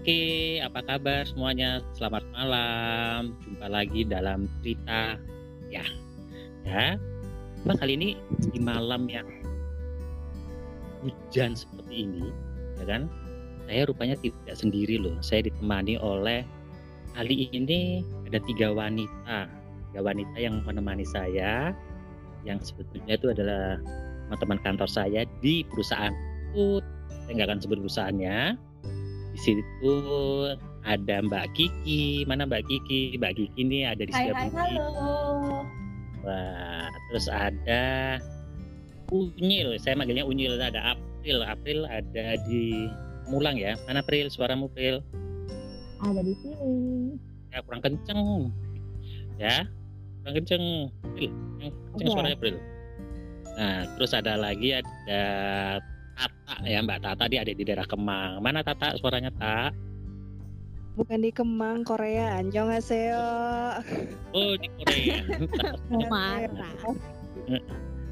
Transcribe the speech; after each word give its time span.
Oke, 0.00 0.56
apa 0.64 0.80
kabar 0.80 1.28
semuanya? 1.28 1.84
Selamat 1.92 2.24
malam. 2.32 3.36
Jumpa 3.44 3.68
lagi 3.68 4.00
dalam 4.08 4.48
cerita 4.64 5.20
ya. 5.68 5.84
Ya. 6.64 6.96
Nah, 7.68 7.76
kali 7.76 8.00
ini 8.00 8.08
di 8.48 8.56
malam 8.64 9.12
yang 9.12 9.28
hujan 11.04 11.52
seperti 11.52 12.08
ini, 12.08 12.32
ya 12.80 12.88
kan? 12.88 13.12
Saya 13.68 13.92
rupanya 13.92 14.16
tidak 14.24 14.56
sendiri 14.56 14.96
loh. 14.96 15.12
Saya 15.20 15.52
ditemani 15.52 16.00
oleh 16.00 16.48
kali 17.12 17.52
ini 17.52 18.00
ada 18.24 18.40
tiga 18.40 18.72
wanita. 18.72 19.52
Tiga 19.92 20.00
wanita 20.00 20.36
yang 20.40 20.64
menemani 20.64 21.04
saya 21.04 21.76
yang 22.48 22.56
sebetulnya 22.64 23.20
itu 23.20 23.36
adalah 23.36 23.76
teman-teman 24.32 24.64
kantor 24.64 24.88
saya 24.88 25.28
di 25.44 25.60
perusahaan. 25.68 26.16
Saya 26.56 27.32
nggak 27.36 27.48
akan 27.52 27.60
sebut 27.60 27.84
perusahaannya 27.84 28.69
situ 29.40 29.94
ada 30.84 31.24
Mbak 31.24 31.56
Kiki. 31.56 32.24
Mana 32.28 32.44
Mbak 32.44 32.68
Kiki? 32.68 33.16
Mbak 33.16 33.32
Kiki 33.36 33.56
ini 33.56 33.88
ada 33.88 34.02
di 34.04 34.12
Hai, 34.12 34.32
hai, 34.32 34.48
halo. 34.52 35.64
Wah, 36.20 36.88
terus 37.08 37.26
ada 37.32 38.16
Unyil. 39.08 39.76
Saya 39.80 39.96
manggilnya 39.96 40.28
Unyil. 40.28 40.60
Ada 40.60 40.96
April. 40.96 41.42
April 41.44 41.88
ada 41.88 42.36
di 42.44 42.88
Mulang 43.32 43.56
ya. 43.56 43.76
Mana 43.88 44.04
April? 44.04 44.28
Suaramu 44.28 44.68
April? 44.68 45.00
Ada 46.00 46.20
di 46.24 46.34
sini. 46.40 47.16
Ya 47.50 47.58
kurang 47.64 47.82
kenceng. 47.82 48.52
Ya, 49.40 49.64
kurang 50.22 50.34
kenceng. 50.42 50.64
April, 51.02 51.30
kenceng 51.60 52.06
Oke. 52.08 52.12
suaranya 52.12 52.36
April. 52.36 52.56
Nah, 53.60 53.80
terus 53.98 54.12
ada 54.16 54.38
lagi 54.40 54.72
ada 54.72 55.22
Tata 56.20 56.54
ya 56.68 56.84
Mbak 56.84 57.00
Tata 57.00 57.24
dia 57.32 57.40
ada 57.40 57.52
di 57.56 57.64
daerah 57.64 57.88
Kemang. 57.88 58.44
Mana 58.44 58.60
Tata 58.60 58.92
suaranya 59.00 59.32
Tak? 59.32 59.72
Bukan 61.00 61.24
di 61.24 61.32
Kemang, 61.32 61.80
Korea. 61.80 62.36
Annyeonghaseyo. 62.36 63.24
Oh 64.36 64.52
di 64.60 64.68
Korea. 64.76 65.24
Marah. 66.12 66.76
Nah, 67.48 67.62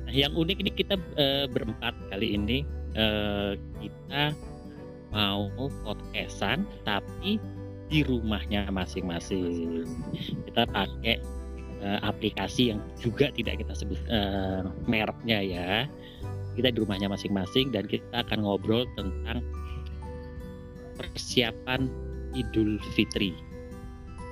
yang 0.09 0.33
unik 0.33 0.57
ini 0.65 0.71
kita 0.73 0.97
eh, 1.21 1.45
berempat 1.53 1.93
kali 2.09 2.33
ini 2.33 2.65
eh, 2.97 3.61
kita 3.83 4.33
mau 5.13 5.53
podcastan 5.85 6.65
tapi 6.89 7.37
di 7.93 8.01
rumahnya 8.05 8.73
masing-masing. 8.73 9.85
Kita 10.49 10.65
pakai 10.73 11.21
eh, 11.85 11.99
aplikasi 12.01 12.73
yang 12.73 12.81
juga 12.97 13.29
tidak 13.37 13.61
kita 13.61 13.77
sebut 13.77 14.01
eh, 14.09 14.65
mereknya 14.89 15.39
ya. 15.45 15.73
Kita 16.59 16.75
di 16.75 16.83
rumahnya 16.83 17.07
masing-masing 17.07 17.71
dan 17.71 17.87
kita 17.87 18.27
akan 18.27 18.43
ngobrol 18.43 18.83
tentang 18.99 19.47
persiapan 20.99 21.87
Idul 22.35 22.83
Fitri. 22.99 23.31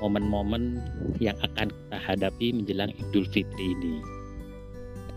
Momen-momen 0.03 0.83
yang 1.23 1.39
akan 1.39 1.71
kita 1.71 1.97
hadapi 2.03 2.51
menjelang 2.51 2.91
Idul 2.99 3.31
Fitri 3.31 3.79
ini. 3.79 4.03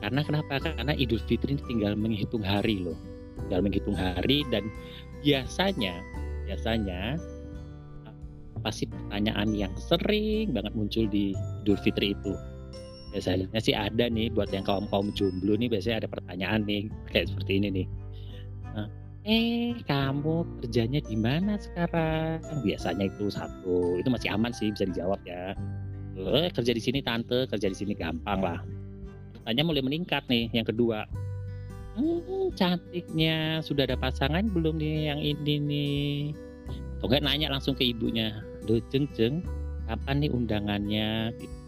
Karena 0.05 0.21
kenapa? 0.21 0.61
Karena 0.61 0.93
Idul 0.93 1.19
Fitri 1.25 1.57
ini 1.57 1.63
tinggal 1.65 1.97
menghitung 1.97 2.45
hari 2.45 2.77
loh. 2.77 2.95
Tinggal 3.41 3.65
menghitung 3.65 3.97
hari 3.97 4.45
dan 4.53 4.69
biasanya 5.25 5.99
biasanya 6.45 7.17
apa 8.59 8.69
sih 8.69 8.85
pertanyaan 8.85 9.55
yang 9.55 9.73
sering 9.79 10.53
banget 10.53 10.77
muncul 10.77 11.09
di 11.09 11.33
Idul 11.65 11.79
Fitri 11.81 12.13
itu? 12.13 12.37
Biasanya 13.09 13.59
sih 13.59 13.73
ada 13.73 14.05
nih 14.05 14.29
buat 14.29 14.53
yang 14.53 14.61
kaum-kaum 14.61 15.09
jomblo 15.17 15.57
nih 15.57 15.69
biasanya 15.69 16.05
ada 16.05 16.09
pertanyaan 16.09 16.61
nih 16.65 16.89
kayak 17.09 17.29
seperti 17.33 17.51
ini 17.61 17.69
nih. 17.83 17.87
Eh 19.27 19.75
kamu 19.83 20.63
kerjanya 20.63 21.03
di 21.03 21.13
mana 21.19 21.59
sekarang? 21.59 22.39
Biasanya 22.63 23.11
itu 23.11 23.27
satu, 23.27 23.99
itu 23.99 24.07
masih 24.07 24.31
aman 24.31 24.55
sih 24.55 24.71
bisa 24.71 24.87
dijawab 24.87 25.19
ya. 25.27 25.53
Eh 26.15 26.47
kerja 26.49 26.71
di 26.71 26.81
sini 26.81 27.03
tante, 27.03 27.45
kerja 27.45 27.67
di 27.67 27.77
sini 27.77 27.93
gampang 27.93 28.39
lah 28.39 28.59
pertanyaan 29.49 29.65
mulai 29.73 29.81
meningkat 29.81 30.23
nih 30.29 30.45
yang 30.53 30.61
kedua 30.61 31.09
hmm, 31.97 32.53
cantiknya 32.53 33.65
sudah 33.65 33.89
ada 33.89 33.97
pasangan 33.97 34.45
belum 34.45 34.77
nih 34.77 35.09
yang 35.09 35.17
ini 35.17 35.53
nih 35.57 36.13
atau 37.01 37.09
nanya 37.17 37.49
langsung 37.49 37.73
ke 37.73 37.89
ibunya 37.89 38.45
Duh 38.69 38.77
jeng 38.93 39.09
jeng 39.17 39.41
kapan 39.89 40.21
nih 40.21 40.29
undangannya 40.29 41.33
gitu. 41.41 41.58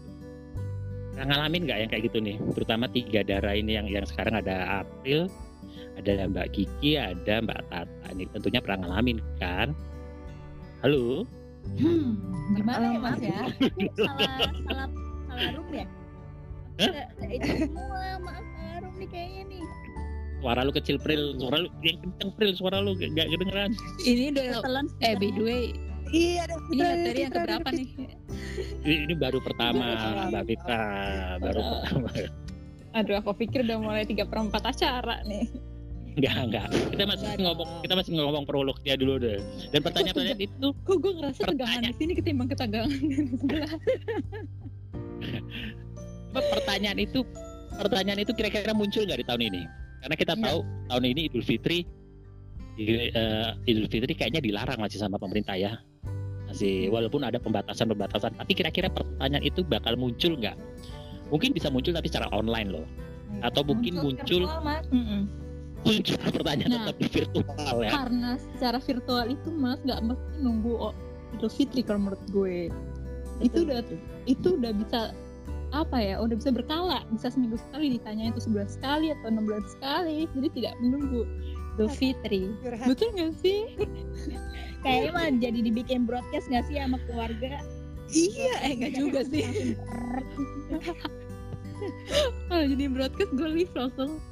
Pernah 1.12 1.26
ngalamin 1.28 1.62
nggak 1.68 1.78
yang 1.84 1.90
kayak 1.92 2.04
gitu 2.08 2.18
nih? 2.24 2.36
Terutama 2.56 2.84
tiga 2.88 3.20
darah 3.20 3.52
ini 3.52 3.76
yang 3.76 3.84
yang 3.84 4.08
sekarang 4.08 4.40
ada 4.40 4.80
April 4.80 5.28
ada 6.00 6.24
Mbak 6.24 6.48
Kiki 6.56 6.96
ada 6.96 7.44
Mbak 7.44 7.60
Tata 7.68 8.06
ini 8.16 8.24
tentunya 8.32 8.60
pernah 8.64 8.88
ngalamin 8.88 9.20
kan? 9.36 9.76
Halo? 10.80 11.28
Hmm, 11.78 12.18
gimana 12.58 12.84
ya 12.96 12.98
Mas 12.98 13.20
ya? 13.20 13.40
salah 13.94 14.50
salah 14.66 14.86
salah 15.28 15.50
room 15.52 15.68
ya? 15.70 15.86
Hah? 16.80 16.92
Itu 17.28 17.50
semua 17.68 18.18
maaf 18.24 18.44
salah 18.56 18.76
room 18.82 18.94
nih 18.96 19.08
kayaknya 19.12 19.42
nih. 19.52 19.62
suara 20.42 20.66
lu 20.66 20.72
kecil 20.74 20.96
Pril. 20.98 21.38
Suara 21.38 21.56
lu 21.62 21.68
yang 21.86 22.02
kenceng 22.02 22.30
Pril. 22.34 22.50
Suara 22.58 22.82
lu 22.82 22.98
gak, 22.98 23.14
gak 23.14 23.30
kedengeran. 23.30 23.70
Ini 24.02 24.34
udah 24.34 24.64
Telan. 24.64 24.86
Eh 24.98 25.14
by 25.14 25.30
the 25.38 25.42
way, 25.44 25.62
Iya, 26.12 26.44
ada 26.44 26.56
ini 26.68 26.76
materi 26.78 27.18
yang 27.18 27.32
keberapa 27.32 27.68
nih? 27.72 27.88
ini, 28.84 28.96
ini 29.08 29.14
baru 29.16 29.38
pertama 29.40 29.84
Mbak 30.28 30.44
Vita 30.44 30.80
baru 31.40 31.58
Oh. 31.58 31.68
pertama 31.80 32.08
Aduh, 32.92 33.16
aku 33.16 33.32
pikir 33.34 33.64
udah 33.64 33.80
mulai 33.80 34.04
tiga 34.04 34.28
perempat 34.28 34.68
acara 34.68 35.24
nih. 35.24 35.48
Enggak, 36.12 36.36
enggak. 36.44 36.66
Kita 36.92 37.04
masih 37.08 37.24
Enggak 37.24 37.40
ngomong 37.40 37.68
kita 37.80 37.94
masih 37.96 38.10
ngomong 38.12 38.44
prolognya 38.44 38.94
dulu 38.94 39.16
deh. 39.16 39.40
Dan 39.72 39.80
pertanyaan-pertanyaan 39.80 40.44
itu 40.44 40.68
Kok 40.84 40.96
gue 41.00 41.12
ngerasa 41.16 41.40
tegangan 41.42 41.56
Pertanyaan. 41.56 41.88
di 41.88 41.96
sini 41.96 42.12
ketimbang 42.12 42.48
ketegangan 42.52 42.92
di 42.92 43.16
sebelah. 43.32 43.72
pertanyaan 46.32 46.98
itu 46.98 47.20
pertanyaan 47.72 48.20
itu 48.20 48.32
kira-kira 48.32 48.72
muncul 48.72 49.02
nggak 49.02 49.20
di 49.20 49.26
tahun 49.26 49.42
ini? 49.48 49.62
Karena 50.04 50.16
kita 50.18 50.32
Enggak. 50.36 50.48
tahu 50.52 50.58
tahun 50.92 51.04
ini 51.08 51.20
Idul 51.32 51.44
Fitri 51.46 51.78
di- 52.74 53.08
eh, 53.08 53.48
Idul 53.64 53.88
Fitri 53.88 54.12
kayaknya 54.12 54.44
dilarang 54.44 54.76
masih 54.76 55.00
sama 55.00 55.16
pemerintah 55.16 55.56
ya. 55.56 55.80
Masih 56.52 56.92
walaupun 56.92 57.24
ada 57.24 57.40
pembatasan-pembatasan, 57.40 58.36
tapi 58.36 58.52
kira-kira 58.52 58.92
pertanyaan 58.92 59.40
itu 59.40 59.64
bakal 59.64 59.96
muncul 59.96 60.36
nggak? 60.36 60.52
Mungkin 61.32 61.56
bisa 61.56 61.72
muncul 61.72 61.96
tapi 61.96 62.12
secara 62.12 62.28
online 62.28 62.68
loh. 62.68 62.86
Atau 63.40 63.64
mungkin 63.64 63.96
muncul 64.04 64.44
virtual, 64.44 64.60
Mas. 64.60 64.84
Mm-mm. 64.92 65.24
muncul 65.82 66.14
pertanyaan 66.20 66.68
Nah. 66.68 66.78
tetap 66.84 66.96
di 67.00 67.08
virtual 67.08 67.76
ya. 67.80 67.90
Karena 67.90 68.30
secara 68.36 68.78
virtual 68.84 69.24
itu 69.32 69.48
mas 69.48 69.80
nggak 69.80 70.00
mesti 70.04 70.32
nunggu 70.44 70.72
oh, 70.76 70.94
Idul 71.32 71.48
Fitri 71.48 71.80
kalau 71.80 72.04
menurut 72.04 72.22
gue. 72.28 72.68
Itu 73.40 73.64
udah 73.64 73.80
itu 74.28 74.48
udah 74.60 74.72
bisa 74.76 75.16
apa 75.72 75.96
ya 76.04 76.20
udah 76.20 76.36
bisa 76.36 76.52
berkala 76.52 77.00
bisa 77.16 77.32
seminggu 77.32 77.56
sekali 77.56 77.96
ditanya 77.96 78.28
itu 78.28 78.44
sebulan 78.44 78.68
sekali 78.68 79.08
atau 79.08 79.32
enam 79.32 79.48
bulan 79.48 79.64
sekali 79.64 80.28
jadi 80.36 80.48
tidak 80.52 80.74
menunggu 80.84 81.24
Idul 81.72 81.88
Fitri. 81.88 82.52
betul 82.84 83.08
nggak 83.16 83.32
sih? 83.40 83.64
Kayaknya 84.84 85.10
mah 85.14 85.26
jadi 85.38 85.58
dibikin 85.62 86.04
broadcast 86.04 86.50
nggak 86.52 86.64
sih 86.68 86.76
sama 86.76 86.98
keluarga? 87.08 87.62
iya 88.12 88.52
eh 88.60 88.72
nggak 88.76 88.92
juga 88.98 89.20
sih. 89.24 89.72
kalau 92.52 92.64
jadi 92.68 92.84
broadcast 92.92 93.32
gue 93.32 93.48
live 93.48 93.74
langsung. 93.74 94.12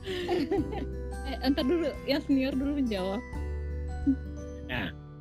Eh 1.21 1.37
entar 1.45 1.69
dulu 1.69 1.85
yang 2.09 2.25
senior 2.25 2.57
dulu 2.57 2.81
menjawab. 2.81 3.21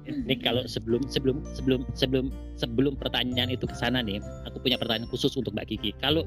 Ini 0.10 0.36
kalau 0.42 0.66
sebelum 0.66 1.06
sebelum 1.06 1.46
sebelum 1.54 1.86
sebelum 1.94 2.26
sebelum 2.58 2.94
pertanyaan 2.98 3.54
itu 3.54 3.70
ke 3.70 3.76
sana 3.78 4.02
nih, 4.02 4.18
aku 4.50 4.58
punya 4.58 4.82
pertanyaan 4.82 5.06
khusus 5.10 5.34
untuk 5.38 5.54
Mbak 5.54 5.70
Kiki. 5.70 5.94
Kalau 6.02 6.26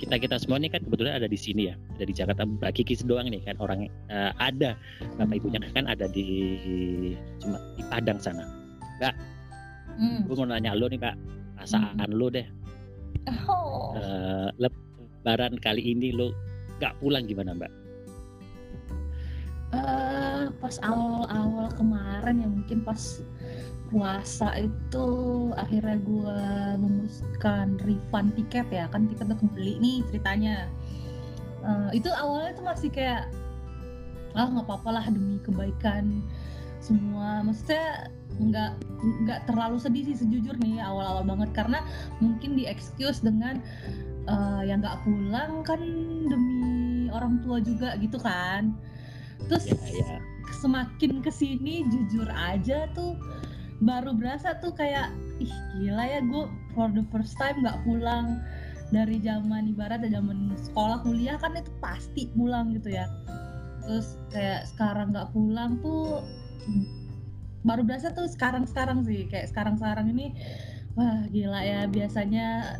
kita 0.00 0.16
kita 0.16 0.36
semua 0.40 0.56
nih 0.56 0.72
kan 0.72 0.80
kebetulan 0.80 1.20
ada 1.20 1.28
di 1.28 1.36
sini 1.36 1.68
ya, 1.68 1.74
ada 2.00 2.04
di 2.08 2.14
Jakarta. 2.16 2.48
Mbak 2.48 2.72
Kiki 2.72 2.96
doang 3.04 3.28
nih 3.28 3.44
kan 3.44 3.60
orang 3.60 3.84
eh, 4.08 4.32
ada 4.40 4.72
bapak 5.20 5.36
ibunya 5.36 5.60
kan 5.76 5.84
ada 5.84 6.08
di 6.08 6.26
cuma 7.44 7.60
di 7.76 7.84
Padang 7.84 8.16
sana. 8.16 8.48
hmm. 10.00 10.24
Gue 10.24 10.34
mau 10.40 10.48
nanya 10.48 10.72
lo 10.72 10.88
nih 10.88 10.96
Mbak, 10.96 11.14
perasaan 11.60 12.10
lo 12.16 12.26
deh. 12.32 12.46
Oh. 13.44 13.92
eh, 14.00 14.48
lebaran 14.56 15.60
kali 15.60 15.92
ini 15.92 16.16
lo 16.16 16.32
nggak 16.80 16.96
pulang 17.04 17.28
gimana 17.28 17.52
Mbak? 17.52 17.72
Eh, 19.70 20.44
pas 20.58 20.76
awal-awal 20.82 21.70
kemarin 21.78 22.42
ya 22.42 22.48
mungkin 22.48 22.82
pas 22.82 23.22
puasa 23.90 24.54
itu 24.54 25.06
akhirnya 25.58 25.98
gue 25.98 26.38
memutuskan 26.78 27.76
refund 27.82 28.32
tiket 28.38 28.66
ya. 28.70 28.86
Kan 28.88 29.10
tiket 29.10 29.26
udah 29.26 29.38
kebeli 29.38 29.76
nih 29.82 29.98
ceritanya. 30.08 30.70
Eh, 31.60 32.00
itu 32.00 32.08
awalnya 32.08 32.54
tuh 32.56 32.64
masih 32.64 32.88
kayak 32.88 33.28
ah 34.38 34.46
nggak 34.46 34.62
apa-apa 34.62 34.90
lah 34.94 35.04
demi 35.10 35.42
kebaikan 35.42 36.22
semua. 36.78 37.42
Maksudnya 37.42 38.08
nggak 38.40 38.72
nggak 39.26 39.40
terlalu 39.50 39.76
sedih 39.76 40.06
sih 40.14 40.16
sejujurnya 40.22 40.86
awal-awal 40.86 41.26
banget. 41.26 41.50
Karena 41.52 41.82
mungkin 42.22 42.54
di 42.54 42.70
excuse 42.70 43.20
dengan 43.20 43.58
eh, 44.30 44.62
yang 44.70 44.80
nggak 44.80 45.02
pulang 45.02 45.66
kan 45.66 45.82
demi 46.30 47.10
orang 47.10 47.42
tua 47.42 47.58
juga 47.58 47.98
gitu 47.98 48.16
kan. 48.22 48.70
Terus 49.50 49.66
Ya, 49.66 49.76
ya. 49.98 50.18
semakin 50.62 51.24
ke 51.24 51.30
sini 51.32 51.82
jujur 51.90 52.28
aja 52.30 52.86
tuh 52.94 53.18
baru 53.80 54.12
berasa 54.12 54.60
tuh 54.60 54.76
kayak 54.76 55.08
ih 55.40 55.52
gila 55.80 56.04
ya 56.04 56.20
gue 56.20 56.44
for 56.76 56.92
the 56.92 57.04
first 57.08 57.32
time 57.40 57.64
nggak 57.64 57.80
pulang 57.88 58.44
dari 58.92 59.22
zaman 59.24 59.72
ibarat 59.72 60.04
zaman 60.04 60.52
sekolah 60.58 61.00
kuliah 61.06 61.40
kan 61.40 61.56
itu 61.56 61.72
pasti 61.80 62.28
pulang 62.36 62.76
gitu 62.76 62.92
ya. 62.92 63.08
Terus 63.80 64.20
kayak 64.28 64.68
sekarang 64.68 65.16
nggak 65.16 65.32
pulang 65.32 65.80
tuh 65.80 66.20
baru 67.64 67.84
berasa 67.84 68.12
tuh 68.12 68.28
sekarang 68.28 68.68
sekarang 68.68 69.04
sih 69.04 69.24
kayak 69.28 69.48
sekarang 69.48 69.76
sekarang 69.80 70.12
ini 70.12 70.32
wah 70.96 71.24
gila 71.32 71.60
ya 71.60 71.88
biasanya 71.88 72.76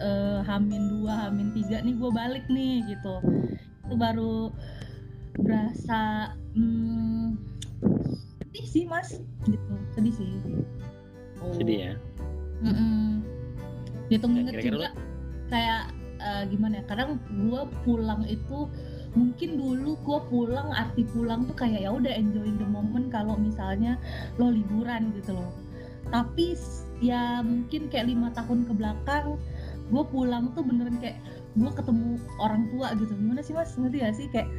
eh, 0.00 0.40
hamin 0.42 0.98
dua 0.98 1.28
hamin 1.28 1.54
tiga 1.54 1.78
nih 1.84 1.94
gue 1.94 2.10
balik 2.10 2.44
nih 2.50 2.82
gitu. 2.90 3.14
Itu 3.86 3.94
baru 3.94 4.50
berasa 5.38 6.34
hmm, 6.58 7.38
sedih 8.60 8.68
sih 8.68 8.84
mas 8.84 9.08
gitu 9.48 9.72
sedih 9.96 10.12
sih 10.12 10.32
oh. 11.40 11.56
Sedih 11.56 11.78
ya. 11.80 11.92
Mm-mm. 12.60 13.24
Hitung 14.12 14.36
Ya, 14.36 14.44
inget 14.44 14.52
kira-kira 14.60 14.76
juga 14.76 14.90
kayak 15.48 15.82
eh, 16.20 16.42
gimana 16.52 16.74
ya? 16.76 16.84
Kadang 16.84 17.16
gue 17.24 17.62
pulang 17.88 18.28
itu 18.28 18.68
mungkin 19.16 19.56
dulu 19.56 19.96
gue 20.04 20.18
pulang 20.28 20.68
arti 20.76 21.08
pulang 21.08 21.48
tuh 21.48 21.56
kayak 21.56 21.88
ya 21.88 21.90
udah 21.90 22.12
enjoying 22.12 22.60
the 22.60 22.68
moment 22.68 23.08
kalau 23.08 23.32
misalnya 23.40 23.96
lo 24.36 24.52
liburan 24.52 25.08
gitu 25.16 25.32
loh. 25.32 25.48
Tapi 26.12 26.52
ya 27.00 27.40
mungkin 27.40 27.88
kayak 27.88 28.12
lima 28.12 28.28
tahun 28.36 28.68
ke 28.68 28.76
belakang 28.76 29.40
gue 29.88 30.04
pulang 30.12 30.52
tuh 30.52 30.60
beneran 30.60 31.00
kayak 31.00 31.16
gue 31.56 31.70
ketemu 31.72 32.20
orang 32.36 32.68
tua 32.68 32.92
gitu. 33.00 33.16
Gimana 33.16 33.40
sih 33.40 33.56
mas? 33.56 33.72
Ngerti 33.72 33.96
gak 34.04 34.14
sih 34.20 34.26
kayak 34.28 34.52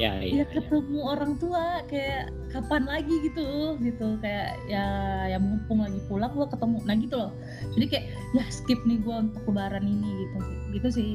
Ya, 0.00 0.16
ya 0.18 0.24
iya. 0.24 0.32
iya. 0.40 0.44
ketemu 0.48 0.98
orang 1.04 1.36
tua 1.36 1.84
kayak 1.84 2.32
kapan 2.48 2.88
lagi 2.88 3.12
gitu 3.28 3.76
gitu 3.76 4.16
kayak 4.24 4.56
ya 4.64 4.84
ya 5.28 5.36
mumpung 5.36 5.84
lagi 5.84 6.00
pulang 6.08 6.32
gua 6.32 6.48
ketemu 6.48 6.76
nah 6.88 6.96
gitu 6.96 7.14
loh 7.20 7.30
jadi 7.76 7.84
kayak 7.92 8.04
ya 8.32 8.44
skip 8.48 8.80
nih 8.88 8.98
gua 9.04 9.20
untuk 9.20 9.44
lebaran 9.44 9.84
ini 9.84 10.08
gitu 10.08 10.38
gitu 10.80 10.88
sih 10.88 11.12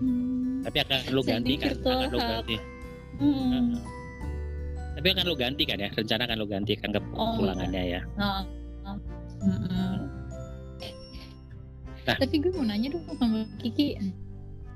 Hmm. 0.00 0.64
Tapi 0.64 0.80
akan 0.80 0.98
lo 1.12 1.20
ganti 1.20 1.60
kan? 1.60 1.76
Akan 1.76 2.08
lo 2.08 2.20
ganti. 2.20 2.56
hmm. 3.20 3.76
Tapi 4.96 5.06
akan 5.12 5.24
lo 5.28 5.36
ganti 5.36 5.62
kan 5.68 5.76
ya? 5.76 5.88
Rencana 5.92 6.24
akan 6.24 6.36
lo 6.40 6.46
ganti 6.48 6.72
kan 6.76 6.88
ke 6.92 7.00
Oh, 7.16 7.36
pulangannya 7.36 7.82
ya. 7.96 8.00
nah, 8.16 8.44
nah. 8.84 8.96
Mm-mm. 9.40 10.08
Tapi 12.04 12.36
gue 12.40 12.52
mau 12.56 12.64
nanya 12.64 12.96
dong 12.96 13.04
sama 13.16 13.44
Kiki. 13.60 13.96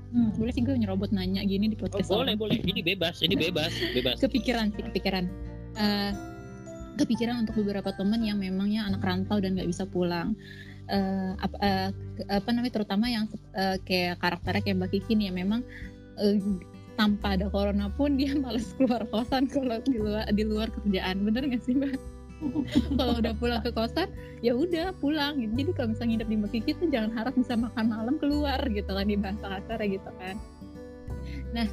Hmm. 0.09 0.31
Boleh 0.33 0.51
sih 0.51 0.61
gue 0.61 0.73
nyerobot 0.73 1.09
nanya 1.09 1.41
gini 1.41 1.67
di 1.67 1.75
Oh, 1.75 1.85
podcast 1.85 2.07
boleh, 2.07 2.33
orang. 2.33 2.37
boleh. 2.37 2.57
Ini 2.61 2.81
bebas, 2.81 3.19
ini 3.19 3.35
bebas, 3.35 3.71
bebas. 3.93 4.17
Kepikiran 4.19 4.71
sih, 4.71 4.83
kepikiran. 4.83 5.25
Eh, 5.75 6.11
kepikiran 6.95 7.43
untuk 7.43 7.59
beberapa 7.59 7.91
temen 7.91 8.21
yang 8.21 8.39
memangnya 8.39 8.87
anak 8.87 9.03
rantau 9.03 9.37
dan 9.39 9.53
nggak 9.53 9.67
bisa 9.67 9.83
pulang. 9.83 10.31
Eh, 10.85 11.31
apa, 11.35 11.55
eh, 11.59 11.89
ke- 12.15 12.27
apa 12.29 12.49
namanya 12.49 12.73
terutama 12.77 13.05
yang 13.07 13.25
eh, 13.53 13.77
kayak 13.81 14.21
karakternya 14.21 14.61
kayak 14.61 14.77
Mbak 14.77 14.89
Kiki 14.93 15.13
nih 15.15 15.25
yang 15.27 15.37
memang 15.41 15.61
eh, 16.15 16.37
tanpa 16.95 17.35
ada 17.35 17.51
corona 17.51 17.91
pun 17.91 18.15
dia 18.15 18.31
males 18.39 18.71
keluar 18.77 19.03
kosan 19.09 19.51
kalau 19.51 19.83
di 19.83 19.99
luar 19.99 20.23
di 20.29 20.43
luar 20.45 20.71
kerjaan 20.71 21.27
bener 21.27 21.43
nggak 21.43 21.59
sih 21.59 21.75
mbak 21.75 21.99
kalau 22.99 23.13
udah 23.19 23.33
pulang 23.37 23.61
ke 23.61 23.71
kosan 23.73 24.09
ya 24.41 24.53
udah 24.53 24.93
pulang. 24.99 25.41
Gitu. 25.41 25.53
jadi 25.57 25.71
kalau 25.73 25.87
misalnya 25.93 26.09
nginep 26.11 26.27
di 26.29 26.37
Mbak 26.37 26.51
Kiki 26.53 26.71
tuh 26.77 26.87
jangan 26.91 27.11
harap 27.15 27.33
bisa 27.35 27.53
makan 27.57 27.85
malam 27.91 28.15
keluar 28.21 28.59
gitu 28.69 28.91
kan 28.91 29.05
di 29.05 29.17
bahasa 29.17 29.45
kasarnya 29.45 29.87
gitu 29.99 30.09
kan. 30.21 30.35
Nah 31.55 31.67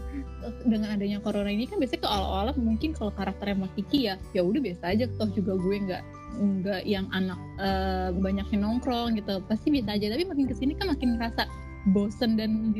dengan 0.65 0.97
adanya 0.97 1.19
corona 1.21 1.51
ini 1.53 1.69
kan 1.69 1.77
biasanya 1.77 2.03
ke 2.07 2.09
awal-awal 2.09 2.55
mungkin 2.57 2.91
kalau 2.97 3.13
karakternya 3.13 3.57
Mbak 3.67 3.73
Kiki 3.77 4.01
ya 4.09 4.15
ya 4.33 4.43
udah 4.45 4.61
biasa 4.61 4.85
aja. 4.95 5.05
Toh 5.21 5.31
juga 5.33 5.53
gue 5.59 5.77
nggak 5.89 6.03
nggak 6.33 6.83
yang 6.89 7.07
anak 7.13 7.39
eh, 7.61 8.09
banyak 8.17 8.47
yang 8.57 8.63
nongkrong 8.65 9.19
gitu. 9.21 9.43
Pasti 9.47 9.69
biasa 9.69 9.99
aja. 9.99 10.07
Tapi 10.13 10.25
makin 10.25 10.47
ke 10.49 10.55
sini 10.57 10.73
kan 10.79 10.89
makin 10.93 11.19
ngerasa 11.19 11.45
bosen 11.91 12.39
dan 12.39 12.71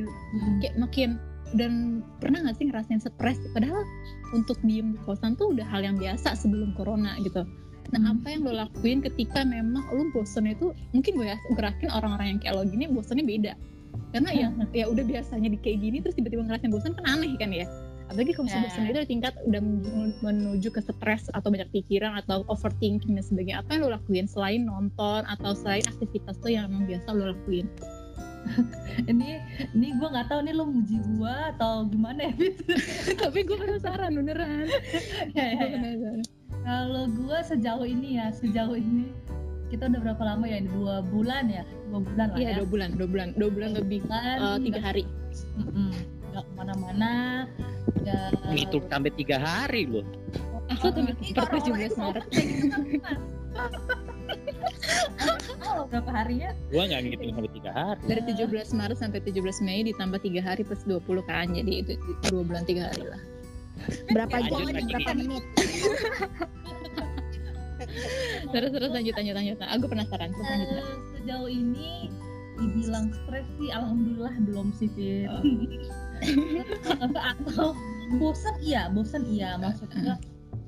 kayak 0.63 0.79
makin 0.79 1.19
dan 1.53 2.01
pernah 2.17 2.41
nggak 2.49 2.57
sih 2.57 2.67
ngerasain 2.71 3.01
stres? 3.03 3.39
Padahal 3.53 3.85
untuk 4.33 4.57
diem 4.65 4.97
di 4.97 5.01
kosan 5.05 5.37
tuh 5.37 5.53
udah 5.53 5.69
hal 5.69 5.85
yang 5.85 6.01
biasa 6.01 6.33
sebelum 6.33 6.73
corona 6.73 7.21
gitu 7.21 7.45
nah 7.91 8.01
Hmm. 8.01 8.15
apa 8.15 8.27
yang 8.31 8.41
lo 8.47 8.53
lakuin 8.55 9.03
ketika 9.03 9.43
memang 9.43 9.83
lo 9.91 10.07
bosen 10.11 10.47
itu 10.47 10.71
mungkin 10.93 11.13
gue 11.19 11.29
ya 11.29 11.39
gerakin 11.53 11.91
orang-orang 11.91 12.27
yang 12.37 12.39
kayak 12.39 12.55
lo 12.57 12.63
gini 12.65 12.87
bosennya 12.87 13.27
beda. 13.27 13.53
Karena 14.13 14.31
ya 14.31 14.47
ya 14.71 14.87
udah 14.87 15.05
biasanya 15.05 15.49
di 15.49 15.59
kayak 15.59 15.79
gini 15.81 15.99
terus 15.99 16.15
tiba-tiba 16.15 16.45
ngerasain 16.45 16.71
bosan 16.71 16.93
kan 16.95 17.05
aneh 17.09 17.33
kan 17.37 17.51
ya. 17.51 17.65
Apalagi 18.09 18.37
kalau 18.37 18.45
misalnya 18.45 18.65
Ya. 18.65 18.69
bosan 18.69 18.85
itu 18.85 18.99
ada 19.01 19.09
tingkat 19.09 19.33
udah 19.43 19.61
men- 19.65 20.17
menuju 20.21 20.69
ke 20.69 20.81
stres 20.81 21.33
atau 21.33 21.49
banyak 21.49 21.69
pikiran 21.73 22.21
atau 22.21 22.45
overthinking 22.47 23.17
dan 23.17 23.25
sebagainya 23.25 23.61
apa 23.61 23.73
yang 23.73 23.89
lo 23.89 23.97
lakuin 23.97 24.29
selain 24.29 24.63
nonton 24.63 25.25
atau 25.25 25.53
selain 25.53 25.85
aktivitas 25.85 26.37
tuh 26.39 26.53
yang 26.53 26.69
emang 26.69 26.85
biasa 26.85 27.09
lo 27.11 27.33
lakuin? 27.33 27.65
Ini 29.09 29.29
ini 29.73 29.95
gue 29.97 30.09
nggak 30.09 30.29
tahu 30.29 30.41
nih 30.43 30.53
lo 30.53 30.67
muji 30.67 30.99
gue 30.99 31.35
atau 31.57 31.87
gimana 31.87 32.27
ya 32.27 32.35
tapi 33.23 33.39
gue 33.43 33.57
penasaran 33.57 34.13
beneran. 34.13 34.67
Ya, 35.39 35.47
ya, 35.57 35.65
ya. 35.95 36.13
Kalau 36.63 37.05
gue 37.11 37.39
sejauh 37.43 37.87
ini 37.87 38.23
ya, 38.23 38.31
sejauh 38.31 38.79
ini 38.79 39.11
kita 39.69 39.89
udah 39.89 40.01
berapa 40.05 40.23
lama 40.23 40.45
ya? 40.47 40.63
Dua 40.63 41.03
bulan 41.03 41.51
ya, 41.51 41.65
dua 41.91 42.01
bulan 42.07 42.27
lah 42.31 42.39
Iya 42.39 42.49
ya. 42.49 42.57
dua 42.63 42.69
bulan, 42.69 42.89
dua 42.95 43.09
bulan, 43.09 43.29
dua 43.35 43.51
bulan 43.51 43.71
lebih 43.75 44.01
Bulan, 44.07 44.37
eh, 44.39 44.59
tiga 44.71 44.81
hari. 44.81 45.03
Mm-mm. 45.59 45.91
nggak 46.33 46.45
ke 46.49 46.53
mana-mana. 46.57 47.13
Ya. 48.07 48.21
Itu 48.55 48.81
sampai 48.89 49.11
tiga 49.17 49.37
hari 49.43 49.85
loh. 49.91 50.07
Aku 50.73 50.89
tuh 50.89 51.03
corona 51.37 51.61
17 51.61 51.93
itu 51.93 52.01
Maret. 52.01 52.25
kayak 52.33 52.47
gitu 52.49 52.67
kan, 52.73 53.19
Mas. 53.53 53.75
Oh, 55.63 55.85
berapa 55.89 56.11
harinya? 56.13 56.51
Gua 56.73 56.85
nggak 56.89 57.01
ngitung 57.05 57.33
sampai 57.37 57.53
tiga 57.53 57.71
hari. 57.77 58.01
Dari 58.09 58.23
17 58.33 58.73
Maret 58.73 58.99
sampai 59.01 59.21
17 59.21 59.61
Mei 59.61 59.81
ditambah 59.89 60.21
tiga 60.25 60.41
hari 60.41 60.63
plus 60.65 60.81
20 60.89 61.05
kan, 61.29 61.47
jadi 61.53 61.73
itu 61.85 61.93
dua 62.33 62.43
bulan 62.45 62.65
tiga 62.65 62.89
hari 62.89 63.05
lah. 63.09 63.21
Berapa 64.11 64.37
jam? 64.47 64.67
Berapa 64.69 65.11
menit? 65.17 65.45
Terus 68.53 68.71
terus 68.71 68.91
lanjut 68.93 69.15
lanjut 69.17 69.35
lanjut. 69.37 69.57
Nah, 69.59 69.69
aku 69.75 69.85
penasaran. 69.91 70.29
Terus 70.33 70.49
lanjut. 70.49 70.69
Eh, 70.71 70.87
sejauh 71.19 71.51
ini 71.51 72.13
dibilang 72.61 73.11
stres 73.11 73.49
sih, 73.59 73.71
alhamdulillah 73.73 74.35
belum 74.47 74.71
sih 74.77 74.89
Fit. 74.93 75.29
Atau 77.03 77.75
bosan 78.21 78.55
iya, 78.63 78.87
bosan 78.93 79.27
iya. 79.27 79.59
Maksudnya 79.59 80.21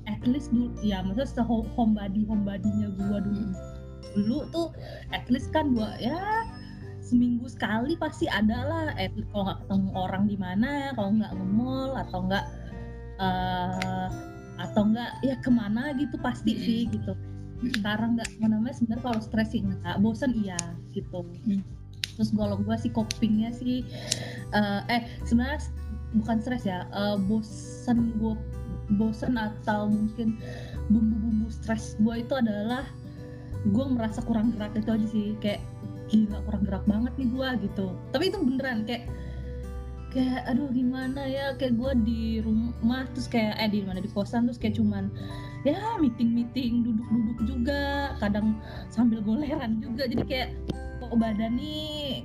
at 0.05 0.21
least 0.25 0.53
dulu, 0.53 0.73
ya 0.85 1.01
maksudnya 1.01 1.29
se 1.29 1.41
homebody 1.45 2.25
homebody-nya 2.29 2.93
gua 2.97 3.19
dulu 3.21 3.53
dulu 4.15 4.37
tuh 4.53 4.67
at 5.11 5.25
least 5.27 5.51
kan 5.51 5.73
gua 5.75 5.97
ya 5.99 6.45
seminggu 7.03 7.45
sekali 7.45 7.93
pasti 7.97 8.25
ada 8.29 8.65
lah 8.65 8.85
at 8.97 9.13
least 9.13 9.29
kalau 9.33 9.49
nggak 9.49 9.59
ketemu 9.65 9.89
orang 9.93 10.23
di 10.25 10.37
mana 10.39 10.93
kalau 10.97 11.09
nggak 11.13 11.33
nge-mall 11.37 11.91
atau 11.93 12.19
nggak 12.25 12.45
eh, 13.19 14.07
atau 14.55 14.83
nggak 14.87 15.11
ya 15.23 15.35
ke 15.43 15.51
mana 15.51 15.91
gitu 15.99 16.15
pasti 16.19 16.55
Mm. 16.55 16.61
sih 16.63 16.81
gitu 16.91 17.13
sekarang 17.79 18.19
nggak 18.19 18.29
apa 18.39 18.45
namanya 18.51 18.75
sebenarnya 18.75 19.03
kalau 19.03 19.19
stres 19.23 19.49
sih 19.51 19.63
nggak 19.63 19.95
bosan 20.03 20.31
iya 20.35 20.59
gitu 20.91 21.23
Hmm. 21.47 21.63
terus 22.15 22.31
kalau 22.31 22.55
gua 22.59 22.75
sih 22.79 22.91
copingnya 22.91 23.51
sih 23.55 23.83
eh, 24.51 24.81
eh 24.91 25.01
sebenarnya 25.23 25.63
bukan 26.15 26.37
stres 26.43 26.63
ya 26.63 26.87
eh, 26.91 27.17
bosan 27.27 28.15
gua 28.19 28.35
bosan 28.95 29.39
atau 29.39 29.89
mungkin 29.89 30.37
bumbu-bumbu 30.91 31.49
stres 31.49 31.95
gua 31.99 32.19
itu 32.19 32.35
adalah 32.35 32.85
gua 33.71 33.89
merasa 33.89 34.21
kurang 34.21 34.53
gerak 34.53 34.75
itu 34.77 34.91
aja 34.91 35.07
sih 35.09 35.27
kayak 35.41 35.63
gila 36.11 36.37
kurang 36.45 36.63
gerak 36.69 36.85
banget 36.85 37.13
nih 37.17 37.29
gua 37.33 37.57
gitu 37.57 37.97
tapi 38.13 38.29
itu 38.29 38.37
beneran 38.37 38.85
kayak 38.85 39.09
kayak 40.15 40.47
aduh 40.47 40.71
gimana 40.71 41.27
ya? 41.27 41.51
Kayak 41.59 41.75
gua 41.75 41.91
di 41.91 42.39
rumah 42.39 43.03
terus 43.11 43.27
kayak 43.27 43.59
eh 43.59 43.67
di 43.67 43.83
mana 43.83 43.99
di 43.99 44.07
kosan 44.07 44.47
terus 44.47 44.55
kayak 44.55 44.79
cuman 44.79 45.11
ya 45.67 45.75
meeting 45.99 46.31
meeting 46.31 46.87
duduk 46.87 47.07
duduk 47.11 47.39
juga 47.43 48.15
kadang 48.23 48.55
sambil 48.87 49.19
goleran 49.19 49.83
juga. 49.83 50.07
Jadi 50.07 50.23
kayak 50.23 50.49
kok 51.03 51.11
badan 51.19 51.59
nih 51.59 52.23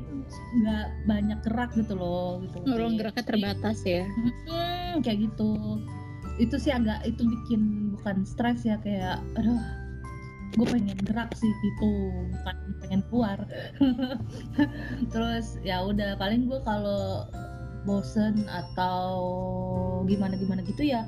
nggak 0.63 0.87
banyak 1.11 1.39
gerak 1.43 1.71
gitu 1.75 1.95
loh 1.99 2.39
gitu. 2.47 2.63
Ruang 2.63 2.95
geraknya 2.95 3.25
terbatas 3.27 3.83
ya. 3.83 4.07
Hmm, 4.47 5.03
kayak 5.03 5.27
gitu. 5.27 5.83
Itu 6.39 6.57
sih 6.57 6.71
agak 6.71 7.03
itu 7.05 7.27
bikin 7.27 7.93
bukan 7.99 8.23
stres 8.23 8.63
ya 8.63 8.79
kayak 8.81 9.19
aduh 9.35 9.61
gue 10.59 10.67
pengen 10.67 10.99
gerak 11.07 11.31
sih 11.39 11.51
gitu. 11.51 11.93
Bukan 12.35 12.57
pengen 12.83 13.01
keluar. 13.11 13.39
Terus 15.13 15.59
ya 15.63 15.83
udah 15.87 16.19
paling 16.19 16.51
gue 16.51 16.59
kalau 16.67 17.27
bosen 17.91 18.47
atau 18.47 19.19
gimana 20.07 20.39
gimana 20.39 20.63
gitu 20.63 20.87
ya 20.87 21.03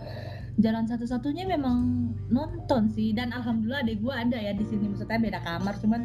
jalan 0.59 0.85
satu-satunya 0.85 1.47
memang 1.47 2.11
nonton 2.29 2.91
sih 2.91 3.15
dan 3.15 3.31
alhamdulillah 3.31 3.87
adek 3.87 4.03
gue 4.03 4.13
ada 4.13 4.37
ya 4.37 4.53
di 4.53 4.67
sini 4.67 4.91
maksudnya 4.91 5.23
beda 5.23 5.41
kamar 5.47 5.75
cuman 5.79 6.01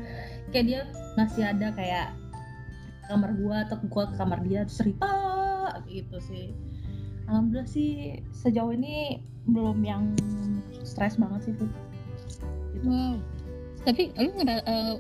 kayak 0.54 0.66
dia 0.70 0.80
masih 1.18 1.44
ada 1.50 1.74
kayak 1.74 2.14
kamar 3.10 3.34
gue 3.36 3.58
atau 3.68 3.76
gue 3.82 4.04
ke 4.08 4.16
kamar 4.16 4.40
dia 4.46 4.62
cerita 4.70 5.12
gitu 5.90 6.18
sih 6.22 6.54
alhamdulillah 7.28 7.68
sih 7.68 8.22
sejauh 8.32 8.72
ini 8.72 9.20
belum 9.50 9.84
yang 9.84 10.16
stres 10.84 11.20
banget 11.20 11.52
sih 11.52 11.54
Fit. 11.56 11.72
Gitu. 12.76 12.86
Wow. 12.88 13.18
tapi 13.84 14.12
lu 14.16 14.32
ngera 14.38 14.64
eh, 14.64 14.96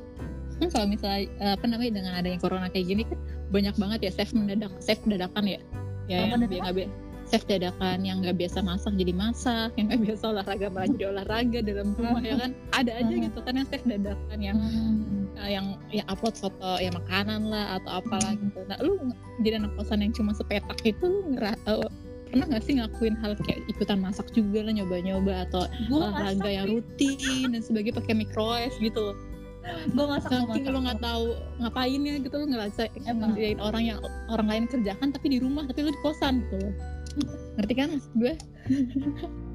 kan 0.57 0.67
kalau 0.73 0.87
misalnya 0.89 1.29
eh, 1.39 1.53
apa 1.53 1.65
namanya 1.69 1.91
dengan 2.01 2.13
adanya 2.17 2.39
corona 2.41 2.67
kayak 2.67 2.87
gini 2.89 3.03
kan 3.05 3.19
banyak 3.47 3.75
banget 3.75 3.99
ya 4.01 4.11
chef 4.13 4.31
mendadak 4.31 4.71
chef 4.79 4.99
dadakan 5.03 5.45
ya. 5.45 5.59
Ya 6.07 6.23
Apa 6.23 6.39
yang 6.39 6.49
nggak 6.63 6.75
bi- 6.75 6.91
chef 7.27 7.43
dadakan 7.43 7.99
yang 8.01 8.23
nggak 8.23 8.37
biasa 8.37 8.59
masak 8.61 8.95
jadi 8.95 9.11
masak 9.11 9.75
yang 9.75 9.91
nggak 9.91 9.99
biasa 10.01 10.23
olahraga 10.29 10.67
malah 10.69 10.87
jadi 10.87 11.05
olahraga 11.09 11.59
dalam 11.61 11.87
rumah 11.93 12.21
ya 12.21 12.35
kan? 12.37 12.51
Ada 12.71 12.91
aja 12.97 13.13
Hmm. 13.13 13.23
gitu 13.23 13.39
kan 13.41 13.53
yang 13.53 13.67
chef 13.67 13.83
dadakan 13.83 14.39
yang 14.39 14.57
Hmm. 14.57 15.27
eh, 15.37 15.49
yang 15.51 15.65
ya 15.89 16.03
upload 16.07 16.33
foto 16.33 16.71
ya 16.77 16.89
makanan 16.89 17.45
lah 17.45 17.77
atau 17.77 17.99
apalah 17.99 18.31
gitu. 18.33 18.59
Nah 18.65 18.77
lu 18.79 18.95
jadi 19.37 19.59
anak 19.59 19.75
kosan 19.75 20.01
yang 20.01 20.11
cuma 20.11 20.31
sepetak 20.31 20.79
itu 20.81 21.03
lu 21.03 21.35
ngera- 21.35 21.59
eh, 21.67 21.89
pernah 22.27 22.45
nggak 22.45 22.59
sih 22.61 22.73
ngakuin 22.75 23.15
hal 23.17 23.35
kayak 23.37 23.59
ikutan 23.67 23.99
masak 23.99 24.27
juga 24.31 24.59
lah 24.61 24.73
nyoba-nyoba 24.73 25.47
atau 25.47 25.63
Gua 25.87 26.11
olahraga 26.11 26.39
masak, 26.39 26.51
yang 26.53 26.65
rutin 26.69 27.15
dan 27.49 27.61
sebagainya 27.61 27.95
pakai 27.95 28.13
microwave 28.13 28.75
gitu? 28.77 28.99
loh 29.01 29.15
gue 29.67 30.05
masak 30.07 30.31
saking 30.31 30.65
lu 30.69 30.79
nggak 30.83 31.01
tahu 31.01 31.35
ngapainnya 31.59 32.13
gitu 32.21 32.35
lu 32.39 32.45
ngerasa 32.51 32.87
Emang. 33.07 33.33
ngerjain 33.33 33.59
orang 33.59 33.83
yang 33.83 33.99
orang 34.31 34.47
lain 34.47 34.63
kerjakan 34.67 35.09
tapi 35.11 35.27
di 35.33 35.39
rumah 35.43 35.63
tapi 35.67 35.83
lu 35.83 35.91
di 35.91 36.01
kosan 36.03 36.43
gitu 36.47 36.55
loh. 36.61 36.73
Ngerti 37.57 37.73
kan 37.73 37.87
maksud 37.95 38.13
gue? 38.15 38.33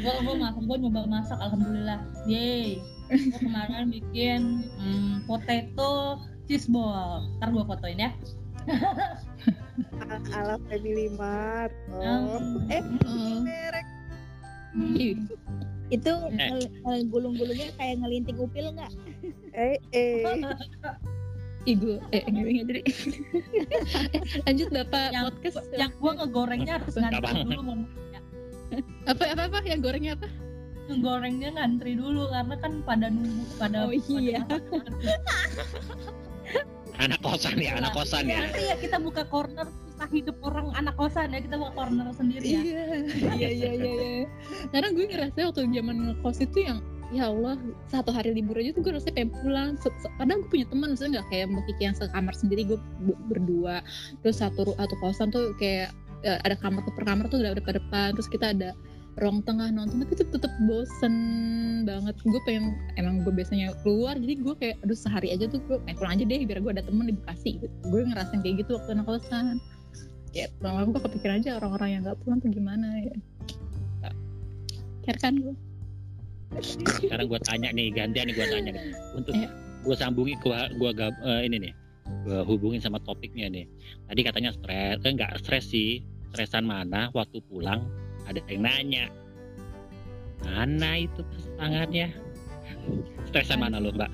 Gue 0.00 0.14
gue 0.24 0.34
masak 0.40 0.64
gue 0.64 0.76
nyoba 0.80 1.04
masak 1.04 1.38
alhamdulillah. 1.44 2.00
Yeay. 2.24 2.80
Gue 3.12 3.36
kemarin 3.36 3.92
bikin 3.92 4.64
hmm, 4.80 5.28
potato 5.28 6.24
cheese 6.48 6.64
ball. 6.72 7.28
Ntar 7.36 7.52
gue 7.52 7.64
fotoin 7.68 8.00
ya. 8.00 8.10
Ala 10.32 10.56
family 10.72 11.12
mart. 11.20 11.72
Oh. 12.00 12.40
Eh 12.72 12.80
merek. 13.44 13.86
Itu 15.92 16.12
Eh. 16.32 17.04
gulung-gulungnya 17.08 17.68
kayak 17.76 18.00
ngelinting 18.00 18.40
upil 18.40 18.72
nggak? 18.72 18.92
Eh 19.52 19.76
eh 19.92 20.24
gue 21.68 22.00
eh 22.16 22.22
nggak 22.24 22.48
jadi 22.64 22.80
lanjut 24.48 24.68
bapak 24.72 25.12
Yang- 25.12 25.24
podcast 25.36 25.56
yang 25.76 25.92
gue 25.92 26.12
ngegorengnya 26.16 26.72
harus 26.80 26.94
ngantri 26.96 27.44
dulu 27.44 27.60
Mon. 27.60 27.80
apa 29.04 29.22
apa 29.36 29.42
apa 29.52 29.58
yang 29.68 29.80
gorengnya 29.84 30.12
apa 30.16 30.28
ngegorengnya 30.88 31.48
ngantri 31.56 31.92
dulu 31.92 32.32
karena 32.32 32.56
kan 32.56 32.72
pada 32.88 33.06
nunggu 33.12 33.44
pada 33.60 33.78
Oh, 33.84 33.92
iya. 33.92 34.40
pada. 34.48 34.56
Anak 36.98 37.22
kosan 37.22 37.54
ya, 37.62 37.78
anak 37.78 37.94
kosan 37.94 38.26
ya. 38.26 38.42
nanti 38.42 38.58
ya 38.66 38.74
kita 38.74 38.98
buka 38.98 39.22
corner 39.30 39.70
susah 39.70 40.08
hidup 40.10 40.34
orang 40.42 40.66
anak 40.74 40.98
kosan 40.98 41.30
ya 41.30 41.38
kita 41.38 41.54
buka 41.54 41.70
corner 41.78 42.10
sendiri 42.10 42.42
ya 42.42 42.58
iya 42.58 42.82
iya 43.38 43.48
iya 43.54 43.70
iya 43.70 43.92
iya. 43.94 44.26
karena 44.74 44.88
gue 44.90 45.04
ngerasa 45.06 45.38
waktu 45.46 45.62
zaman 45.70 45.96
ngekos 46.10 46.38
itu 46.42 46.58
yang 46.66 46.78
ya 47.08 47.32
Allah 47.32 47.56
satu 47.88 48.12
hari 48.12 48.36
libur 48.36 48.60
aja 48.60 48.76
tuh 48.76 48.84
gue 48.84 48.92
rasanya 48.92 49.14
pengen 49.16 49.32
pulang. 49.40 49.70
Padahal 50.20 50.38
gue 50.44 50.50
punya 50.52 50.66
teman 50.68 50.92
maksudnya 50.92 51.20
nggak 51.20 51.28
kayak 51.32 51.46
mbak 51.48 51.64
Kiki 51.72 51.82
yang 51.88 51.96
sekamar 51.96 52.34
sendiri 52.36 52.62
gue 52.68 52.78
berdua. 53.32 53.80
Terus 54.20 54.36
satu 54.44 54.76
satu 54.76 54.94
kosan 55.00 55.32
tuh 55.32 55.56
kayak 55.56 55.92
eh, 56.24 56.38
ada 56.44 56.56
kamar 56.60 56.84
per 56.84 57.04
kamar 57.04 57.24
tuh 57.32 57.40
udah 57.40 57.56
depan 57.56 57.80
depan. 57.80 58.08
Terus 58.12 58.28
kita 58.28 58.52
ada 58.52 58.70
ruang 59.18 59.42
tengah 59.42 59.74
nonton 59.74 59.98
tapi 59.98 60.14
tuh 60.14 60.28
tetep 60.28 60.52
bosen 60.68 61.14
banget. 61.88 62.14
Gue 62.22 62.40
pengen 62.44 62.76
emang 63.00 63.24
gue 63.24 63.32
biasanya 63.32 63.72
keluar 63.80 64.14
jadi 64.20 64.34
gue 64.36 64.54
kayak 64.60 64.76
aduh 64.84 64.98
sehari 64.98 65.32
aja 65.32 65.48
tuh 65.48 65.64
gue 65.64 65.80
pengen 65.88 65.96
pulang 65.96 66.12
aja 66.20 66.24
deh 66.28 66.40
biar 66.44 66.58
gue 66.60 66.72
ada 66.76 66.84
temen 66.84 67.08
di 67.08 67.14
Bekasi. 67.16 67.50
Gitu. 67.64 67.74
gue 67.88 68.00
ngerasain 68.04 68.40
kayak 68.44 68.56
gitu 68.66 68.76
waktu 68.76 68.90
anak 69.00 69.06
kosan. 69.08 69.56
Ya 70.36 70.52
lama 70.60 70.92
gue 70.92 71.00
kepikiran 71.00 71.40
aja 71.40 71.56
orang-orang 71.56 71.88
yang 71.88 72.00
nggak 72.04 72.20
pulang 72.20 72.38
tuh 72.44 72.52
gimana 72.52 72.86
ya. 73.00 73.16
Care 75.08 75.16
kan 75.24 75.40
gue 75.40 75.56
Sekarang 76.56 77.28
gue 77.28 77.40
tanya 77.44 77.68
nih, 77.70 77.92
gantian 77.92 78.24
nih 78.24 78.34
gue 78.34 78.46
tanya 78.46 78.70
nih. 78.72 78.82
Untuk 79.12 79.32
Iya. 79.32 79.48
gue 79.78 79.94
sambungi 79.94 80.34
gua 80.40 80.68
gua 80.74 80.90
gab- 80.90 81.20
eh, 81.22 81.44
ini 81.44 81.56
nih. 81.60 81.72
Gue 82.24 82.40
hubungin 82.42 82.80
sama 82.80 82.98
topiknya 82.98 83.46
nih. 83.46 83.68
Tadi 84.06 84.20
katanya 84.22 84.50
stres, 84.50 84.96
eh, 84.98 85.10
enggak 85.10 85.36
stres 85.38 85.64
sih. 85.66 86.00
Stresan 86.28 86.64
mana 86.64 87.08
waktu 87.12 87.40
pulang 87.42 87.84
ada 88.24 88.40
yang 88.48 88.64
nanya. 88.64 89.04
Mana 90.40 90.98
itu 90.98 91.20
pasangannya? 91.24 92.12
Stresan 93.26 93.58
mana 93.58 93.76
lo, 93.76 93.92
Mbak? 93.92 94.12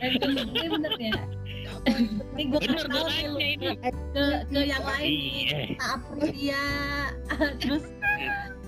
Ini 0.00 0.66
bener 0.68 0.94
ya 0.96 1.14
ini 2.32 2.42
gue 2.48 2.58
Bener 2.58 2.76
kasih 2.78 2.88
gue 2.88 2.94
tau 2.94 3.08
tanya 3.10 3.46
ini. 3.46 3.66
ke, 4.14 4.26
ke 4.48 4.60
yang 4.64 4.84
lain 4.84 5.10
Iya. 5.10 5.60
Aprilia 5.78 6.64
terus 7.60 7.84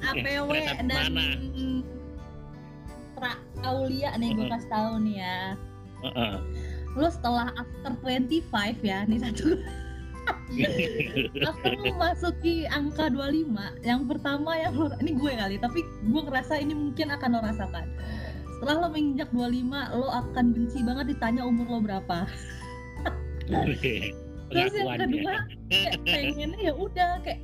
APW 0.03 0.51
dan? 0.91 1.15
Pra 3.15 3.39
Aulia 3.63 4.11
nih 4.19 4.35
gue 4.35 4.47
kasih 4.51 4.71
tahu 4.71 4.93
nih 5.07 5.23
ya 5.23 5.39
Heeh. 6.03 6.35
lu 6.99 7.07
setelah 7.07 7.55
after 7.55 7.95
25 8.03 8.51
ya 8.83 9.07
nih 9.07 9.23
satu 9.23 9.63
after 11.49 11.73
lu 11.79 11.95
masuki 11.95 12.67
angka 12.67 13.15
25 13.15 13.87
yang 13.87 14.11
pertama 14.11 14.59
yang 14.59 14.75
lu 14.75 14.91
ini 14.99 15.15
gue 15.15 15.33
kali 15.39 15.57
tapi 15.63 15.87
gue 15.87 16.23
ngerasa 16.27 16.59
ini 16.59 16.75
mungkin 16.75 17.15
akan 17.15 17.39
lo 17.39 17.41
rasakan 17.47 17.87
setelah 18.59 18.87
lo 18.87 18.89
menginjak 18.91 19.31
25 19.31 19.71
lo 20.03 20.09
akan 20.11 20.45
benci 20.51 20.79
banget 20.83 21.15
ditanya 21.15 21.43
umur 21.47 21.67
lo 21.71 21.79
berapa 21.79 22.27
terus 24.51 24.75
yang 24.75 24.99
kedua 24.99 25.35
ya. 25.71 25.95
kayak 25.95 25.95
pengennya 26.03 26.61
ya 26.61 26.73
udah 26.75 27.11
kayak 27.23 27.41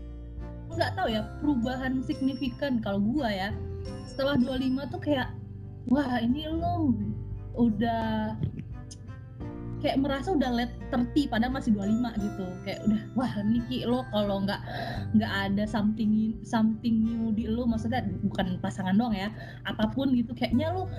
nggak 0.79 0.95
tahu 0.95 1.09
ya 1.11 1.23
perubahan 1.43 2.01
signifikan 2.07 2.79
kalau 2.79 3.03
gua 3.03 3.29
ya. 3.29 3.51
Setelah 4.07 4.39
25 4.39 4.93
tuh 4.95 5.01
kayak 5.03 5.29
wah 5.91 6.23
ini 6.23 6.47
lo 6.47 6.95
udah 7.59 8.39
kayak 9.79 9.99
merasa 10.03 10.35
udah 10.35 10.51
let 10.51 10.71
30 10.91 11.31
padahal 11.31 11.55
masih 11.55 11.71
25 11.75 12.23
gitu. 12.27 12.47
Kayak 12.67 12.81
udah 12.87 13.03
wah 13.15 13.33
ini 13.43 13.59
Ki, 13.71 13.79
lo 13.87 14.03
kalau 14.11 14.43
nggak 14.43 14.63
nggak 15.19 15.33
ada 15.51 15.65
something 15.67 16.35
something 16.43 17.03
new 17.03 17.31
di 17.35 17.47
lo 17.47 17.67
maksudnya 17.67 18.07
bukan 18.27 18.59
pasangan 18.59 18.95
doang 18.99 19.15
ya 19.15 19.31
apa 19.67 19.87
pun 19.95 20.15
gitu 20.15 20.35
kayaknya 20.35 20.75
lo 20.75 20.91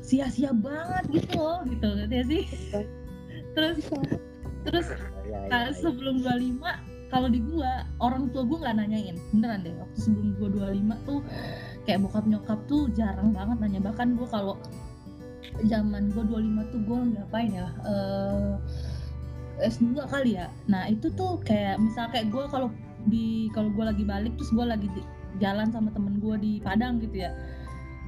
sia-sia 0.00 0.54
banget 0.54 1.04
gitu 1.12 1.40
loh 1.40 1.60
gitu 1.68 1.86
ngerti 1.88 2.18
sih? 2.24 2.44
Terus 3.56 3.76
terus 4.64 4.88
Ya, 5.26 5.42
ya, 5.50 5.58
ya. 5.58 5.74
sebelum 5.74 6.22
25 6.22 6.62
kalau 7.06 7.30
di 7.30 7.38
gua 7.38 7.86
orang 8.02 8.30
tua 8.34 8.42
gua 8.42 8.58
nggak 8.66 8.76
nanyain. 8.82 9.16
Beneran 9.30 9.62
deh 9.62 9.74
waktu 9.78 9.98
sebelum 9.98 10.34
gua 10.38 10.48
25 10.72 11.06
tuh 11.06 11.20
kayak 11.86 11.98
bokap 12.02 12.24
nyokap 12.26 12.58
tuh 12.66 12.90
jarang 12.94 13.30
banget 13.30 13.56
nanya. 13.62 13.80
Bahkan 13.82 14.18
gua 14.18 14.28
kalau 14.28 14.54
zaman 15.70 16.10
gua 16.12 16.24
25 16.26 16.72
tuh 16.74 16.80
gua 16.82 16.98
ngapain 17.06 17.50
ya 17.54 17.68
eh 17.86 18.54
S2 19.70 19.96
kali 20.10 20.36
ya. 20.36 20.50
Nah 20.66 20.90
itu 20.90 21.08
tuh 21.14 21.40
kayak 21.46 21.78
misal 21.80 22.10
kayak 22.10 22.28
gua 22.28 22.50
kalau 22.50 22.68
di 23.06 23.48
kalau 23.54 23.70
gua 23.70 23.94
lagi 23.94 24.02
balik 24.02 24.34
terus 24.34 24.50
gua 24.50 24.74
lagi 24.74 24.90
jalan 25.38 25.70
sama 25.70 25.94
temen 25.94 26.18
gua 26.18 26.36
di 26.36 26.58
Padang 26.60 26.98
gitu 26.98 27.22
ya. 27.22 27.30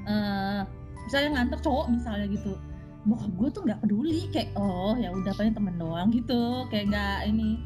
Eh 0.08 0.60
misalnya 1.08 1.40
nganter 1.40 1.60
cowok 1.64 1.86
misalnya 1.88 2.28
gitu. 2.28 2.52
Bokap 3.08 3.32
gue 3.40 3.48
tuh 3.54 3.62
nggak 3.64 3.80
peduli 3.80 4.28
kayak 4.28 4.52
oh 4.60 4.92
ya 4.98 5.08
udah 5.08 5.32
paling 5.32 5.56
temen 5.56 5.80
doang 5.80 6.12
gitu. 6.12 6.68
Kayak 6.68 6.92
nggak 6.92 7.18
ini 7.32 7.56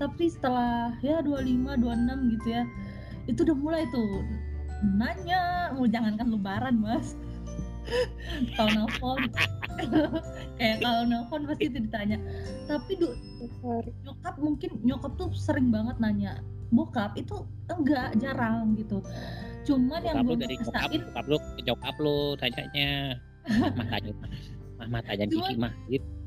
tapi 0.00 0.32
setelah 0.32 0.96
ya 1.04 1.20
25 1.20 1.76
26 1.76 2.34
gitu 2.40 2.46
ya 2.48 2.64
itu 3.28 3.40
udah 3.44 3.56
mulai 3.60 3.84
tuh 3.92 4.24
nanya 4.80 5.72
mau 5.76 5.84
jangankan 5.84 6.28
lebaran 6.32 6.76
mas. 6.80 7.14
Kalau 8.56 8.70
nelfon. 8.76 9.20
Kayak 10.60 10.76
kalau 10.84 11.02
nelfon 11.08 11.42
pasti 11.48 11.72
itu 11.72 11.78
ditanya. 11.80 12.20
Tapi 12.68 12.92
du- 13.00 13.18
nyokap 14.04 14.36
mungkin 14.36 14.70
nyokap 14.84 15.16
tuh 15.16 15.32
sering 15.32 15.72
banget 15.72 15.96
nanya. 15.98 16.38
Bokap 16.70 17.16
itu 17.18 17.48
enggak 17.66 18.14
jarang 18.20 18.78
gitu. 18.78 19.02
Cuman 19.66 20.04
yang 20.06 20.22
Bokap 20.22 20.28
gue 20.28 20.36
dari 20.44 20.56
bokap, 20.60 20.74
rasain 20.76 21.00
bokap 21.08 21.24
lu 21.26 21.38
nyokap 21.66 21.94
lu 21.98 22.16
tanyanya. 22.38 22.90
Mah 23.48 23.86
tanya, 23.88 24.12
mah 24.86 25.02
tanya 25.02 25.24
Kiki 25.32 25.54
mah 25.58 25.72
gitu. 25.88 26.19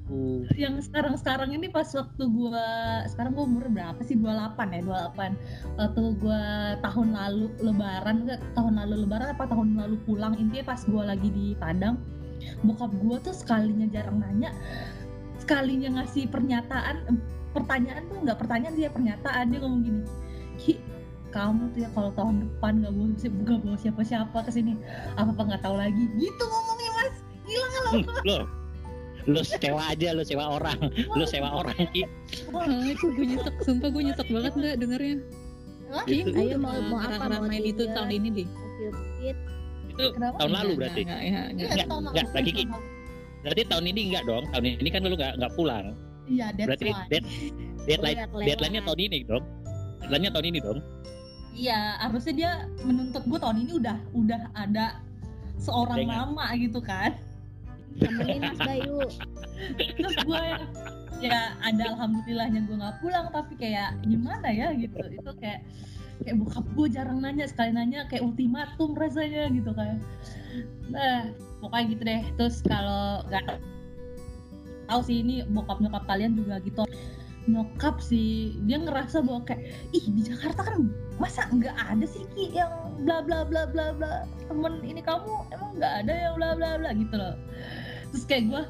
Yang 0.60 0.83
sekarang-sekarang 0.83 1.55
ini 1.55 1.72
pas 1.72 1.88
waktu 1.95 2.24
gua 2.27 2.67
sekarang 3.07 3.39
gua 3.39 3.48
umur 3.48 3.72
berapa 3.72 4.01
sih? 4.03 4.19
28 4.19 4.75
ya 4.75 4.81
28 5.15 5.79
waktu 5.79 6.03
gua 6.19 6.43
tahun 6.83 7.07
lalu 7.15 7.48
lebaran 7.63 8.15
enggak 8.27 8.39
tahun 8.51 8.74
lalu 8.83 8.95
lebaran 9.07 9.31
apa 9.31 9.48
tahun 9.48 9.79
lalu 9.79 9.95
pulang 10.03 10.36
intinya 10.36 10.75
pas 10.75 10.83
gua 10.91 11.15
lagi 11.15 11.31
di 11.31 11.55
Padang 11.55 11.95
bokap 12.67 12.91
gua 13.00 13.24
tuh 13.24 13.31
sekalinya 13.31 13.88
jarang 13.88 14.19
nanya 14.19 14.51
sekalinya 15.39 16.03
ngasih 16.03 16.27
pernyataan 16.27 17.24
pertanyaan 17.53 18.03
tuh 18.10 18.17
nggak 18.25 18.38
pertanyaan 18.41 18.75
dia 18.75 18.89
pernyataan. 18.89 19.45
Dia 19.53 19.60
ngomong 19.62 19.81
gini 19.86 20.01
Ki 20.57 20.74
kamu 21.33 21.74
tuh 21.74 21.81
ya 21.81 21.89
kalau 21.98 22.13
tahun 22.13 22.45
depan 22.45 22.86
nggak 22.86 22.93
bawa 22.93 23.07
nggak 23.17 23.60
bawa 23.65 23.77
siapa-siapa 23.81 24.38
ke 24.45 24.51
sini 24.53 24.77
apa 25.17 25.33
apa 25.33 25.41
nggak 25.41 25.63
tahu 25.63 25.75
lagi. 25.77 26.03
Gitu 26.17 26.43
ngomongnya 26.43 26.91
mas. 26.98 27.15
Gila 27.45 27.65
nggak 27.65 27.83
lo 27.86 28.62
Lo, 29.24 29.34
lo 29.34 29.42
sewa 29.42 29.82
aja, 29.88 30.10
lo 30.12 30.22
sewa 30.22 30.46
orang, 30.51 30.80
lo 31.18 31.24
sewa 31.24 31.50
orang 31.53 31.77
Ki. 31.89 32.03
Wah, 32.50 32.68
itu 32.84 33.06
gue 33.10 33.25
nyesek, 33.30 33.56
sumpah 33.62 33.88
gue 33.88 34.03
nyesek 34.03 34.27
banget 34.27 34.53
nggak 34.53 34.75
dengernya. 34.77 35.15
Wah, 35.88 36.03
gue 36.03 36.22
Ayo, 36.25 36.58
mau- 36.58 36.84
mau 36.84 37.00
apa, 37.00 37.24
mau 37.30 37.44
ngerasain 37.44 37.63
itu 37.63 37.84
tahun 37.88 38.10
ini 38.12 38.27
deh. 38.34 38.48
Itu 39.94 40.06
Kenapa? 40.12 40.36
tahun 40.39 40.51
lalu 40.53 40.72
berarti. 40.75 41.01
enggak, 41.03 41.20
enggak, 41.20 41.46
enggak. 41.46 41.53
Iya, 41.53 41.70
Enggak, 41.70 41.88
tahun 41.88 42.01
lalu. 42.01 42.12
enggak, 42.12 42.25
Mbak 42.25 42.44
Kiki. 42.44 42.63
Berarti 43.44 43.62
tahun 43.68 43.86
ini 43.86 44.01
enggak 44.10 44.24
dong. 44.25 44.44
Tahun 44.50 44.63
ini 44.65 44.89
kan 44.89 45.00
lu 45.03 45.15
enggak 45.15 45.34
enggak 45.38 45.53
pulang. 45.53 45.86
Iya, 46.24 46.46
that's 46.51 46.68
Berarti 46.68 46.84
why. 46.89 47.08
dead, 47.12 47.24
deadline 47.86 48.18
deadline-nya 48.42 48.82
tahun 48.82 49.00
ini 49.01 49.18
dong. 49.24 49.44
Deadline-nya 50.01 50.32
tahun 50.34 50.46
ini 50.50 50.60
dong. 50.60 50.80
Iya, 51.53 51.80
harusnya 52.01 52.34
dia 52.34 52.51
menuntut 52.82 53.24
gue 53.24 53.38
tahun 53.38 53.58
ini 53.62 53.72
udah 53.77 53.98
udah 54.12 54.42
ada 54.58 54.86
seorang 55.60 55.98
Dengan- 56.01 56.34
lama 56.34 56.46
gitu 56.58 56.80
kan. 56.82 57.13
Temenin 58.00 58.41
Mas 58.41 58.59
Bayu. 58.62 59.00
Terus 59.97 60.15
gue 60.25 60.43
ya 61.23 61.55
ada 61.63 61.83
alhamdulillahnya 61.95 62.67
gue 62.67 62.75
nggak 62.75 62.97
pulang 63.00 63.31
tapi 63.31 63.53
kayak 63.55 63.95
gimana 64.05 64.47
ya 64.50 64.73
gitu. 64.73 64.97
Itu 64.97 65.31
kayak 65.38 65.62
kayak 66.23 66.35
bokap 66.39 66.65
gue 66.77 66.88
jarang 66.93 67.19
nanya 67.19 67.45
sekali 67.50 67.73
nanya 67.73 68.05
kayak 68.07 68.23
ultimatum 68.23 68.93
rasanya 68.95 69.50
gitu 69.51 69.71
kan. 69.73 69.97
Nah, 70.89 71.33
pokoknya 71.62 71.85
gitu 71.95 72.01
deh. 72.05 72.23
Terus 72.38 72.62
kalau 72.65 73.23
nggak 73.27 73.59
tahu 74.88 75.01
sih 75.03 75.23
ini 75.23 75.47
bokap 75.47 75.79
nyokap 75.79 76.03
kalian 76.05 76.35
juga 76.38 76.59
gitu 76.62 76.83
nyokap 77.47 78.00
sih. 78.00 78.55
Dia 78.63 78.79
ngerasa 78.79 79.23
bahwa 79.23 79.43
kayak 79.43 79.63
ih 79.91 80.05
di 80.12 80.21
Jakarta 80.27 80.63
kan 80.63 80.89
masa 81.21 81.45
nggak 81.51 81.75
ada 81.75 82.05
sih 82.07 82.25
Ki 82.33 82.55
yang 82.55 82.71
bla 83.03 83.21
bla 83.21 83.45
bla 83.45 83.69
bla 83.69 83.93
bla 83.93 84.25
temen 84.50 84.81
ini 84.81 85.00
kamu 85.03 85.29
emang 85.53 85.71
nggak 85.77 85.93
ada 86.05 86.13
yang 86.13 86.33
bla 86.39 86.50
bla 86.55 86.69
bla 86.79 86.89
gitu 86.95 87.15
loh. 87.15 87.35
Terus 88.13 88.23
kayak 88.25 88.43
gue 88.50 88.63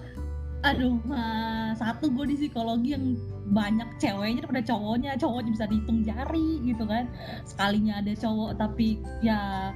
aduh 0.64 0.96
mas 1.04 1.76
satu 1.76 2.08
gue 2.08 2.24
di 2.32 2.36
psikologi 2.40 2.96
yang 2.96 3.20
banyak 3.52 4.00
ceweknya 4.00 4.48
daripada 4.48 4.64
cowoknya 4.64 5.12
cowoknya 5.20 5.52
bisa 5.52 5.66
dihitung 5.68 6.00
jari 6.08 6.50
gitu 6.64 6.84
kan. 6.88 7.06
Sekalinya 7.46 8.00
ada 8.00 8.14
cowok 8.16 8.52
tapi 8.58 9.00
ya 9.22 9.72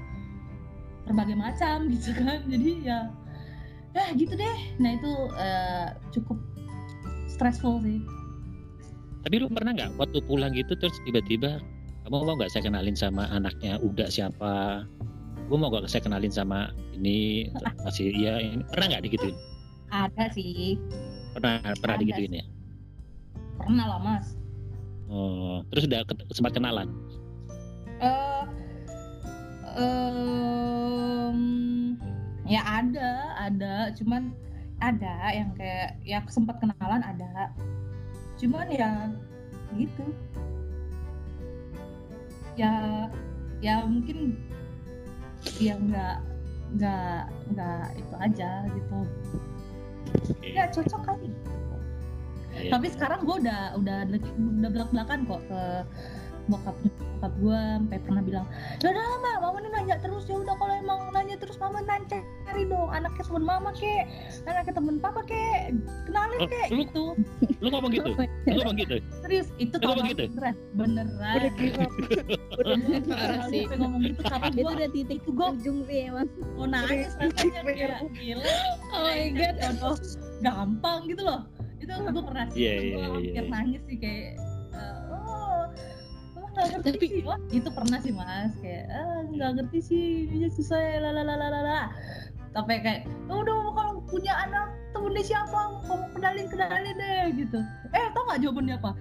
berbagai 1.06 1.38
macam 1.38 1.86
gitu 1.94 2.12
kan. 2.18 2.44
Jadi 2.50 2.72
ya 2.88 3.12
ya 3.94 4.06
gitu 4.16 4.34
deh. 4.36 4.58
Nah 4.80 4.92
itu 4.96 5.12
eh, 5.38 5.88
cukup 6.16 6.40
stressful 7.28 7.78
sih 7.86 8.02
Tapi 9.28 9.44
lu 9.44 9.52
pernah 9.52 9.76
nggak 9.76 10.00
waktu 10.00 10.24
pulang 10.24 10.56
gitu 10.56 10.72
terus 10.80 11.04
tiba-tiba 11.04 11.60
kamu 12.08 12.24
mau 12.24 12.40
nggak 12.40 12.48
saya 12.48 12.64
kenalin 12.64 12.96
sama 12.96 13.28
anaknya 13.28 13.76
Uda 13.84 14.08
siapa? 14.08 14.88
Gue 15.52 15.60
mau 15.60 15.68
nggak 15.68 15.92
saya 15.92 16.00
kenalin 16.00 16.32
sama 16.32 16.72
ini 16.96 17.52
masih 17.84 18.08
iya 18.24 18.40
ini 18.40 18.64
pernah 18.72 18.96
nggak 18.96 19.04
digituin? 19.04 19.36
ada 19.92 20.32
sih 20.32 20.80
Pernah 21.36 21.60
pernah 21.76 22.00
Ada 22.00 22.04
digituin 22.08 22.40
ya? 22.40 22.46
pernah 23.60 23.86
lah 23.92 24.00
mas 24.00 24.40
Oh, 25.12 25.60
terus 25.76 25.92
udah 25.92 26.08
sempat 26.32 26.56
kenalan. 26.56 26.88
eh 28.00 28.44
em, 29.76 31.40
ya 32.48 32.64
ada 32.64 33.12
ada 33.44 33.92
cuman 33.92 34.32
ada 34.80 35.36
yang 35.36 35.52
kayak 35.60 36.00
ya 36.08 36.24
sempat 36.32 36.64
kenalan 36.64 37.04
ada 37.04 37.52
cuman 38.38 38.68
ya 38.70 38.92
gitu. 39.76 40.06
Ya 42.58 42.74
ya 43.62 43.86
mungkin 43.86 44.38
ya 45.58 45.78
nggak 45.78 46.18
nggak 46.78 47.22
nggak 47.54 47.86
itu 47.98 48.16
aja 48.18 48.52
gitu. 48.72 49.00
Ya 50.42 50.70
cocok 50.70 51.02
kali. 51.06 51.30
Iya. 52.58 52.74
tapi 52.74 52.88
sekarang 52.90 53.22
gue 53.22 53.36
udah 53.46 53.78
udah 53.78 53.98
udah 54.10 54.70
belak 54.74 54.90
belakan 54.90 55.20
kok 55.30 55.42
ke 55.46 55.62
bokap 56.48 56.76
bokap 57.14 57.34
gue 57.36 57.60
sampai 57.76 57.98
pernah 58.00 58.22
bilang 58.22 58.46
ya 58.78 58.88
udah 58.88 59.04
mama 59.04 59.32
mama 59.42 59.58
nih 59.60 59.72
nanya 59.72 59.96
terus 59.98 60.24
ya 60.26 60.36
udah 60.36 60.56
kalau 60.56 60.74
emang 60.74 61.00
nanya 61.12 61.36
terus 61.36 61.58
mama 61.58 61.80
nanya 61.82 62.20
cari 62.44 62.64
dong 62.64 62.90
anaknya 62.90 63.24
temen 63.24 63.44
mama 63.44 63.70
kek 63.74 64.04
anaknya 64.44 64.74
temen 64.74 64.96
papa 64.98 65.22
kek 65.24 65.74
kenalin 66.06 66.38
Oh, 66.38 66.48
kek 66.48 66.68
lu- 66.70 66.80
gitu 66.80 67.04
Lu 67.58 67.68
ngomong 67.68 67.90
gitu? 67.90 68.12
Lu 68.46 68.60
ngomong 68.62 68.78
gitu? 68.78 68.96
serius 69.20 69.50
itu 69.58 69.76
Lu 69.76 69.86
ngomong 69.90 70.08
gitu? 70.08 70.24
beneran 70.30 70.56
beneran 70.72 71.36
Udah 71.36 71.52
give 71.54 71.78
up. 71.78 71.92
Udah 72.60 72.76
Parah 73.04 73.38
Kalau 73.40 73.50
sih. 73.50 73.64
sampai 73.66 73.78
ngomong 73.78 74.02
gitu 74.04 74.22
Itu 74.22 74.50
gue 74.56 74.72
udah 74.72 74.90
titik 74.94 75.20
gue 75.26 75.48
ujung 75.52 75.78
sih 75.84 76.00
Mas. 76.08 76.30
mau 76.54 76.66
nangis 76.66 77.10
rasanya 77.18 77.62
kayak 77.66 78.00
gila 78.14 78.46
Oh 78.88 79.02
my 79.04 79.24
god. 79.34 79.56
gampang 80.40 81.00
gitu 81.10 81.22
loh 81.22 81.42
itu 81.78 81.94
gue 81.94 82.24
pernah 82.24 82.46
sih 82.48 82.58
Iya, 82.60 82.72
itu 82.74 82.84
iya, 82.84 82.94
gue 82.94 83.06
hampir 83.08 83.34
iya. 83.38 83.50
nangis 83.50 83.82
sih 83.86 83.98
kayak 83.98 84.30
Tapi- 86.86 87.24
itu 87.52 87.70
pernah 87.72 88.00
sih 88.00 88.14
mas. 88.14 88.52
Kayak 88.60 88.86
ah 88.90 89.20
nggak 89.26 89.50
ngerti 89.62 89.80
sih 89.80 90.04
ini 90.28 90.48
susah 90.50 90.78
ya 90.78 90.98
lalalala 91.04 91.92
tapi 92.56 92.82
kayak 92.82 93.06
"Oh, 93.30 93.46
udah 93.46 93.70
kalau 93.76 94.02
punya 94.10 94.34
anak 94.34 94.74
temennya 94.90 95.22
siapa? 95.22 95.78
Kamu 95.86 96.10
kenalin 96.18 96.48
kenalin 96.50 96.96
deh 96.98 97.26
gitu. 97.38 97.60
Eh 97.94 98.06
tau 98.18 98.26
gak 98.26 98.42
jawabannya 98.42 98.76
apa? 98.82 98.92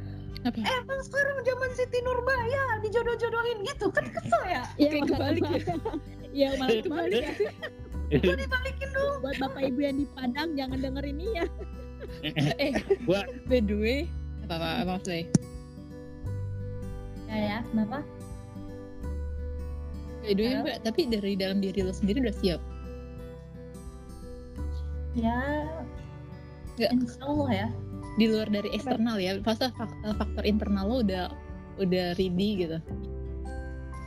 Apa? 0.44 0.58
eh 0.60 0.74
emang 0.78 1.00
sekarang 1.00 1.40
zaman 1.42 1.70
Siti 1.72 1.98
Nurbaya 2.04 2.84
dijodoh-jodohin 2.84 3.64
gitu. 3.64 3.88
Kan 3.88 4.06
kesel 4.12 4.42
ya? 4.44 4.62
Iya, 4.78 4.88
Kayak 4.92 5.04
kebalik 5.08 5.42
ya. 5.42 5.56
Iya, 6.36 6.48
malah 6.60 6.78
kebalik 6.84 7.22
ya. 7.24 7.32
gue 8.12 8.36
dibalikin 8.36 8.88
dong. 8.92 9.14
Buat 9.24 9.36
Bapak 9.40 9.62
Ibu 9.64 9.80
yang 9.80 9.96
di 9.98 10.06
Padang 10.12 10.48
jangan 10.52 10.78
dengerin 10.78 11.16
ini 11.16 11.26
ya. 11.34 11.46
Eh, 12.60 12.70
Gua- 13.08 13.26
by 13.48 13.58
the 13.58 13.74
way, 13.74 13.98
apa 14.44 14.54
apa 14.54 14.68
apa 14.84 14.92
maksudnya? 15.00 15.26
Ya 17.26 17.36
ya 17.36 17.58
kenapa 17.64 17.98
By 20.18 20.34
the 20.34 20.42
way, 20.42 20.52
Halo? 20.52 20.62
Mbak, 20.66 20.78
tapi 20.82 21.00
dari 21.06 21.32
dalam 21.34 21.58
diri 21.58 21.80
lo 21.80 21.90
sendiri 21.90 22.18
udah 22.18 22.34
siap. 22.34 22.58
ya 25.14 25.38
Nggak. 26.74 26.90
insya 26.92 27.22
Allah 27.22 27.50
ya 27.54 27.68
Di 28.16 28.26
luar 28.26 28.48
dari 28.48 28.68
eksternal 28.72 29.16
ya, 29.16 29.38
fase 29.40 29.70
fak- 29.70 29.92
faktor 30.16 30.42
internal 30.42 30.84
lo 30.84 30.96
udah 31.00 31.30
udah 31.76 32.06
ready 32.16 32.64
gitu. 32.64 32.78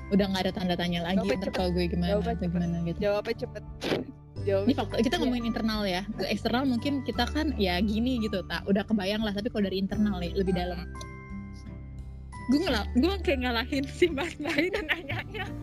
Udah 0.09 0.25
nggak 0.27 0.49
ada 0.49 0.53
tanda 0.53 0.73
tanya 0.73 1.05
lagi 1.05 1.21
Jawabnya 1.21 1.37
ntar 1.37 1.45
cepet. 1.45 1.55
kalau 1.55 1.69
gue 1.71 1.85
gimana 1.87 2.09
Jawabnya 2.09 2.25
atau 2.25 2.35
cepet. 2.35 2.49
gimana 2.51 2.75
gitu. 2.83 2.97
Jawabnya 2.99 3.35
cepet. 3.37 3.63
Ini 3.63 4.43
Jawabnya 4.43 4.75
faktor 4.75 4.97
kita 4.99 5.15
ngomongin 5.21 5.45
internal 5.45 5.81
ya. 5.85 6.01
Eksternal 6.25 6.63
mungkin 6.65 6.93
kita 7.05 7.23
kan 7.27 7.53
ya 7.55 7.77
gini 7.79 8.17
gitu, 8.19 8.41
tak 8.43 8.65
udah 8.65 8.83
kebayang 8.83 9.21
lah. 9.21 9.31
Tapi 9.31 9.47
kalau 9.47 9.63
dari 9.63 9.77
internal 9.77 10.17
nih 10.17 10.33
lebih 10.33 10.51
dalam. 10.51 10.83
Gue 12.49 12.59
ngelak, 12.59 12.87
gue 12.93 13.13
kayak 13.21 13.39
ngalahin 13.39 13.85
si 13.87 14.05
Mas 14.09 14.33
Bayu 14.35 14.69
dan 14.69 14.85
nanyanya. 14.87 15.45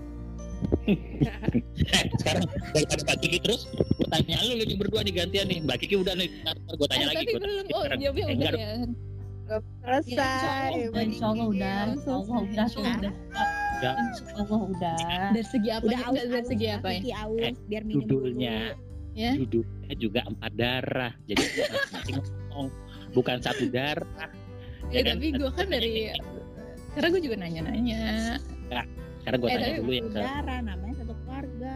Eh, 0.87 2.07
sekarang 2.17 2.47
daripada 2.73 3.03
Mbak 3.03 3.17
Kiki 3.19 3.39
terus, 3.43 3.67
gue 3.69 4.07
tanya 4.09 4.39
lu 4.41 4.55
lagi 4.57 4.75
berdua 4.75 5.03
nih 5.03 5.15
gantian 5.15 5.47
nih. 5.47 5.59
Mbak 5.61 5.77
Kiki 5.83 5.99
udah 5.99 6.15
nih, 6.15 6.31
gue 6.49 6.87
tanya 6.87 7.03
Eh, 7.03 7.09
lagi. 7.09 7.17
tapi 7.19 7.27
Gua 7.29 7.41
belum. 7.43 7.55
Oh, 7.67 7.83
sekarang. 7.83 7.99
jawabnya 7.99 8.23
Eh, 8.23 8.27
udah 8.27 8.35
enggak 8.37 8.55
ya. 8.55 8.71
selesai. 9.83 10.71
Ya, 10.71 11.01
insya 11.03 11.27
Allah 11.27 11.47
udah 11.47 11.79
insya 11.89 12.13
Allah 12.13 12.39
udah 12.41 12.67
udah 12.71 13.13
Udah. 13.77 13.95
insya 14.01 14.33
Allah 14.37 14.61
udah 14.65 14.97
Dari 15.29 15.45
segi 15.45 15.69
apa? 15.69 15.85
Udah 15.85 15.99
Enggak, 15.99 16.09
aus 16.17 16.31
dari 16.31 16.47
segi 16.47 16.67
apa 16.69 16.89
ya? 16.89 17.01
Aus 17.21 17.57
biar 17.67 17.83
minum 17.83 18.01
Judulnya, 18.01 18.57
Ya. 19.13 19.33
judulnya 19.35 19.93
juga 19.99 20.21
empat 20.25 20.53
darah. 20.55 21.13
Jadi 21.27 21.43
masing-masing 21.85 22.17
ngomong 22.49 22.69
bukan 23.13 23.37
satu 23.39 23.65
darah. 23.67 24.31
Ya, 24.89 25.03
kan? 25.03 25.19
tapi 25.19 25.27
gue 25.33 25.51
kan 25.51 25.67
dari 25.67 25.93
karena 26.97 27.09
gue 27.09 27.23
juga 27.23 27.37
nanya-nanya. 27.37 28.03
Sekarang 29.21 29.39
gue 29.39 29.49
Eh, 29.49 29.55
tanya 29.55 29.75
dulu 29.77 29.91
ya 29.91 30.03
ke 30.03 30.11
Saudara 30.17 30.55
namanya 30.61 30.95
satu 30.97 31.15
keluarga. 31.21 31.73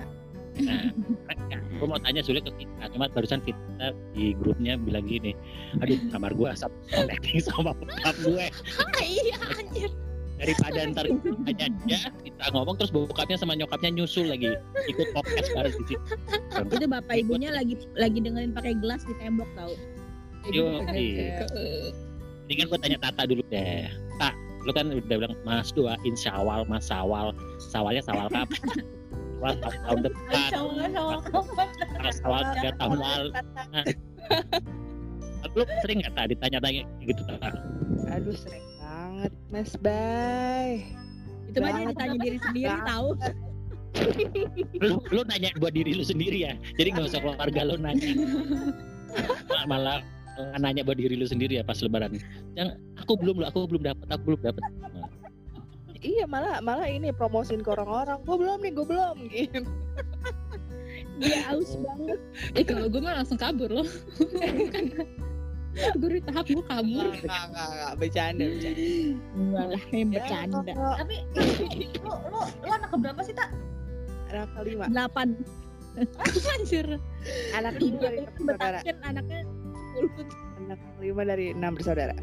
gue 1.71 1.87
mau 1.87 1.97
tanya 1.97 2.21
sulit 2.21 2.43
ke 2.43 2.53
kita 2.59 2.91
cuma 2.91 3.07
barusan 3.09 3.39
kita 3.41 3.87
di 4.13 4.35
grupnya 4.35 4.75
bilang 4.77 5.07
gini 5.07 5.33
aduh 5.79 5.97
kamar 6.11 6.35
gue 6.35 6.49
asap 6.49 6.69
connecting 6.91 7.39
sama 7.47 7.71
bokap 7.73 8.13
gue 8.19 8.51
Ah, 8.77 9.01
iya 9.01 9.39
anjir. 9.53 9.89
daripada 10.37 10.79
ntar 10.91 11.07
aja 11.49 11.65
dia 11.87 12.01
kita 12.21 12.45
ngomong 12.51 12.77
terus 12.77 12.91
bokapnya 12.91 13.37
sama 13.37 13.55
nyokapnya 13.55 13.95
nyusul 13.95 14.27
lagi 14.27 14.53
ikut 14.85 15.09
podcast 15.13 15.49
bareng 15.55 15.73
di 15.73 15.85
situ 15.87 16.03
Itu 16.67 16.87
bapak 16.89 17.15
ibunya 17.17 17.55
lagi 17.55 17.79
lagi 17.95 18.19
dengerin 18.19 18.51
pakai 18.51 18.75
gelas 18.75 19.07
di 19.07 19.15
tembok 19.17 19.49
tau. 19.55 19.73
Yo, 20.51 20.83
ini 22.43 22.53
kan 22.55 22.67
gue 22.67 22.79
tanya 22.81 22.99
Tata 22.99 23.23
dulu 23.25 23.45
deh 23.47 23.87
Tak 24.19 24.35
lu 24.65 24.71
kan 24.77 24.93
udah 24.93 25.17
bilang 25.17 25.35
mas 25.43 25.73
doain 25.73 26.15
syawal 26.15 26.69
mas 26.69 26.85
sawal 26.89 27.33
sawalnya 27.59 28.03
sawal 28.05 28.29
kapan? 28.29 28.61
Sawal 29.41 29.57
tahun, 29.57 29.99
depan. 30.05 30.37
Insya 30.37 30.61
insya 30.69 31.03
kapan? 31.33 31.69
Sawal 32.13 32.43
tiga 32.53 32.71
tahun 32.77 32.99
lalu. 33.01 33.31
lu 35.57 35.65
sering 35.81 35.99
nggak 36.05 36.13
tak 36.13 36.27
ditanya-tanya 36.37 36.83
gitu 37.01 37.23
tak 37.25 37.57
Aduh 38.13 38.37
sering 38.37 38.67
banget 38.77 39.33
Mas 39.49 39.73
Bay. 39.81 40.93
Itu 41.49 41.57
mah 41.65 41.73
dia 41.73 41.89
ditanya 41.89 42.19
diri 42.21 42.39
sendiri 42.45 42.77
tahu. 42.85 43.09
lu, 44.85 44.97
lu 45.09 45.21
nanya 45.25 45.51
buat 45.57 45.73
diri 45.73 45.97
lu 45.97 46.05
sendiri 46.05 46.45
ya. 46.45 46.53
Jadi 46.77 46.89
nggak 46.93 47.09
usah 47.09 47.21
keluarga 47.25 47.61
lu 47.65 47.75
nanya. 47.81 48.13
Ma- 49.51 49.67
malah 49.67 50.05
malah 50.41 50.59
nanya 50.61 50.83
buat 50.83 50.97
diri 50.97 51.15
lu 51.15 51.27
sendiri 51.29 51.61
ya 51.61 51.65
pas 51.65 51.77
lebaran 51.85 52.17
yang 52.57 52.75
aku 52.97 53.13
belum 53.21 53.45
aku 53.45 53.69
belum 53.69 53.83
dapat 53.85 54.07
aku 54.09 54.23
belum 54.35 54.41
dapat 54.45 54.65
Iya 56.01 56.25
malah 56.25 56.65
malah 56.65 56.89
ini 56.89 57.13
promosiin 57.13 57.61
ke 57.61 57.77
orang-orang. 57.77 58.25
Gue 58.25 58.41
belum 58.41 58.65
nih, 58.65 58.73
gue 58.73 58.87
belum 58.89 59.17
gitu. 59.29 59.61
Dia 61.21 61.53
aus 61.53 61.77
banget. 61.77 62.17
Eh 62.57 62.65
kalau 62.65 62.89
gue 62.89 63.01
mah 63.05 63.21
langsung 63.21 63.37
kabur 63.37 63.69
loh. 63.69 63.85
gue 66.01 66.09
di 66.09 66.21
tahap 66.25 66.49
gue 66.49 66.65
kabur. 66.73 67.05
Enggak, 67.05 67.21
enggak, 67.21 67.45
enggak, 67.53 67.69
enggak, 67.69 67.93
bercanda, 68.01 68.45
bercanda. 68.49 68.81
Enggak 69.37 69.65
lah, 69.69 69.83
yang 69.93 70.09
Ya, 70.09 70.15
bercanda. 70.17 70.73
kalau 70.73 70.95
Tapi 70.97 71.17
lu 72.01 72.13
lu 72.33 72.41
lu 72.65 72.71
anak 72.73 72.89
keberapa 72.97 73.21
sih 73.21 73.35
tak? 73.37 73.49
anak 74.33 74.49
kelima, 74.57 74.85
Delapan. 74.89 75.29
Anjir. 76.57 76.87
anak 77.53 77.77
kan 78.89 78.97
anaknya. 79.05 79.45
Anak 80.61 80.79
kelima 80.97 81.23
dari 81.25 81.53
enam 81.53 81.73
bersaudara. 81.75 82.15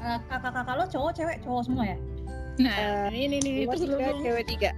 Eh, 0.00 0.18
kakak-kakak 0.26 0.74
lo 0.74 0.84
cowok 0.88 1.12
cewek 1.12 1.36
cowok 1.44 1.62
semua 1.68 1.84
ya? 1.86 1.98
Nah, 2.60 3.08
ini 3.08 3.36
nih 3.40 3.52
itu 3.64 3.76
tiga, 3.84 4.08
cewek 4.20 4.44
tiga. 4.48 4.70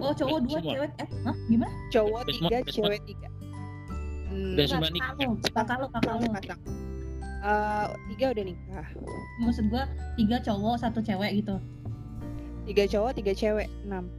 Oh 0.00 0.12
cowok 0.12 0.38
dua 0.46 0.58
Semua. 0.58 0.72
cewek 0.72 0.90
eh 0.96 1.08
hah 1.22 1.36
gimana? 1.46 1.72
Cowok 1.92 2.22
tiga, 2.24 2.32
semua, 2.32 2.48
udah 2.48 2.60
semua. 2.64 2.74
cewek 2.88 3.00
tiga. 3.04 3.28
Hmm, 4.26 4.52
Udah 4.52 4.64
semua 4.66 4.88
nikah. 4.90 5.14
Kakak 5.52 5.76
lo, 5.80 5.86
kakak 5.92 6.12
lo. 6.16 6.26
Eh, 7.46 7.86
tiga 8.14 8.26
udah 8.32 8.44
nikah. 8.44 8.86
Maksud 9.44 9.64
gua 9.70 9.84
tiga 10.16 10.36
cowok 10.40 10.74
satu 10.80 10.98
cewek 11.00 11.30
gitu. 11.44 11.56
Tiga 12.66 12.84
cowok, 12.88 13.12
tiga 13.14 13.32
cewek, 13.32 13.68
enam. 13.86 14.10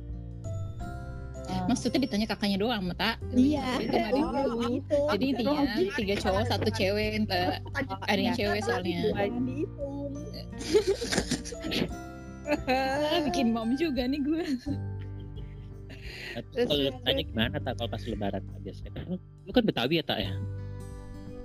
Maksudnya 1.67 1.99
ditanya 2.03 2.27
kakaknya 2.27 2.57
doang, 2.59 2.83
Mata. 2.87 3.15
Iya. 3.31 3.79
Oh, 4.15 4.67
gitu. 4.67 4.97
Jadi 5.15 5.25
intinya 5.35 5.63
tiga 5.95 6.15
cowok 6.19 6.43
satu 6.47 6.69
cewek 6.71 7.23
entah 7.23 7.59
ada 8.07 8.19
yang 8.19 8.35
cewek 8.35 8.61
soalnya. 8.63 9.11
Jangan 9.11 9.43
dihitung. 9.47 10.11
Ah, 12.47 13.19
bikin 13.27 13.51
mom 13.51 13.75
juga 13.75 14.07
nih 14.07 14.23
gue. 14.23 14.45
Kalau 16.55 16.93
tanya 17.03 17.23
gimana 17.25 17.55
tak 17.59 17.75
kalau 17.75 17.89
pas 17.89 18.03
lebaran 18.05 18.43
biasanya 18.61 18.91
kan 18.93 19.03
lu, 19.09 19.51
kan 19.51 19.63
Betawi 19.65 19.99
ya 19.99 20.05
tak 20.05 20.19
ya? 20.21 20.31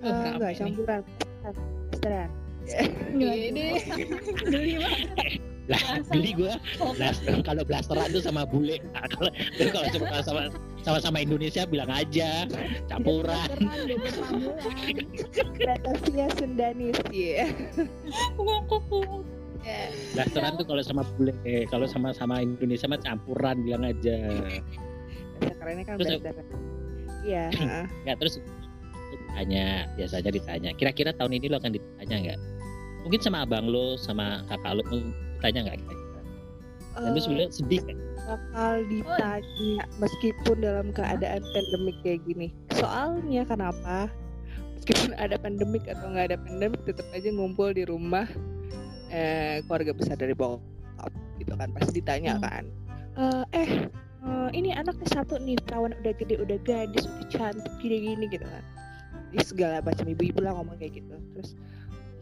Oh, 0.03 0.11
Eh, 0.11 0.31
enggak, 0.35 0.51
nih? 0.53 0.59
campuran. 0.59 1.01
Restoran. 1.91 2.29
Gede. 3.19 3.69
Beli 4.47 4.75
mah. 4.79 4.95
Lah 5.71 6.03
beli 6.11 6.35
gua 6.35 6.59
blaster 6.99 7.39
kalau 7.47 7.63
blasteran 7.63 8.11
tuh 8.11 8.23
sama 8.23 8.43
bule. 8.43 8.83
Nah, 8.91 9.07
kalau 9.07 9.31
kalau 9.71 9.87
cuma 9.95 10.07
kalau 10.11 10.25
sama 10.27 10.43
sama 10.83 10.99
sama 10.99 11.19
Indonesia 11.23 11.63
bilang 11.63 11.87
aja 11.87 12.51
campuran. 12.91 13.47
Bulan. 13.63 14.59
Batavia 15.63 16.27
Sundanis, 16.35 16.99
ya. 17.15 17.47
Blasteran 20.19 20.59
tuh 20.59 20.67
kalau 20.67 20.83
sama 20.83 21.07
bule, 21.15 21.31
eh, 21.47 21.63
kalau 21.71 21.87
sama 21.87 22.11
sama 22.11 22.43
Indonesia 22.43 22.91
mah 22.91 22.99
campuran 22.99 23.63
bilang 23.63 23.87
aja. 23.87 24.19
Kerennya 25.39 25.85
kan 25.87 25.95
Terus-. 26.03 26.23
Iya. 27.23 27.55
Ya 28.03 28.15
terus 28.19 28.43
ditanya 29.15 29.87
biasanya 29.95 30.31
ditanya. 30.35 30.71
Kira-kira 30.75 31.15
tahun 31.15 31.39
ini 31.39 31.47
lo 31.55 31.63
akan 31.63 31.73
ditanya 31.79 32.17
nggak? 32.19 32.39
Mungkin 33.07 33.21
sama 33.23 33.47
abang 33.47 33.71
lo, 33.71 33.95
sama 33.95 34.43
kakak 34.51 34.83
lo 34.83 34.83
ditanya 35.43 35.61
nggak? 35.67 35.79
Dan 36.95 37.11
lu 37.11 37.19
Eh, 37.19 37.23
sebenarnya 37.25 37.51
sedih 37.51 37.81
kan? 37.83 37.97
bakal 38.23 38.73
ditanya 38.87 39.83
meskipun 39.99 40.57
dalam 40.63 40.87
keadaan 40.95 41.43
pandemik 41.43 41.97
kayak 42.07 42.23
gini. 42.23 42.49
Soalnya 42.71 43.43
kenapa? 43.43 44.07
Meskipun 44.79 45.11
ada 45.19 45.35
pandemik 45.37 45.83
atau 45.91 46.07
nggak 46.07 46.27
ada 46.31 46.39
pandemik, 46.39 46.81
tetap 46.87 47.07
aja 47.11 47.29
ngumpul 47.35 47.75
di 47.75 47.83
rumah 47.83 48.31
eh, 49.11 49.61
keluarga 49.67 49.93
besar 49.93 50.15
dari 50.17 50.33
bokap 50.33 51.11
gitu 51.37 51.53
kan 51.53 51.69
pasti 51.75 51.99
ditanya 51.99 52.39
Hmm. 52.39 52.45
kan. 52.47 52.65
Eh, 53.13 53.45
eh 53.59 53.71
eh, 54.23 54.49
ini 54.55 54.71
anaknya 54.71 55.09
satu 55.11 55.37
nih 55.37 55.59
perawan 55.67 55.93
udah 55.99 56.13
gede 56.17 56.39
udah 56.39 56.59
gadis 56.63 57.05
udah 57.05 57.27
cantik 57.29 57.75
gini-gini 57.83 58.31
gitu 58.31 58.47
kan. 58.47 58.65
Ih, 59.33 59.43
segala 59.43 59.81
macam 59.81 60.07
ibu-ibu 60.07 60.39
lah 60.41 60.55
ngomong 60.55 60.79
kayak 60.79 61.03
gitu. 61.03 61.17
Terus 61.35 61.57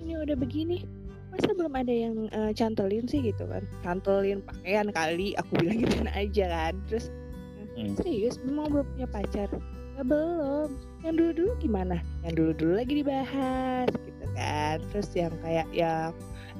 ini 0.01 0.17
udah 0.17 0.35
begini 0.35 0.83
masa 1.31 1.51
belum 1.55 1.75
ada 1.79 1.95
yang 1.95 2.14
eh, 2.31 2.53
cantelin 2.53 3.07
sih 3.07 3.23
gitu 3.23 3.47
kan. 3.47 3.62
Cantelin 3.87 4.43
pakaian 4.43 4.90
kali 4.90 5.35
aku 5.38 5.51
bilang 5.62 5.79
gitu 5.83 5.97
aja 6.11 6.45
kan. 6.51 6.75
Terus 6.90 7.07
Hmm. 7.79 7.95
serius? 7.97 8.37
Memang 8.43 8.69
belum 8.75 8.87
punya 8.93 9.09
pacar? 9.09 9.49
Ya 9.97 10.03
belum. 10.03 10.69
Yang 11.07 11.14
dulu 11.16 11.31
dulu 11.33 11.53
gimana? 11.62 11.97
Yang 12.27 12.35
dulu 12.37 12.51
dulu 12.59 12.73
lagi 12.77 12.95
dibahas 13.01 13.88
gitu 13.88 14.25
kan. 14.37 14.77
Terus 14.93 15.09
yang 15.16 15.33
kayak 15.40 15.69
yang 15.73 16.11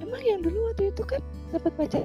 emang 0.00 0.22
yang 0.22 0.40
dulu 0.40 0.70
waktu 0.70 0.88
itu 0.88 1.02
kan 1.04 1.20
dapat 1.50 1.72
pacar 1.76 2.04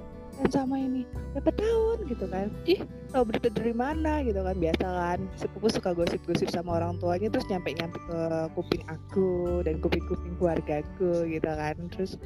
sama 0.51 0.75
ini 0.79 1.07
berapa 1.33 1.51
tahun 1.55 1.97
gitu 2.11 2.25
kan 2.27 2.47
ih 2.67 2.79
tahu 3.11 3.23
berita 3.27 3.47
dari 3.51 3.73
mana 3.75 4.23
gitu 4.23 4.39
kan 4.43 4.55
biasa 4.59 4.85
kan 4.85 5.19
sepupu 5.39 5.67
suka 5.71 5.95
gosip-gosip 5.95 6.51
sama 6.51 6.79
orang 6.79 6.99
tuanya 6.99 7.31
terus 7.31 7.47
nyampe-nyampe 7.47 7.95
ke 7.95 8.19
kuping 8.55 8.83
aku 8.87 9.63
dan 9.63 9.79
kuping-kuping 9.79 10.35
keluargaku 10.39 11.27
gitu 11.27 11.49
kan 11.49 11.75
terus 11.95 12.19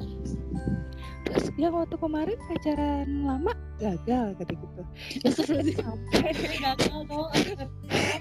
terus 1.26 1.44
yang 1.54 1.74
waktu 1.74 1.94
kemarin 1.94 2.38
pacaran 2.50 3.06
lama 3.22 3.52
gagal 3.78 4.34
kata 4.36 4.52
gitu 4.52 4.82
sampai 5.80 6.30
gagal 6.36 7.00
tau. 7.08 7.26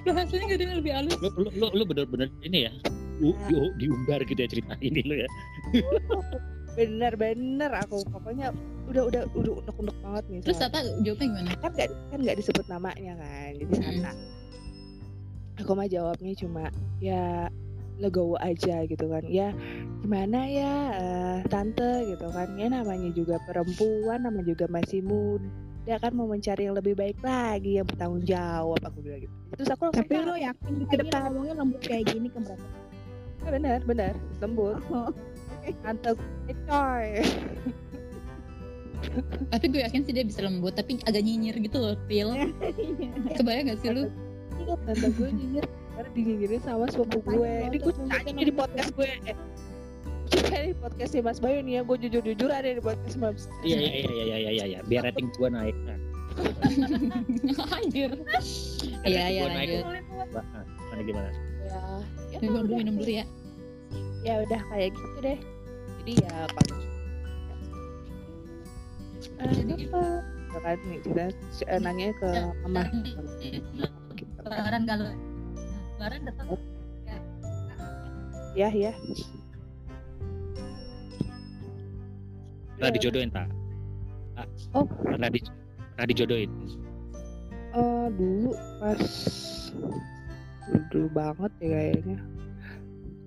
Bahasanya 0.07 0.43
gak 0.47 0.57
ada 0.57 0.63
yang 0.63 0.77
lebih 0.79 0.91
halus. 0.95 1.15
Lu 1.19 1.29
lu 1.35 1.49
lu, 1.51 1.67
lu 1.73 1.83
bener-bener 1.83 2.29
ini 2.45 2.69
ya. 2.69 2.71
Lu, 3.19 3.35
lu 3.51 3.75
diumbar 3.75 4.23
gitu 4.23 4.39
ya 4.39 4.47
cerita 4.47 4.73
ini 4.79 5.03
lu 5.03 5.15
ya. 5.19 5.29
bener-bener 6.79 7.71
aku 7.75 8.07
pokoknya 8.07 8.55
udah 8.89 9.03
udah 9.05 9.21
udah 9.31 9.53
unek-unek 9.59 9.97
banget 9.99 10.23
nih 10.27 10.39
Terus 10.41 10.57
soal- 10.57 10.71
Tata 10.71 10.79
jawabnya 10.99 11.25
gimana? 11.27 11.51
kan 11.55 11.71
nggak 11.71 11.89
kan 12.09 12.19
nggak 12.19 12.37
disebut 12.37 12.65
namanya 12.67 13.13
kan 13.15 13.49
jadi 13.53 13.65
Mm-mm. 13.67 13.83
Sata 14.01 14.11
aku 15.57 15.71
mah 15.73 15.87
jawabnya 15.87 16.31
cuma 16.35 16.63
ya 16.97 17.51
legowo 17.97 18.39
aja 18.39 18.81
gitu 18.83 19.05
kan 19.05 19.23
ya 19.25 19.51
gimana 19.99 20.39
ya 20.41 20.73
eh, 20.95 21.37
tante 21.45 22.07
gitu 22.07 22.27
kan 22.27 22.47
ya 22.55 22.67
namanya 22.69 23.11
juga 23.11 23.35
perempuan 23.43 24.23
namanya 24.23 24.47
juga 24.47 24.65
masih 24.67 25.03
muda 25.03 25.51
kan 25.97 26.13
mau 26.13 26.25
mencari 26.25 26.63
yang 26.63 26.73
lebih 26.73 26.93
baik 26.93 27.19
lagi 27.19 27.75
yang 27.75 27.83
bertanggung 27.83 28.23
jawab 28.23 28.79
aku 28.79 29.01
bilang 29.01 29.19
gitu 29.19 29.35
terus 29.51 29.69
aku 29.69 29.91
Tapi 29.91 30.07
"Ya, 30.09 30.23
lo 30.23 30.35
yakin 30.37 30.71
Ke 30.79 30.95
lagi 30.95 30.97
depan. 31.03 31.19
ngomongnya 31.25 31.53
lembut 31.55 31.81
kayak 31.81 32.03
gini 32.07 32.27
ke 32.27 32.39
mereka? 32.39 32.67
ya 33.37 33.49
benar 33.51 33.79
benar 33.83 34.13
lembut 34.39 34.79
Oh. 34.89 35.11
tante 35.81 36.09
gue 36.15 36.55
coy 36.65 37.07
Tapi 39.53 39.65
gue 39.71 39.81
yakin 39.81 40.01
sih 40.03 40.13
dia 40.13 40.25
bisa 40.27 40.43
lembut, 40.43 40.75
tapi 40.75 40.99
agak 41.07 41.23
nyinyir 41.23 41.55
gitu 41.59 41.77
loh, 41.79 41.95
Pil. 42.05 42.29
Kebayang 43.37 43.71
gak 43.71 43.79
sih 43.81 43.89
lu? 43.91 44.11
tante 44.85 45.07
gue 45.15 45.29
nyinyir 45.31 45.65
karena 45.95 46.09
dinyinyirin 46.13 46.61
sama 46.61 46.85
sepupu 46.91 47.19
gue 47.25 47.53
ini 47.71 47.77
gue 47.79 47.93
tanya 48.05 48.43
di 48.43 48.53
podcast 48.53 48.91
gue 48.93 49.07
eh, 49.25 49.35
Coba 50.29 50.61
di 50.61 50.75
podcast 50.77 51.11
si 51.17 51.19
Mas 51.25 51.41
Bayu 51.41 51.65
nih 51.65 51.79
ya, 51.79 51.81
gue 51.81 51.97
jujur-jujur 52.05 52.49
ada 52.53 52.69
di 52.69 52.77
podcast 52.83 53.17
Mas 53.17 53.49
Iya 53.65 53.81
iya 53.81 53.89
iya 53.89 54.05
iya 54.05 54.23
iya 54.37 54.51
iya 54.53 54.65
iya. 54.69 54.79
Biar 54.85 55.09
rating 55.09 55.33
gua 55.33 55.49
naik. 55.49 55.73
Nah, 55.89 55.97
Anjir. 57.73 58.13
Iya, 59.09 59.25
iya, 59.25 59.43
naik. 59.49 59.81
lanjut. 59.81 59.83
Nah, 60.29 60.63
Gimana 60.77 61.01
gimana? 61.01 61.29
ya, 61.65 61.81
ya, 62.29 62.37
Minum 62.45 62.61
dulu, 62.61 62.69
udah, 62.69 62.77
minum 62.77 62.95
dulu 63.01 63.11
ya. 63.11 63.25
ya 64.21 64.33
udah 64.45 64.61
kayak 64.69 64.89
gitu 64.93 65.17
deh 65.23 65.39
jadi 66.03 66.13
ya 66.27 66.35
kalau 66.51 66.75
eh, 69.39 69.75
apa 69.85 70.01
Gitu 70.49 70.57
kan 70.65 70.77
nih 70.81 70.99
kita 71.05 71.75
nanya 71.85 72.07
ke 72.17 72.29
mama 72.65 72.81
gitu. 72.89 73.85
Lebaran 74.41 74.83
galau. 74.89 75.13
Lebaran 75.97 76.21
datang. 76.25 76.47
ya 78.57 78.69
ya 78.73 78.91
Pernah 82.75 82.91
dijodohin 82.95 83.29
tak? 83.29 83.47
Ah, 84.39 84.47
Oh. 84.73 84.87
Pernah 85.05 85.29
di 85.29 85.39
pernah 85.93 86.07
dijodohin. 86.09 86.51
Eh, 87.75 88.07
dulu 88.17 88.49
pas 88.81 89.03
dulu, 90.65 90.79
dulu 90.89 91.07
banget 91.13 91.51
ya 91.61 91.69
kayaknya 91.69 92.17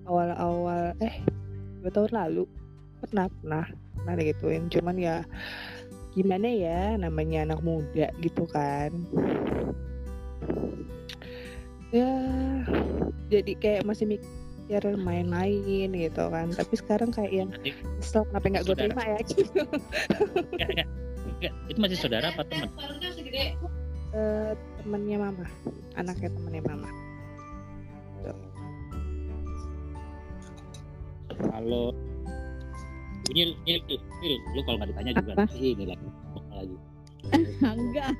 awal-awal 0.03 0.91
eh 0.99 1.15
dua 1.79 1.91
tahun 1.95 2.11
lalu 2.11 2.43
pernah 2.99 3.31
pernah 3.39 3.65
pernah 3.95 4.13
digituin 4.19 4.67
cuman 4.67 4.95
ya 4.99 5.15
gimana 6.13 6.45
ya 6.45 6.93
namanya 6.97 7.49
anak 7.49 7.59
muda 7.65 8.13
gitu 8.21 8.45
kan. 8.49 8.93
Ya 11.93 12.09
jadi 13.29 13.53
kayak 13.57 13.85
masih 13.85 14.17
mikir 14.17 14.83
main-main 14.97 15.89
gitu 15.89 16.23
kan. 16.29 16.53
Tapi 16.53 16.73
sekarang 16.77 17.09
kayak 17.13 17.33
yang 17.33 17.49
kesel 18.01 18.25
kenapa 18.29 18.45
nggak 18.49 18.65
gue 18.65 18.75
terima 18.77 19.03
ya? 19.05 19.19
Gitu. 19.25 19.61
Itu 21.69 21.79
masih 21.81 21.97
saudara 21.97 22.29
apa 22.29 22.45
teman? 22.45 22.69
Eh, 24.13 24.53
temennya 24.81 25.17
mama. 25.17 25.45
Anaknya 25.97 26.29
temennya 26.29 26.61
mama. 26.69 26.89
Kalau 31.33 31.97
ini 33.31 33.55
ini, 33.63 33.79
ini, 34.19 34.35
lu 34.51 34.61
kalau 34.67 34.77
nggak 34.83 34.89
ditanya 34.91 35.11
juga 35.15 35.31
Apa? 35.37 35.43
nanti 35.47 35.57
ini 35.63 35.85
lagi 35.87 36.07
lagi. 36.51 36.75
Enggak. 37.79 38.11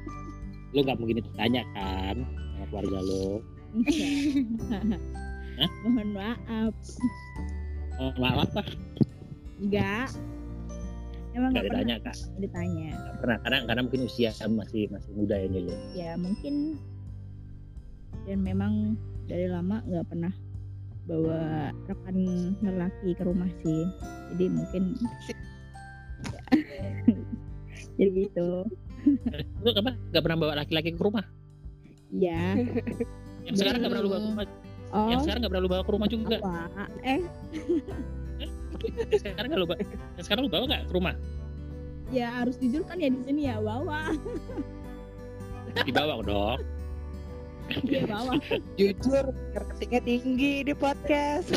Lu 0.71 0.79
nggak 0.81 0.97
mungkin 0.99 1.17
ditanya 1.19 1.61
kan 1.75 2.17
sama 2.23 2.65
keluarga 2.71 2.99
lu. 3.03 3.27
Mohon 5.83 6.09
maaf. 6.15 6.73
Oh, 7.99 8.11
maaf 8.17 8.47
apa? 8.47 8.61
Enggak. 9.59 10.09
Emang 11.33 11.49
pernah 11.49 11.65
ditanya 11.65 11.95
kak. 12.05 12.17
ditanya. 12.37 12.89
Nggak 12.93 13.17
pernah 13.21 13.37
karena 13.41 13.57
karena 13.65 13.81
mungkin 13.89 14.01
usia 14.05 14.29
masih 14.45 14.85
masih 14.93 15.11
muda 15.17 15.35
ya 15.35 15.47
Nilo. 15.49 15.75
Ya 15.97 16.11
mungkin 16.15 16.77
dan 18.23 18.39
memang 18.39 18.95
dari 19.27 19.49
lama 19.49 19.81
nggak 19.83 20.05
pernah 20.07 20.33
bawa 21.03 21.71
rekan 21.87 22.17
lelaki 22.63 23.11
ke 23.15 23.23
rumah 23.27 23.49
sih. 23.61 23.83
Jadi 24.33 24.45
mungkin 24.47 24.83
jadi 27.99 28.09
gitu. 28.27 28.63
Lu 29.63 29.69
apa? 29.75 29.91
Gak 30.15 30.23
pernah 30.23 30.37
bawa 30.39 30.53
laki-laki 30.63 30.95
ke 30.95 31.03
rumah? 31.03 31.25
Ya. 32.13 32.55
Yang 33.43 33.55
sekarang 33.59 33.83
gak 33.83 33.91
pernah 33.91 34.03
lu 34.05 34.11
bawa 34.11 34.21
ke 34.21 34.29
rumah? 34.31 34.45
Oh. 34.93 35.07
Yang 35.09 35.19
sekarang 35.27 35.39
gak 35.43 35.51
pernah 35.51 35.65
lu 35.65 35.71
bawa 35.71 35.83
ke 35.83 35.91
rumah 35.91 36.07
juga? 36.07 36.37
apa? 36.39 36.83
Eh, 37.03 37.21
Yang 39.11 39.21
sekarang 39.27 39.49
gak 39.51 39.59
lu 39.59 39.67
bawa? 39.67 39.79
Yang 40.15 40.25
sekarang 40.29 40.41
lu 40.47 40.51
bawa 40.51 40.63
gak 40.71 40.83
ke 40.87 40.95
rumah? 40.95 41.15
ya 42.13 42.29
harus 42.29 42.61
jujur 42.61 42.85
kan 42.85 43.01
ya 43.01 43.09
di 43.09 43.25
sini 43.25 43.49
ya 43.49 43.57
bawa. 43.57 44.13
Dibawa 45.81 46.21
dong. 46.21 46.61
Dia 47.83 48.03
bawa. 48.11 48.37
Jujur, 48.75 49.25
marketingnya 49.55 50.01
tinggi 50.03 50.53
di 50.67 50.73
podcast. 50.75 51.49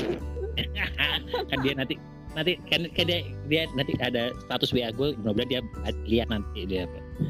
kan 1.51 1.59
dia 1.61 1.75
nanti 1.77 1.95
nanti 2.33 2.57
kan, 2.69 2.85
kan 2.93 3.05
dia, 3.09 3.21
dia 3.49 3.63
nanti 3.77 3.93
ada 4.01 4.33
status 4.45 4.73
WA 4.73 4.93
gue 4.93 5.17
mudah-mudahan 5.21 5.49
dia 5.49 5.61
lihat 6.09 6.29
nanti 6.33 6.69
dia 6.69 6.85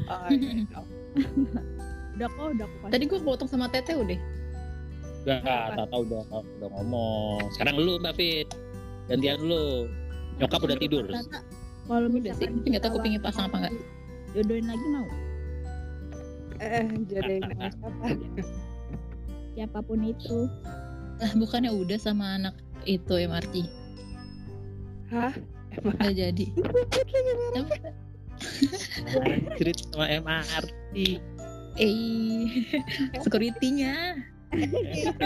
Oh, 0.07 0.27
iya. 0.31 0.79
Udah 2.17 2.29
kok, 2.33 2.45
udah 2.49 2.65
kok. 2.65 2.89
Tadi 2.89 3.03
gue 3.05 3.19
potong 3.21 3.45
sama 3.45 3.69
Tete 3.69 3.93
udah. 3.93 4.17
Gak, 5.29 5.43
tak 5.77 5.85
tahu 5.93 6.01
udah 6.09 6.25
udah 6.33 6.69
ngomong. 6.73 7.45
Sekarang 7.53 7.77
lu 7.77 8.01
Mbak 8.01 8.13
Fit. 8.17 8.49
Gantian 9.05 9.37
lu. 9.45 9.85
Nyokap 10.41 10.65
udah 10.65 10.77
tidur. 10.81 11.05
Kalau 11.87 12.09
Udah 12.11 12.33
sih, 12.35 12.49
tapi 12.49 12.67
nggak 12.73 12.83
tahu 12.83 12.99
kupingnya 12.99 13.21
pasang 13.21 13.47
apa 13.47 13.69
nggak. 13.69 13.73
Jodohin 14.33 14.65
lagi 14.65 14.87
mau. 14.91 15.07
Eh, 16.57 16.85
jadi 17.05 17.35
nama 17.45 17.69
siapa? 17.69 18.05
Siapa 19.57 19.81
pun 19.81 20.05
itu. 20.05 20.45
Lah 21.17 21.33
bukannya 21.33 21.73
udah 21.73 21.97
sama 21.97 22.37
anak 22.37 22.53
itu 22.85 23.09
MRT. 23.09 23.65
Hah? 25.09 25.33
Udah 25.81 26.13
jadi. 26.13 26.45
Cerita 29.57 29.81
sama 29.89 30.05
MRT. 30.13 31.17
Eh, 31.81 32.45
security-nya 33.25 34.21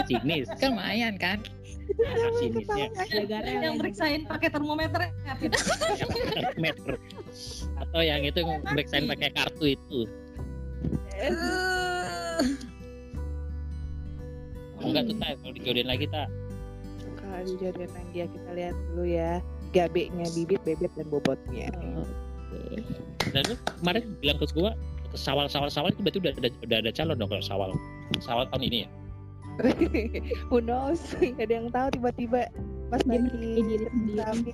Sinis. 0.08 0.48
kan 0.56 0.80
lumayan 0.80 1.20
kan. 1.20 1.44
Sinisnya. 2.40 2.88
Gara-gara 2.88 3.48
yang 3.52 3.76
meriksain 3.76 4.24
pakai 4.24 4.48
termometer 4.48 5.12
ya 5.28 5.36
Fit? 5.36 5.52
meter. 6.56 6.96
Atau 7.84 8.00
yang 8.00 8.24
itu 8.24 8.40
yang 8.40 8.64
meriksain 8.64 9.04
pakai 9.04 9.28
kartu 9.36 9.76
itu. 9.76 10.08
Oh, 14.82 14.90
enggak 14.90 15.06
tuh 15.06 15.16
tak 15.22 15.38
kalau 15.38 15.54
dijodohin 15.54 15.88
lagi 15.88 16.06
tak. 16.10 16.28
Kalau 17.18 17.40
dijodohin 17.46 17.90
lagi 17.94 18.16
ya 18.18 18.26
kita 18.26 18.50
lihat 18.54 18.74
dulu 18.90 19.04
ya. 19.06 19.32
Gabe-nya 19.72 20.26
bibit, 20.36 20.60
bebek 20.68 20.92
dan 20.98 21.06
bobotnya. 21.08 21.70
Oke. 21.72 22.82
Dan 23.32 23.42
lu 23.48 23.54
kemarin 23.80 24.02
bilang 24.20 24.36
ke 24.42 24.46
gua 24.52 24.76
ke 25.12 25.16
sawal 25.16 25.46
sawal 25.48 25.68
sawal 25.68 25.92
itu 25.92 26.00
berarti 26.00 26.18
udah 26.20 26.32
ada 26.40 26.48
udah 26.64 26.78
ada 26.82 26.90
calon 26.92 27.16
dong 27.20 27.28
kalau 27.28 27.44
sawal 27.44 27.70
sawal 28.24 28.44
tahun 28.48 28.64
ini 28.68 28.78
ya 28.84 28.88
Who 30.48 30.64
knows? 30.64 31.12
Ada 31.42 31.52
yang 31.60 31.68
tahu 31.68 32.00
tiba-tiba 32.00 32.48
pas 32.88 33.04
Dia 33.04 33.20
menikahi 33.20 33.60
diri 33.68 33.86
sendiri. 33.92 34.52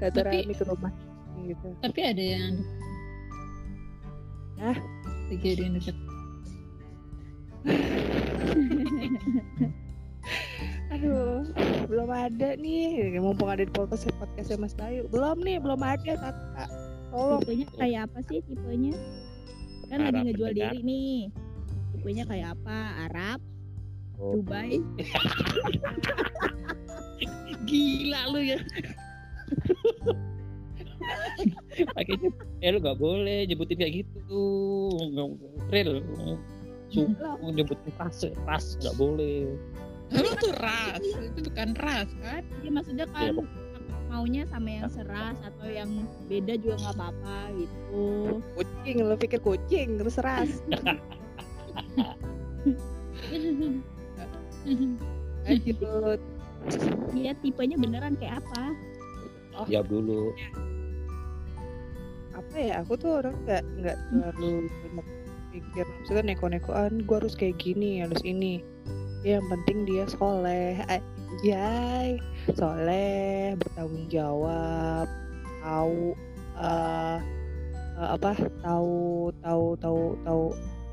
rame 0.00 0.54
ke 0.56 0.64
rumah 0.64 0.92
gitu. 1.44 1.68
Tapi 1.84 2.00
ada 2.00 2.24
yang 2.24 2.64
Hah? 4.58 4.76
Dijadiin 5.28 5.76
deket. 5.76 5.96
Aduh, 10.88 11.44
belum 11.86 12.10
ada 12.10 12.56
nih. 12.56 13.18
Mumpung 13.20 13.48
ada 13.48 13.64
di 13.64 13.70
podcast 13.72 14.08
podcastnya 14.18 14.58
Mas 14.58 14.74
Bayu. 14.74 15.08
Belum 15.08 15.38
nih, 15.42 15.58
belum 15.60 15.82
ada 15.82 16.16
Tata. 16.16 16.66
Tolong. 17.12 17.40
Tipenya 17.44 17.66
kayak 17.76 18.00
apa 18.10 18.18
sih 18.28 18.40
tipenya? 18.44 18.92
Kan 19.88 19.98
lagi 20.04 20.08
Arab 20.12 20.24
ngejual 20.28 20.50
pendengar. 20.52 20.72
diri 20.72 20.80
nih. 20.84 21.18
Tipenya 21.96 22.24
kayak 22.28 22.48
apa? 22.58 22.78
Arab, 23.10 23.40
Oh. 24.18 24.34
Dubai. 24.34 24.82
gila 27.68 28.32
lu 28.32 28.40
ya 28.40 28.56
pakainya 31.94 32.32
eh 32.64 32.70
lu 32.72 32.80
gak 32.80 32.96
boleh 32.96 33.44
nyebutin 33.44 33.76
kayak 33.76 33.92
gitu 34.02 34.42
nggak 35.12 35.28
real 35.68 36.00
sumpah 36.88 37.36
nyebutin 37.42 37.92
ras 38.00 38.24
ras 38.48 38.76
nggak 38.80 38.96
boleh 38.96 39.52
Lu 40.08 40.24
tuh 40.40 40.56
ras, 40.56 41.04
itu 41.04 41.52
bukan 41.52 41.76
ras 41.76 42.08
kan? 42.24 42.40
Ya 42.64 42.70
maksudnya 42.72 43.04
kan 43.12 43.44
maunya 44.08 44.48
sama 44.48 44.72
yang 44.72 44.88
seras 44.88 45.36
atau 45.44 45.68
yang 45.68 46.08
beda 46.32 46.56
juga 46.56 46.80
nggak 46.80 46.96
apa-apa 46.96 47.52
gitu. 47.60 48.40
Kucing, 48.56 49.04
lo 49.04 49.20
pikir 49.20 49.36
kucing 49.44 50.00
terus 50.00 50.16
ras. 50.16 50.48
Lanjut. 55.44 56.20
Iya 57.12 57.36
tipenya 57.44 57.76
beneran 57.76 58.16
kayak 58.16 58.40
apa? 58.44 58.72
jawab 59.66 59.90
dulu 59.90 60.30
Apa 62.30 62.54
ya? 62.54 62.86
Aku 62.86 62.94
tuh 62.94 63.18
orang 63.18 63.34
nggak 63.42 63.62
nggak 63.82 63.98
terlalu 64.08 64.70
banyak 65.58 65.74
pikir. 65.74 65.86
Maksudnya 66.00 66.24
neko-nekoan, 66.34 66.92
gue 67.02 67.16
harus 67.18 67.34
kayak 67.34 67.58
gini, 67.58 68.02
harus 68.02 68.22
ini. 68.22 68.62
Ya, 69.26 69.42
yang 69.42 69.46
penting 69.50 69.82
dia 69.82 70.06
soleh, 70.06 70.78
anjay, 70.86 72.22
soleh, 72.54 73.58
bertanggung 73.58 74.06
jawab, 74.06 75.10
tahu 75.58 76.14
eh 76.58 77.18
eh, 77.98 78.08
apa? 78.14 78.32
Tahu 78.62 79.34
tahu 79.42 79.66
tahu 79.82 80.02
tahu 80.22 80.44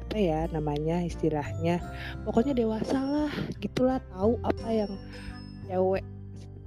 apa 0.09 0.17
ya 0.17 0.41
namanya 0.49 1.05
istilahnya. 1.05 1.77
Pokoknya 2.25 2.57
dewasa 2.57 2.97
lah, 2.97 3.33
gitulah 3.61 4.01
tahu 4.09 4.41
apa 4.41 4.67
yang 4.73 4.91
cewek. 5.69 6.03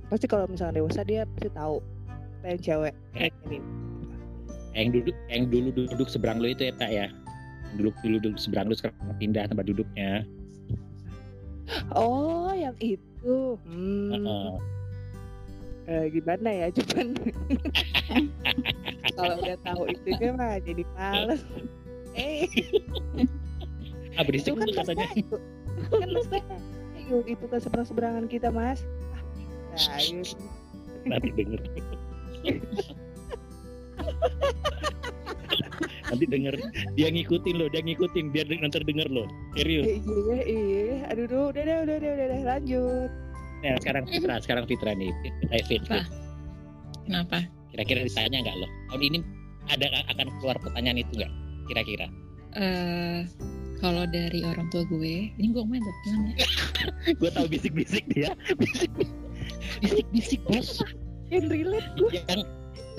Pasti 0.09 0.27
kalau 0.31 0.47
misalnya 0.47 0.79
dewasa 0.79 1.03
dia 1.03 1.27
pasti 1.27 1.51
tahu 1.51 1.83
apa 2.39 2.55
yang 2.55 2.61
cewek 2.63 2.95
Eh. 3.19 3.31
yang 4.79 4.95
duduk 4.95 5.17
yang 5.27 5.51
dulu 5.51 5.69
duduk 5.75 6.07
seberang 6.07 6.39
lu 6.39 6.55
itu 6.55 6.71
ya 6.71 6.73
tak 6.79 6.91
ya 6.95 7.11
dulu 7.77 7.91
dulu 8.01 8.17
duduk 8.23 8.41
seberang 8.41 8.71
lu 8.71 8.77
sekarang 8.79 8.97
pindah 9.21 9.45
tempat 9.51 9.67
duduknya 9.69 10.25
Oh, 11.93 12.49
yang 12.57 12.73
itu. 12.81 13.61
Hmm. 13.69 14.09
Heeh. 14.09 14.53
Eh, 15.89 16.05
gimana 16.13 16.49
ya, 16.53 16.69
cuman 16.69 17.17
kalau 19.17 19.35
udah 19.41 19.57
tahu 19.65 19.83
itu 19.89 20.09
kan 20.21 20.37
mah 20.37 20.61
jadi 20.61 20.85
males. 20.97 21.41
Eh, 22.13 22.45
ah 24.21 24.25
berisik 24.25 24.53
itu 24.53 24.61
kan 24.61 24.69
katanya 24.85 25.07
Bayu. 25.17 25.37
Kan 25.89 26.09
Bayu 26.29 27.19
itu 27.25 27.45
kan 27.49 27.61
seberang-seberangan 27.65 28.25
kita, 28.29 28.53
Mas. 28.53 28.85
Ah, 29.77 29.97
nanti 31.09 31.29
denger 31.33 31.61
nanti 36.09 36.25
denger 36.25 36.55
dia 36.95 37.09
ngikutin 37.09 37.55
lo 37.55 37.67
dia 37.69 37.81
ngikutin 37.81 38.25
dia 38.31 38.43
de- 38.43 38.59
nanti 38.59 38.81
denger 38.81 39.09
lo 39.09 39.25
serius 39.55 39.87
Eh, 39.87 39.99
Iya, 40.01 40.41
iya. 40.45 40.85
Aduh, 41.09 41.25
duh, 41.25 41.45
udah, 41.49 41.63
udah, 41.63 41.77
udah, 41.85 41.97
udah, 41.97 42.11
udah, 42.11 42.27
udah, 42.27 42.41
lanjut. 42.47 43.11
nah 43.59 43.75
sekarang 43.77 44.05
Fitra 44.07 44.35
sekarang 44.39 44.65
Fitra 44.65 44.93
nih 44.95 45.11
Fit, 45.21 45.35
eh, 45.49 45.63
Fit, 45.65 45.83
Fit. 45.83 45.91
Apa? 45.93 46.01
Kenapa? 47.05 47.39
kira-kira 47.69 48.01
ditanya 48.03 48.39
nggak 48.41 48.57
lo 48.57 48.69
tahun 48.89 49.03
ini 49.05 49.19
ada 49.69 49.87
akan 50.09 50.27
keluar 50.41 50.57
pertanyaan 50.57 50.99
itu 50.99 51.13
nggak 51.15 51.33
kira-kira 51.67 52.07
Eh, 52.57 53.29
kalau 53.79 54.09
dari 54.09 54.41
orang 54.43 54.67
tua 54.69 54.83
gue, 54.83 55.31
ini 55.31 55.47
gue 55.49 55.61
buat 55.61 55.97
gimana 56.03 56.33
ya? 56.33 56.49
gue 57.21 57.31
tahu 57.31 57.45
bisik-bisik 57.47 58.09
dia 58.09 58.33
bisik-bisik 59.81 60.41
bos 60.45 60.81
Yang 61.29 61.45
relate 61.53 61.89
gue. 61.95 62.11
yang 62.25 62.43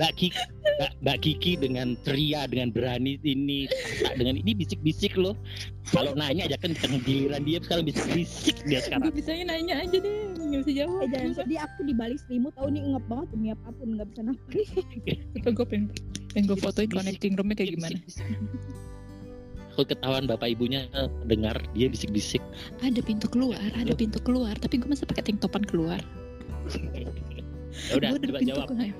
Mbak 0.00 0.12
Kiki, 0.16 0.40
Mbak, 0.80 0.92
Mbak 1.04 1.18
Kiki 1.20 1.52
dengan 1.60 1.92
ceria, 2.08 2.48
dengan 2.48 2.72
berani 2.72 3.20
ini, 3.20 3.68
dengan 4.16 4.40
ini 4.40 4.56
bisik-bisik 4.56 5.12
loh. 5.12 5.36
Kalau 5.92 6.16
nanya 6.16 6.48
aja 6.48 6.56
kan 6.56 6.72
giliran 7.04 7.44
dia 7.44 7.60
sekarang 7.60 7.84
bisik-bisik 7.84 8.64
dia 8.64 8.80
Gue 8.80 8.86
sekarang. 8.88 9.12
bisanya 9.12 9.44
nanya 9.52 9.74
aja 9.84 9.96
deh, 10.00 10.16
nggak 10.40 10.60
bisa 10.64 10.72
jawab. 10.84 11.04
Eh 11.04 11.08
jangan 11.12 11.32
sedih 11.36 11.58
aku 11.60 11.80
di 11.84 11.92
balik 11.92 12.18
selimut 12.24 12.52
tahu 12.56 12.68
nih 12.72 12.80
ngep 12.80 13.04
banget 13.12 13.28
demi 13.36 13.48
apa 13.52 13.68
pun 13.76 13.88
nggak 13.92 14.08
bisa 14.08 14.20
nafas. 14.24 14.68
Coba 15.36 15.48
gue 15.52 15.66
pengen, 15.68 15.86
pengen 16.32 16.44
gue 16.48 16.58
fotoin 16.64 16.88
connecting 16.88 17.32
roomnya 17.36 17.56
kayak 17.60 17.76
gimana. 17.76 17.98
Aku 19.76 19.84
ketahuan 19.84 20.24
bapak 20.24 20.56
ibunya 20.56 20.88
dengar 21.28 21.56
dia 21.72 21.88
bisik-bisik 21.88 22.42
ada 22.84 23.00
pintu 23.00 23.30
keluar 23.30 23.56
ada 23.78 23.94
pintu 23.96 24.18
keluar 24.20 24.52
tapi 24.58 24.76
gue 24.76 24.88
masih 24.90 25.08
pakai 25.08 25.30
tank 25.30 25.40
topan 25.40 25.62
keluar 25.64 25.96
ya 27.88 27.96
udah 27.96 28.18
coba 28.18 28.38
pintu 28.42 28.50
jawab 28.50 28.66
keluar. 28.68 28.92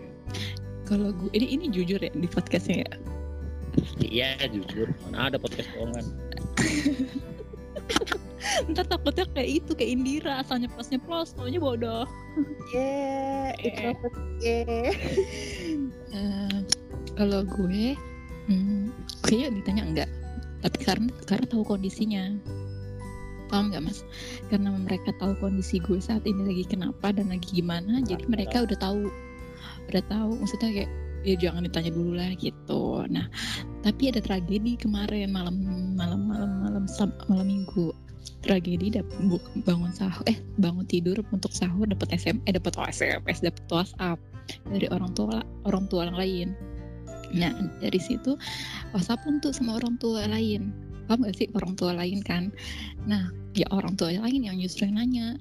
Kalau 0.90 1.14
gue 1.14 1.30
ini 1.38 1.54
ini 1.54 1.64
jujur 1.70 2.02
ya 2.02 2.10
di 2.10 2.26
podcastnya 2.26 2.82
ya? 2.82 2.92
Iya 4.02 4.50
jujur. 4.50 4.90
Mana 5.06 5.30
ada 5.30 5.38
podcast 5.38 5.70
bohongan? 5.78 6.02
Ntar 8.74 8.90
takutnya 8.90 9.30
kayak 9.30 9.62
itu 9.62 9.70
kayak 9.78 9.90
Indira 9.94 10.42
asalnya 10.42 10.66
plus 10.74 10.90
nyeplos 10.90 11.38
taunya 11.38 11.62
bodoh. 11.62 12.02
Yeah, 12.74 13.54
introvert. 13.62 14.14
Yeah. 14.42 14.90
Eh, 16.10 16.66
kalau 17.14 17.46
gue 17.46 17.94
hmm, 18.50 18.90
kayaknya 19.22 19.62
ditanya 19.62 19.82
enggak. 19.86 20.10
Tapi 20.58 20.78
karena 20.82 21.06
karena 21.22 21.46
tahu 21.46 21.62
kondisinya. 21.62 22.34
Paham 23.46 23.70
nggak 23.70 23.86
mas? 23.86 24.02
Karena 24.50 24.74
mereka 24.74 25.14
tahu 25.22 25.38
kondisi 25.38 25.78
gue 25.78 26.02
saat 26.02 26.26
ini 26.26 26.50
lagi 26.50 26.66
kenapa 26.66 27.14
dan 27.14 27.30
lagi 27.30 27.62
gimana 27.62 28.02
jadi 28.02 28.26
mereka 28.26 28.66
udah 28.66 28.78
tahu 28.82 29.06
udah 29.90 30.04
tahu. 30.08 30.30
Maksudnya 30.40 30.70
kayak 30.72 30.90
ya 31.20 31.34
jangan 31.36 31.68
ditanya 31.68 31.90
dulu 31.92 32.12
lah 32.16 32.32
gitu. 32.36 33.04
Nah 33.08 33.26
tapi 33.84 34.08
ada 34.08 34.20
tragedi 34.24 34.76
kemarin 34.80 35.28
malam 35.32 35.56
malam 35.96 36.28
malam 36.28 36.50
malam 36.64 36.84
malam 37.28 37.46
minggu. 37.46 37.92
Tragedi 38.40 38.92
dap- 38.92 39.08
bu- 39.28 39.44
bangun 39.68 39.92
sahur 39.92 40.24
eh 40.24 40.36
bangun 40.56 40.84
tidur 40.88 41.20
untuk 41.32 41.52
sahur 41.52 41.84
dapat 41.84 42.16
SM 42.16 42.40
eh 42.48 42.56
dapat 42.56 42.72
SMS 42.88 43.44
dapat 43.44 43.64
WhatsApp 43.68 44.18
dari 44.68 44.88
orang 44.88 45.12
tua 45.12 45.44
orang 45.68 45.84
tua 45.92 46.08
yang 46.08 46.16
lain. 46.16 46.48
Nah 47.36 47.52
dari 47.84 48.00
situ 48.00 48.36
WhatsApp 48.96 49.24
untuk 49.28 49.52
sama 49.52 49.76
orang 49.76 50.00
tua 50.00 50.24
lain. 50.24 50.72
Paham 51.04 51.26
gak 51.26 51.36
sih? 51.42 51.48
Orang 51.58 51.74
tua 51.74 51.92
lain 51.92 52.22
kan. 52.24 52.48
Nah 53.04 53.28
ya 53.52 53.66
orang 53.74 53.98
tua 53.98 54.14
lain 54.14 54.40
yang 54.46 54.56
justru 54.56 54.88
nanya 54.88 55.36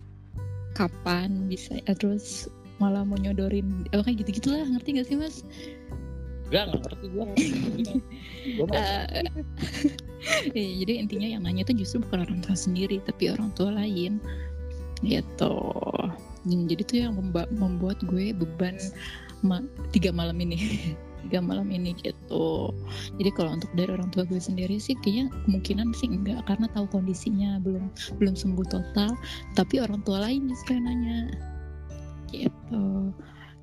kapan 0.74 1.50
bisa 1.50 1.78
eh, 1.88 1.96
terus 1.98 2.50
malah 2.80 3.04
mau 3.04 3.20
nyodorin 3.20 3.86
eh, 3.92 4.02
kayak 4.02 4.24
gitu 4.26 4.42
gitulah 4.42 4.64
ngerti 4.64 5.00
gak 5.00 5.08
sih 5.08 5.16
mas? 5.20 5.44
Enggak 6.50 6.64
nggak 6.74 6.82
ngerti 6.82 7.06
mah 7.14 7.30
Eh, 8.74 9.24
Iya, 10.58 10.84
jadi 10.84 10.94
intinya 11.00 11.28
yang 11.38 11.42
nanya 11.46 11.64
itu 11.64 11.86
justru 11.86 12.04
bukan 12.04 12.28
orang 12.28 12.40
tua 12.44 12.56
sendiri 12.58 13.00
tapi 13.06 13.32
orang 13.32 13.54
tua 13.56 13.72
lain. 13.72 14.20
Gitu. 15.06 15.56
Jadi 16.44 16.82
tuh 16.84 16.98
yang 17.08 17.14
membuat 17.56 18.00
gue 18.04 18.36
beban 18.36 18.76
ma- 19.46 19.66
tiga 19.96 20.12
malam 20.12 20.38
ini. 20.42 20.58
Tiga 21.20 21.44
malam 21.44 21.68
ini 21.68 21.92
gitu. 22.00 22.72
Jadi 23.20 23.30
kalau 23.36 23.60
untuk 23.60 23.68
dari 23.76 23.92
orang 23.92 24.08
tua 24.08 24.24
gue 24.24 24.40
sendiri 24.40 24.80
sih 24.80 24.96
kayaknya 25.04 25.28
kemungkinan 25.44 25.92
sih 25.92 26.08
enggak 26.08 26.48
karena 26.48 26.72
tahu 26.72 26.88
kondisinya 26.96 27.60
belum 27.60 27.92
belum 28.24 28.40
sembuh 28.40 28.64
total. 28.72 29.12
Tapi 29.52 29.84
orang 29.84 30.00
tua 30.08 30.24
lain 30.24 30.48
justru 30.48 30.80
yang 30.80 30.88
nanya 30.88 31.18
gitu. 32.32 33.14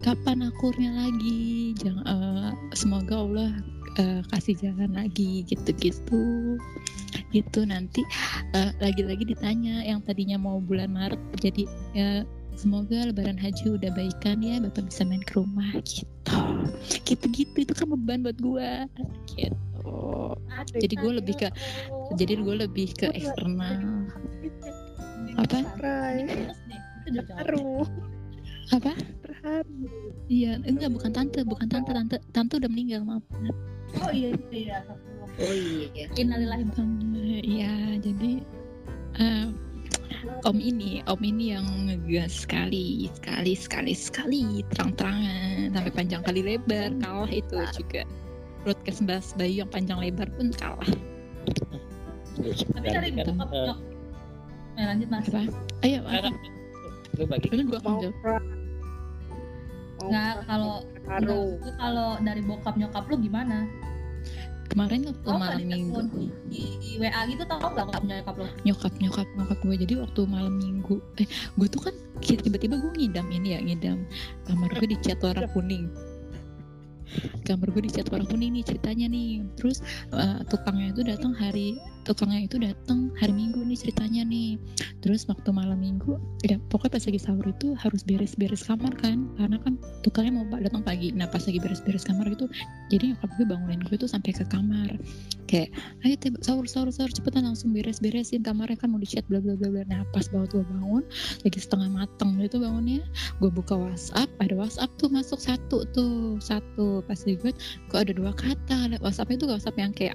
Kapan 0.04 0.52
akurnya 0.52 0.92
lagi? 0.92 1.72
Jangan 1.80 2.04
eh, 2.04 2.50
semoga 2.76 3.14
Allah 3.16 3.50
eh, 3.96 4.20
kasih 4.28 4.54
jalan 4.60 4.92
lagi 4.92 5.46
gitu-gitu. 5.48 6.56
Gitu 7.32 7.60
nanti 7.64 8.04
eh, 8.52 8.70
lagi-lagi 8.78 9.24
ditanya 9.24 9.82
yang 9.82 10.04
tadinya 10.04 10.36
mau 10.36 10.60
bulan 10.60 10.92
Maret 10.92 11.20
jadi 11.40 11.64
ya 11.96 12.10
semoga 12.56 13.12
lebaran 13.12 13.36
haji 13.36 13.76
udah 13.76 13.92
baikan 13.92 14.40
ya 14.40 14.56
bapak 14.60 14.88
bisa 14.88 15.04
main 15.04 15.24
ke 15.24 15.36
rumah 15.36 15.72
gitu. 15.84 16.40
Gitu-gitu 17.04 17.56
itu 17.68 17.72
kan 17.76 17.88
beban 17.92 18.24
buat 18.24 18.38
gua 18.40 18.88
gitu. 19.32 19.56
Jadi 20.76 20.94
gue 20.96 21.12
lebih 21.20 21.34
ke 21.36 21.48
jadi 22.16 22.32
gue 22.40 22.54
lebih 22.66 22.88
ke 22.96 23.12
eksternal. 23.12 24.08
Apa? 25.42 25.58
Rai, 25.84 26.24
apa 28.74 28.92
terharu. 29.22 29.86
iya 30.26 30.58
enggak 30.66 30.90
bukan 30.90 31.10
tante 31.14 31.40
bukan 31.46 31.70
tante 31.70 31.90
tante 31.94 32.16
tante 32.34 32.54
udah 32.58 32.70
meninggal 32.70 33.06
maaf 33.06 33.22
Oh 34.02 34.10
iya 34.10 34.34
iya. 34.50 34.82
Oh 35.38 35.54
iya. 35.54 36.10
Innalillahi 36.18 36.66
Iya, 37.44 38.02
jadi 38.02 38.32
eh, 39.20 39.46
Om 40.42 40.58
ini, 40.58 41.04
Om 41.06 41.22
ini 41.22 41.54
yang 41.54 41.66
ngegas 41.86 42.44
sekali, 42.44 43.06
sekali, 43.14 43.52
sekali, 43.54 43.92
sekali, 43.94 44.42
terang-terangan, 44.74 45.70
sampai 45.70 45.92
panjang 45.92 46.22
kali 46.26 46.40
lebar, 46.42 46.90
kalah 46.98 47.30
itu 47.30 47.56
juga. 47.76 48.02
Broadcast 48.66 49.06
Mbak 49.06 49.38
Bayu 49.38 49.62
yang 49.62 49.70
panjang 49.70 49.98
lebar 50.02 50.26
pun 50.34 50.50
kalah. 50.50 50.90
Tapi 52.74 52.86
dari 52.90 53.10
Ganti 53.14 53.32
kan, 53.32 53.48
eh. 53.54 53.76
Nah, 54.76 54.84
lanjut 54.92 55.08
mas. 55.08 55.24
Apa? 55.30 55.42
Ayo, 55.86 56.00
lu 57.16 57.24
bagi 57.24 57.48
gua 57.64 57.80
akan 57.80 57.92
Mau 57.96 58.55
Nggak, 60.04 60.32
pra, 60.36 60.44
kalau. 60.48 60.74
Enggak, 61.06 61.74
kalau 61.80 62.08
dari 62.20 62.42
bokap 62.44 62.74
nyokap 62.76 63.04
lu 63.08 63.16
gimana? 63.20 63.58
Kemarin 64.66 65.08
waktu 65.08 65.22
Tau 65.22 65.38
nggak 65.38 65.52
malam 65.56 65.62
minggu, 65.62 66.00
di, 66.10 66.26
di, 66.50 66.62
di 66.82 66.90
WA 66.98 67.20
gitu 67.30 67.42
tau 67.46 67.70
nggak 67.70 67.86
bokap 67.86 68.02
nyokap 68.02 68.34
lu? 68.34 68.46
nyokap 68.66 68.92
nyokap 68.98 69.28
nyokap 69.38 69.58
gue 69.62 69.76
jadi 69.78 69.94
waktu 70.02 70.20
malam 70.26 70.54
minggu 70.58 70.98
eh 71.22 71.26
gue 71.54 71.66
tuh 71.70 71.80
kan 71.86 71.94
tiba-tiba 72.18 72.74
gue 72.74 72.92
ngidam 72.98 73.30
ini 73.30 73.54
ya 73.54 73.60
ngidam 73.62 74.02
kamar 74.50 74.68
gue 74.74 74.88
dicat 74.90 75.22
warna 75.22 75.46
kuning 75.54 75.86
kamar 77.46 77.70
gue 77.70 77.82
dicat 77.86 78.10
warna 78.10 78.26
kuning 78.26 78.58
nih 78.58 78.64
ceritanya 78.66 79.06
nih 79.06 79.46
terus 79.54 79.80
eh, 80.12 80.42
tukangnya 80.50 80.90
itu 80.92 81.02
datang 81.06 81.32
hari 81.32 81.78
tukangnya 82.06 82.46
itu 82.46 82.56
datang 82.62 83.10
hari 83.18 83.34
minggu 83.34 83.58
nih 83.66 83.74
ceritanya 83.74 84.22
nih. 84.22 84.54
Terus 85.02 85.26
waktu 85.26 85.50
malam 85.50 85.82
minggu 85.82 86.16
ya 86.46 86.56
pokoknya 86.70 86.94
pas 86.94 87.04
lagi 87.04 87.20
sahur 87.20 87.46
itu 87.50 87.74
harus 87.74 88.06
beres-beres 88.06 88.62
kamar 88.62 88.94
kan. 88.94 89.26
Karena 89.34 89.58
kan 89.58 89.74
tukangnya 90.06 90.38
mau 90.38 90.46
datang 90.62 90.86
pagi. 90.86 91.10
Nah 91.10 91.26
pas 91.26 91.42
lagi 91.42 91.58
beres-beres 91.58 92.06
kamar 92.06 92.30
gitu 92.30 92.46
jadi 92.86 93.12
nyokap 93.12 93.30
gue 93.34 93.46
bangunin 93.50 93.82
gue 93.82 93.96
tuh 93.98 94.06
sampai 94.06 94.30
ke 94.30 94.46
kamar. 94.46 94.94
Kayak 95.50 95.74
ayo 96.06 96.14
teh 96.14 96.30
sahur 96.42 96.66
sahur 96.70 96.90
sahur 96.94 97.10
cepetan 97.10 97.42
langsung 97.42 97.74
beres 97.74 97.98
beresin 97.98 98.46
kamarnya 98.46 98.78
kan 98.78 98.94
mau 98.94 99.02
dicat 99.02 99.26
bla 99.26 99.42
bla 99.42 99.58
bla 99.58 99.68
bla. 99.74 99.82
Nah 99.90 100.06
pas 100.14 100.30
banget 100.30 100.54
gue 100.54 100.64
bangun 100.64 101.02
lagi 101.42 101.58
setengah 101.58 101.90
mateng 101.90 102.38
gitu 102.38 102.62
bangunnya 102.62 103.02
gue 103.42 103.50
buka 103.50 103.74
WhatsApp 103.74 104.30
ada 104.38 104.54
WhatsApp 104.54 104.90
tuh 105.02 105.10
masuk 105.10 105.42
satu 105.42 105.82
tuh 105.90 106.38
satu. 106.38 107.02
Pas 107.02 107.18
gue 107.18 107.52
kok 107.90 107.98
ada 107.98 108.12
dua 108.14 108.30
kata. 108.30 108.94
WhatsApp 109.02 109.34
itu 109.34 109.44
WhatsApp 109.50 109.76
yang 109.78 109.90
kayak 109.90 110.14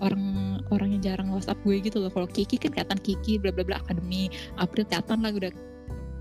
orang 0.00 0.58
orang 0.72 0.96
yang 0.96 1.02
jarang 1.12 1.28
WhatsApp 1.32 1.60
gue 1.62 1.76
gitu 1.80 2.00
loh. 2.00 2.10
Kalau 2.12 2.28
Kiki 2.28 2.56
kan 2.56 2.72
kelihatan 2.72 3.00
Kiki 3.00 3.36
bla 3.36 3.52
bla 3.52 3.64
bla 3.64 3.78
akademi 3.80 4.32
April 4.56 4.88
kelihatan 4.88 5.22
lah 5.22 5.32
udah 5.32 5.52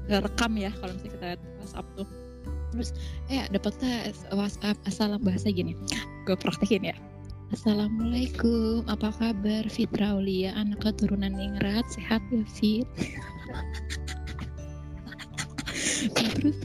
rekam 0.09 0.51
ya 0.57 0.71
kalau 0.79 0.93
misalnya 0.95 1.13
kita 1.15 1.25
lihat 1.35 1.41
WhatsApp 1.63 1.87
tuh. 1.95 2.07
Terus 2.69 2.89
eh 3.33 3.45
dapat 3.49 3.73
tes 3.81 4.17
WhatsApp 4.29 4.77
asal 4.85 5.17
bahasa 5.17 5.49
gini 5.49 5.73
gue 6.27 6.35
praktekin 6.37 6.93
ya. 6.93 6.95
Assalamualaikum, 7.49 8.85
apa 8.85 9.09
kabar? 9.09 9.65
Fitra 9.65 10.13
Aulia, 10.13 10.53
anak 10.53 10.85
keturunan 10.85 11.33
Ningrat, 11.33 11.81
sehat 11.89 12.21
ya 12.29 12.45
Fit? 12.45 12.85
Terus 16.13 16.57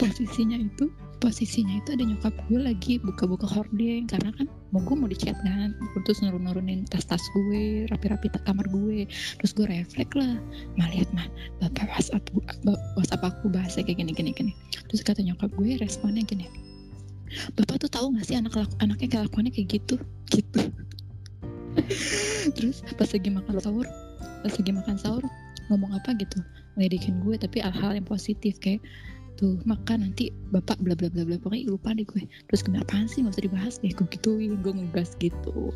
posisinya 0.00 0.56
itu, 0.56 0.88
posisinya 1.20 1.78
itu 1.78 1.92
ada 1.92 2.04
nyokap 2.08 2.34
gue 2.48 2.60
lagi 2.60 2.96
buka-buka 3.04 3.44
hordeng. 3.44 4.08
Karena 4.08 4.32
kan 4.34 4.48
mau 4.72 4.80
gue 4.80 4.96
mau 4.96 5.06
dicat 5.06 5.36
kan, 5.44 5.76
terus 6.02 6.24
nurun-nurunin 6.24 6.88
tas-tas 6.88 7.20
gue, 7.36 7.84
rapi-rapi 7.92 8.32
kamar 8.42 8.64
gue, 8.70 9.04
terus 9.38 9.52
gue 9.52 9.66
refleks 9.68 10.14
lah, 10.16 10.38
mah 10.78 10.88
lihat 10.94 11.10
mah, 11.12 11.26
bapak 11.58 11.90
WhatsApp, 11.90 12.22
WhatsApp 12.94 13.22
aku 13.26 13.50
bahasa 13.50 13.82
kayak 13.82 13.98
gini 13.98 14.14
gini 14.14 14.30
gini, 14.30 14.52
terus 14.86 15.02
kata 15.02 15.20
nyokap 15.26 15.50
gue 15.58 15.74
responnya 15.82 16.22
gini, 16.22 16.46
bapak 17.58 17.82
tuh 17.82 17.90
tahu 17.90 18.14
gak 18.14 18.30
sih 18.30 18.38
anak 18.38 18.54
anaknya 18.78 19.20
kelakuannya 19.20 19.50
kayak 19.50 19.82
gitu? 19.82 19.98
Gitu. 20.30 20.70
Terus 22.54 22.86
pas 22.94 23.10
lagi 23.10 23.30
makan 23.30 23.58
sahur 23.58 23.86
pas 24.46 24.52
lagi 24.54 24.72
makan 24.74 24.96
sahur 24.98 25.24
ngomong 25.70 25.90
apa 25.94 26.14
gitu? 26.18 26.38
Ngedikin 26.78 27.22
gue 27.22 27.34
tapi 27.34 27.62
hal-hal 27.62 27.98
yang 27.98 28.06
positif 28.06 28.58
kayak 28.62 28.78
tuh 29.40 29.56
makan 29.64 30.04
nanti 30.04 30.28
bapak 30.52 30.76
bla 30.84 30.92
bla 30.92 31.08
bla 31.08 31.24
bla 31.24 31.40
pokoknya 31.40 31.72
lupa 31.72 31.96
deh 31.96 32.04
gue. 32.04 32.28
Terus 32.52 32.60
kenapa 32.60 32.92
sih 33.08 33.24
nggak 33.24 33.40
usah 33.40 33.44
dibahas 33.48 33.74
deh 33.80 33.92
gue 33.96 34.06
gituin 34.12 34.60
gue 34.60 34.72
ngegas 34.76 35.16
gitu. 35.16 35.72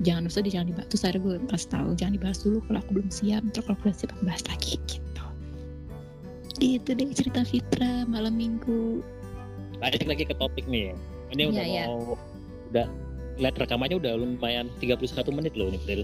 Jangan 0.00 0.32
usah 0.32 0.40
di 0.40 0.56
jangan 0.56 0.72
dibahas. 0.72 0.88
Terus 0.88 1.02
akhirnya 1.04 1.22
gue 1.22 1.34
kasih 1.52 1.68
tahu 1.68 1.88
jangan 2.00 2.14
dibahas 2.16 2.38
dulu 2.40 2.58
kalau 2.64 2.78
aku 2.80 2.90
belum 2.96 3.10
siap 3.12 3.42
terus 3.52 3.64
kalau 3.68 3.76
aku 3.76 3.84
udah 3.92 3.96
siap 4.00 4.10
aku 4.16 4.22
bahas 4.24 4.42
lagi 4.48 4.72
gitu. 4.88 5.24
Gitu 6.56 6.90
deh 6.96 7.06
cerita 7.12 7.44
Fitra 7.44 8.08
malam 8.08 8.40
minggu. 8.40 9.04
Balik 9.76 10.08
lagi 10.08 10.24
ke 10.24 10.34
topik 10.40 10.64
nih. 10.64 10.96
Ini 11.36 11.52
udah 11.52 11.60
Iya, 11.60 11.64
iya. 11.68 11.84
mau 11.92 12.16
udah 12.72 12.88
lihat 13.36 13.54
rekamannya 13.58 13.98
udah 13.98 14.12
lumayan 14.16 14.70
31 14.80 15.04
menit 15.34 15.52
loh 15.58 15.68
nih 15.68 15.82
Bril. 15.84 16.02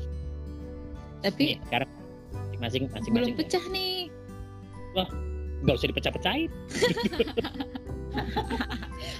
tapi 1.21 1.55
Nih, 1.55 1.57
sekarang 1.69 1.91
masing-masing 2.61 3.13
belum 3.13 3.37
pecah 3.37 3.65
nih 3.73 4.09
nggak 5.65 5.77
usah 5.77 5.89
dipecah-pecahin. 5.93 6.51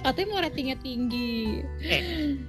Katanya 0.03 0.27
mau 0.27 0.41
ratingnya 0.41 0.77
tinggi. 0.81 1.61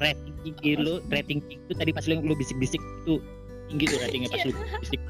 Rating 0.01 0.35
tinggi 0.43 0.71
lu 0.81 0.99
rating 1.13 1.39
tinggi 1.45 1.63
itu 1.63 1.75
tadi 1.77 1.91
pas 1.93 2.05
lu, 2.09 2.19
lu 2.25 2.35
bisik-bisik 2.35 2.81
itu 3.05 3.21
tinggi 3.71 3.85
tuh 3.89 3.99
ratingnya 4.03 4.29
pas 4.33 4.43
lu 4.45 4.53
bisik 4.81 5.01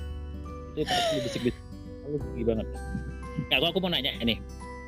itu 0.73 0.81
pas 0.85 1.05
lu 1.15 1.21
bisik 1.25 1.43
bisik 1.47 1.63
lu 2.11 2.17
tinggi 2.19 2.45
banget. 2.45 2.67
Kak, 3.49 3.65
aku, 3.65 3.67
aku 3.73 3.79
mau 3.81 3.91
nanya 3.91 4.13
ini 4.21 4.37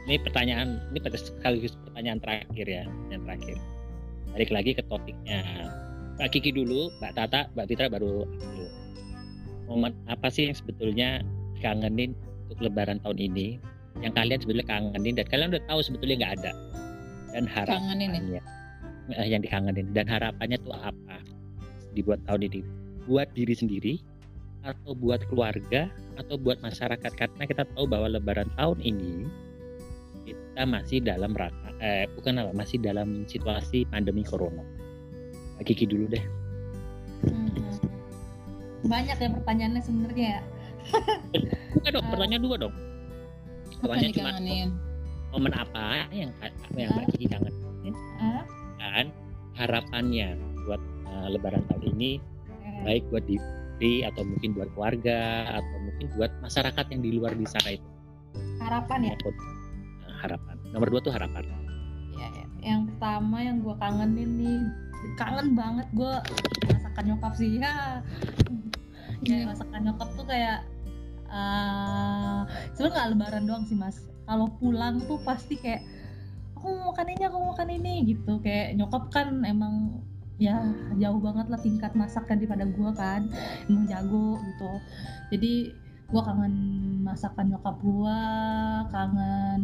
ini 0.05 0.21
pertanyaan 0.21 0.85
ini 0.93 0.99
pada 1.01 1.17
sekaligus 1.17 1.79
pertanyaan 1.89 2.21
terakhir 2.21 2.67
ya 2.69 2.85
yang 3.09 3.23
terakhir. 3.25 3.57
Balik 4.35 4.51
lagi 4.51 4.71
ke 4.77 4.83
topiknya. 4.91 5.41
Mbak 6.19 6.29
Kiki 6.31 6.51
dulu 6.55 6.93
Mbak 7.01 7.13
Tata 7.17 7.41
Mbak 7.57 7.67
Fitra 7.71 7.87
baru 7.91 8.23
aku. 8.23 8.67
momen 9.65 9.97
apa 10.13 10.29
sih 10.29 10.53
yang 10.53 10.57
sebetulnya 10.61 11.25
kangenin 11.65 12.13
untuk 12.47 12.69
lebaran 12.69 13.01
tahun 13.01 13.17
ini 13.33 13.57
yang 14.03 14.13
kalian 14.15 14.39
sebetulnya 14.43 14.67
kangenin 14.67 15.15
dan 15.15 15.27
kalian 15.31 15.49
udah 15.55 15.65
tahu 15.71 15.81
sebetulnya 15.85 16.17
nggak 16.19 16.33
ada. 16.43 16.53
Dan 17.35 17.45
harapannya 17.51 18.41
eh, 19.15 19.27
yang 19.27 19.43
dikangenin. 19.43 19.87
Dan 19.95 20.07
harapannya 20.11 20.59
tuh 20.63 20.75
apa? 20.75 21.19
Dibuat 21.95 22.23
tahun 22.27 22.51
ini 22.51 22.61
buat 23.05 23.29
diri 23.37 23.55
sendiri 23.55 23.95
atau 24.65 24.97
buat 24.97 25.21
keluarga 25.31 25.93
atau 26.19 26.35
buat 26.41 26.59
masyarakat? 26.65 27.13
Karena 27.15 27.45
kita 27.47 27.63
tahu 27.75 27.87
bahwa 27.87 28.11
lebaran 28.11 28.51
tahun 28.59 28.79
ini 28.83 29.29
kita 30.25 30.63
masih 30.65 31.05
dalam 31.05 31.37
rangka 31.37 31.71
eh, 31.85 32.09
bukan 32.19 32.41
apa 32.41 32.51
masih 32.57 32.81
dalam 32.83 33.29
situasi 33.31 33.87
pandemi 33.87 34.27
corona. 34.27 34.63
Kiki 35.63 35.87
dulu 35.87 36.11
deh. 36.11 36.25
Hmm. 37.25 37.49
Banyak 38.85 39.17
ya 39.17 39.29
pertanyaannya 39.33 39.81
sebenarnya 39.81 40.27
ya. 40.39 40.43
bukan 41.73 41.91
dong 41.97 42.05
Eh, 42.05 42.11
pertanyaan 42.13 42.43
dua 42.45 42.57
dong 42.61 42.75
Yang 43.93 44.17
cuma 44.19 44.33
dikangenin? 44.33 44.69
momen 45.35 45.51
apa 45.51 46.07
yang 46.15 46.31
yang 46.79 46.95
Mbak 46.95 47.11
Kiki 47.11 47.27
kangen? 47.27 47.55
Ah, 48.23 48.47
kan 48.79 49.07
harapannya 49.59 50.39
buat 50.65 50.83
eh, 51.11 51.29
lebaran 51.35 51.67
tahun 51.67 51.85
ini 51.99 52.11
baik 52.87 53.03
buat 53.11 53.25
diri 53.27 54.07
atau 54.07 54.23
mungkin 54.23 54.55
buat 54.55 54.71
keluarga 54.77 55.51
atau 55.59 55.77
mungkin 55.83 56.07
buat 56.15 56.31
masyarakat 56.39 56.85
yang 56.95 57.01
di 57.03 57.11
luar 57.19 57.33
di 57.35 57.47
sana 57.49 57.75
itu. 57.75 57.89
Harapan 58.63 59.11
ya. 59.11 59.15
eh, 59.19 60.15
harapan. 60.23 60.55
Nomor 60.71 60.89
dua 60.91 61.01
tuh 61.03 61.13
harapan. 61.13 61.43
Ya, 62.15 62.29
ya. 62.31 62.47
Yang 62.63 62.95
pertama 62.95 63.37
yang 63.43 63.57
gue 63.61 63.75
kangenin 63.77 64.31
nih, 64.39 64.61
kangen 65.19 65.59
banget 65.59 65.87
gue 65.93 66.13
masakan 66.71 67.05
nyokap 67.11 67.33
sih. 67.35 67.59
Ya. 69.25 69.41
Ya 69.41 69.49
masakan 69.49 69.89
nyokap 69.89 70.09
tuh 70.21 70.27
kayak 70.29 70.69
eh 71.35 72.41
sebenarnya 72.79 72.95
nggak 72.95 73.09
lebaran 73.19 73.45
doang 73.51 73.65
sih 73.67 73.75
mas. 73.75 73.99
Kalau 74.25 74.47
pulang 74.57 75.03
tuh 75.05 75.19
pasti 75.27 75.59
kayak 75.59 75.83
aku 76.57 76.65
mau 76.71 76.95
makan 76.95 77.07
ini, 77.13 77.23
aku 77.27 77.37
mau 77.43 77.51
makan 77.53 77.69
ini 77.75 77.93
gitu. 78.15 78.39
Kayak 78.41 78.79
nyokap 78.79 79.05
kan 79.11 79.43
emang 79.43 80.01
ya 80.35 80.67
jauh 80.99 81.23
banget 81.23 81.47
lah 81.47 81.61
tingkat 81.61 81.93
masaknya 81.99 82.47
daripada 82.47 82.65
gue 82.71 82.91
kan. 82.95 83.21
Emang 83.67 83.85
jago 83.91 84.39
gitu. 84.39 84.73
Jadi 85.35 85.53
gue 86.05 86.23
kangen 86.23 86.55
masakan 87.03 87.51
nyokap 87.51 87.77
gue 87.81 88.21
kangen 88.93 89.61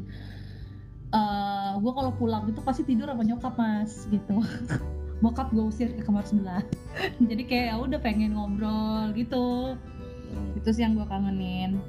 eh 1.10 1.72
gue 1.74 1.92
kalau 1.92 2.14
pulang 2.14 2.46
itu 2.46 2.62
pasti 2.62 2.82
tidur 2.86 3.10
sama 3.10 3.22
nyokap 3.22 3.54
mas 3.54 4.10
gitu. 4.10 4.42
Bokap 5.22 5.52
gue 5.52 5.64
usir 5.68 5.92
ke 5.92 6.02
kamar 6.02 6.24
sebelah. 6.24 6.64
Jadi 7.30 7.42
kayak 7.44 7.66
ya 7.70 7.76
udah 7.76 8.00
pengen 8.00 8.34
ngobrol 8.34 9.12
gitu 9.14 9.76
itu 10.56 10.68
sih 10.74 10.82
yang 10.84 10.98
gue 10.98 11.06
kangenin. 11.08 11.80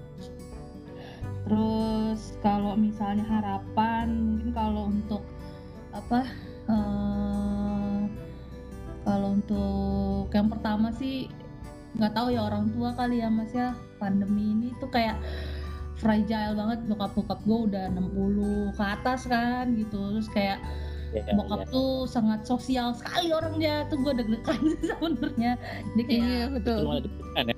Terus 1.46 2.38
kalau 2.46 2.78
misalnya 2.78 3.26
harapan 3.26 4.08
mungkin 4.14 4.50
kalau 4.54 4.88
untuk 4.88 5.24
apa 5.92 6.24
eh, 6.70 8.00
kalau 9.04 9.36
untuk 9.36 10.30
yang 10.32 10.48
pertama 10.48 10.94
sih 10.96 11.28
nggak 11.98 12.14
tahu 12.16 12.32
ya 12.32 12.48
orang 12.48 12.72
tua 12.72 12.94
kali 12.96 13.20
ya 13.20 13.28
mas 13.28 13.52
ya. 13.52 13.74
Pandemi 14.00 14.54
ini 14.54 14.70
tuh 14.80 14.90
kayak 14.90 15.18
fragile 15.98 16.56
banget. 16.56 16.80
Bokap 16.88 17.12
bokap 17.18 17.40
gue 17.44 17.60
udah 17.74 17.86
60 17.94 18.78
ke 18.78 18.84
atas 18.86 19.26
kan 19.28 19.74
gitu. 19.76 20.00
Terus 20.18 20.30
kayak 20.32 20.58
ya, 21.12 21.26
bokap 21.36 21.68
tuh 21.74 22.06
sangat 22.08 22.46
sosial 22.46 22.94
sekali 22.96 23.34
orangnya. 23.34 23.86
Tuh 23.90 23.98
gue 24.00 24.14
deg-degan 24.14 24.62
sih 24.78 24.88
sebenarnya. 24.94 25.58
Jadi 25.98 26.02
kayak 26.06 26.22
Iya 26.24 26.46
betul. 26.54 26.78
itu 26.80 26.88
malah 26.88 27.04
deg-degan 27.04 27.46
ya 27.50 27.58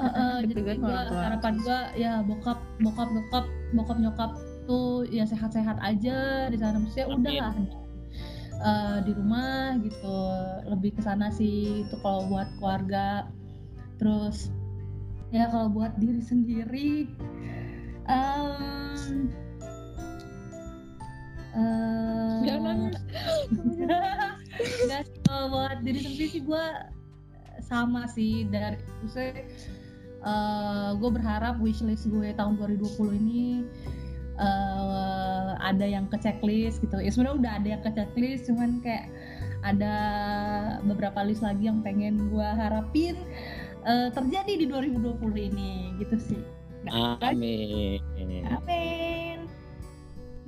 Jadi 0.00 0.52
Deg-degan 0.56 0.78
gua, 0.80 0.88
orang 0.90 1.08
tua. 1.08 1.20
harapan 1.28 1.54
gua 1.60 1.78
ya 1.92 2.12
bokap 2.24 2.58
bokap 2.80 3.08
bokap 3.12 3.44
bokap 3.76 3.96
nyokap 4.00 4.30
tuh 4.64 5.04
ya 5.08 5.24
sehat-sehat 5.28 5.76
aja 5.82 6.48
di 6.48 6.56
sana 6.56 6.78
maksudnya 6.80 7.06
Amin. 7.10 7.18
udah 7.20 7.32
lah 7.36 7.54
eh, 8.60 8.96
di 9.04 9.12
rumah 9.16 9.76
gitu 9.82 10.18
lebih 10.68 10.90
ke 10.96 11.02
sana 11.04 11.28
sih 11.32 11.84
itu 11.84 11.96
kalau 12.00 12.28
buat 12.28 12.48
keluarga 12.60 13.28
terus 14.00 14.48
ya 15.30 15.48
kalau 15.52 15.68
buat 15.68 15.92
diri 16.00 16.22
sendiri 16.24 16.90
em 18.08 19.28
eh, 21.54 22.38
Jangan 22.40 22.62
nangis. 22.62 22.96
Sih, 24.60 25.04
kalau 25.24 25.56
buat 25.56 25.80
diri 25.84 26.00
sendiri 26.04 26.28
sih 26.30 26.42
gue 26.44 26.66
sama 27.64 28.04
sih 28.08 28.44
dari 28.48 28.76
maksudnya 30.20 30.98
gue 31.00 31.10
berharap 31.10 31.54
wishlist 31.60 32.04
gue 32.08 32.28
tahun 32.36 32.60
2020 32.60 33.20
ini 33.24 33.64
eh, 34.36 35.50
ada 35.60 35.86
yang 35.86 36.08
ke 36.08 36.20
checklist 36.20 36.84
gitu. 36.84 37.00
Ya 37.00 37.10
sebenarnya 37.12 37.36
udah 37.40 37.52
ada 37.60 37.68
yang 37.68 37.82
ke 37.82 37.90
checklist 37.96 38.48
cuman 38.48 38.84
kayak 38.84 39.08
ada 39.60 39.94
beberapa 40.88 41.20
list 41.24 41.44
lagi 41.44 41.68
yang 41.68 41.84
pengen 41.84 42.28
gue 42.28 42.48
harapin 42.48 43.16
eh, 43.84 44.08
terjadi 44.12 44.52
di 44.60 44.66
2020 44.68 45.48
ini 45.52 45.96
gitu 46.00 46.16
sih. 46.20 46.42
Amin. 46.92 48.00
Amin. 48.48 49.38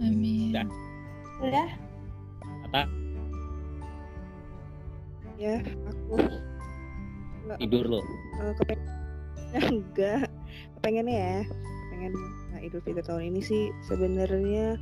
Amin. 0.01 0.53
Udah. 0.53 0.67
udah 1.43 1.69
Tata 2.69 2.83
ya 5.43 5.59
aku 5.91 6.23
nggak 7.43 7.59
tidur 7.59 7.85
lo. 7.91 8.01
Eh, 8.39 8.55
kepengen 8.63 9.02
enggak. 9.73 10.29
Kepengennya 10.81 11.17
ya 11.17 11.41
pengen 12.03 12.19
nah, 12.51 12.59
Idul 12.59 12.83
Fitri 12.83 13.05
tahun 13.07 13.23
ini 13.31 13.41
sih 13.47 13.63
sebenarnya 13.87 14.75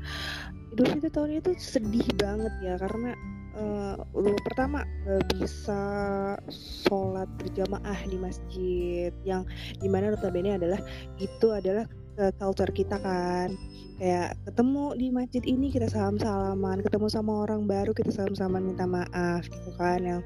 Idul 0.73 0.89
Fitri 0.89 1.11
tahun 1.13 1.29
ini 1.37 1.41
tuh 1.45 1.57
sedih 1.61 2.09
banget 2.17 2.53
ya 2.65 2.75
karena 2.81 3.13
eh, 3.61 3.95
lu 4.17 4.33
pertama 4.41 4.89
nggak 5.05 5.37
bisa 5.37 5.83
sholat 6.89 7.29
berjamaah 7.37 8.01
di 8.09 8.17
masjid 8.17 9.13
yang 9.29 9.45
di 9.85 9.89
mana 9.93 10.17
notabene 10.17 10.57
adalah 10.57 10.81
itu 11.21 11.53
adalah 11.53 11.85
eh, 12.17 12.33
culture 12.41 12.73
kita 12.73 12.97
kan. 13.05 13.53
Kayak 14.01 14.33
ketemu 14.49 14.97
di 14.97 15.07
masjid 15.13 15.45
ini 15.45 15.69
kita 15.69 15.85
salam 15.93 16.17
salaman 16.17 16.81
ketemu 16.81 17.13
sama 17.13 17.45
orang 17.45 17.69
baru 17.69 17.93
kita 17.93 18.09
salam 18.09 18.33
salaman 18.33 18.73
minta 18.73 18.89
maaf 18.89 19.45
gitu 19.45 19.77
kan. 19.77 20.01
Yang 20.01 20.23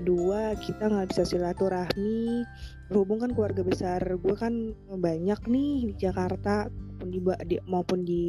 kedua 0.00 0.56
kita 0.56 0.88
nggak 0.88 1.12
bisa 1.12 1.28
silaturahmi 1.28 2.48
berhubung 2.88 3.20
kan 3.20 3.30
keluarga 3.36 3.62
besar 3.62 4.00
gue 4.00 4.34
kan 4.34 4.72
banyak 4.88 5.40
nih 5.44 5.92
di 5.92 5.94
Jakarta 6.08 6.72
maupun 6.72 7.08
di, 7.14 7.20
di- 7.46 7.64
maupun 7.68 7.98
di 8.02 8.24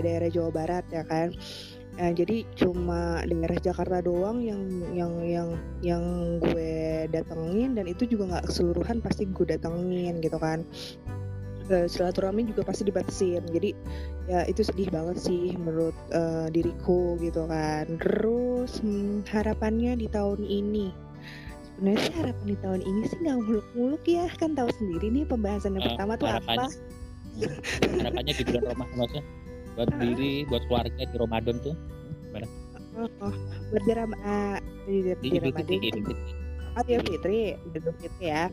daerah 0.00 0.30
Jawa 0.32 0.50
Barat 0.54 0.84
ya 0.88 1.04
kan? 1.04 1.28
Nah, 1.98 2.14
jadi 2.14 2.46
cuma 2.54 3.20
daerah 3.26 3.58
Jakarta 3.58 3.98
doang 3.98 4.38
yang 4.38 4.62
yang 4.94 5.12
yang 5.26 5.48
yang 5.82 6.04
gue 6.38 7.10
datengin 7.10 7.74
dan 7.74 7.90
itu 7.90 8.06
juga 8.06 8.38
nggak 8.38 8.46
keseluruhan 8.48 9.02
pasti 9.02 9.26
gue 9.26 9.46
datengin 9.50 10.22
gitu 10.22 10.38
kan? 10.38 10.62
Eh, 11.68 11.84
silaturahmi 11.84 12.48
juga 12.48 12.64
pasti 12.64 12.88
dibatasin. 12.88 13.44
Jadi 13.50 13.74
ya 14.30 14.46
itu 14.48 14.64
sedih 14.64 14.88
banget 14.88 15.20
sih 15.20 15.52
menurut 15.58 15.92
eh, 16.14 16.48
diriku 16.54 17.18
gitu 17.20 17.44
kan? 17.50 17.98
Terus 17.98 18.78
hmm, 18.80 19.26
harapannya 19.28 19.98
di 19.98 20.06
tahun 20.08 20.46
ini 20.46 21.07
sebenarnya 21.78 22.10
sih 22.10 22.14
harapan 22.18 22.46
di 22.50 22.56
tahun 22.58 22.80
ini 22.82 23.00
sih 23.06 23.18
nggak 23.22 23.38
muluk-muluk 23.38 24.02
ya. 24.02 24.26
Kan 24.34 24.58
tahu 24.58 24.66
sendiri 24.82 25.06
nih 25.14 25.24
pembahasan 25.30 25.78
yang 25.78 25.86
Eh, 25.86 25.88
pertama 25.94 26.12
tuh 26.18 26.26
apa. 26.26 26.66
harapannya 28.02 28.34
di 28.34 28.42
bulan 28.42 28.64
Ramadan 28.74 28.96
maksudnya 28.98 29.24
buat 29.78 29.90
diri 30.02 30.32
buat 30.50 30.62
keluarga 30.66 31.02
di 31.06 31.16
Ramadan 31.16 31.56
tuh. 31.62 31.76
Oh, 32.98 33.06
oh, 33.22 33.34
buat 33.70 33.82
di 33.86 33.92
Ram 33.94 34.10
ah, 34.26 34.58
di, 34.90 35.06
di, 35.06 35.12
di 35.22 35.28
di 35.30 35.36
Idul 35.38 35.54
Ramadan. 35.54 35.66
Fitri 35.70 35.86
Idul 35.86 36.02
Fitri. 36.02 36.32
Oh, 36.74 36.82
Idul 36.82 37.02
Fitri, 37.06 37.38
Idul 37.70 37.94
Fitri 38.02 38.26
ya. 38.26 38.44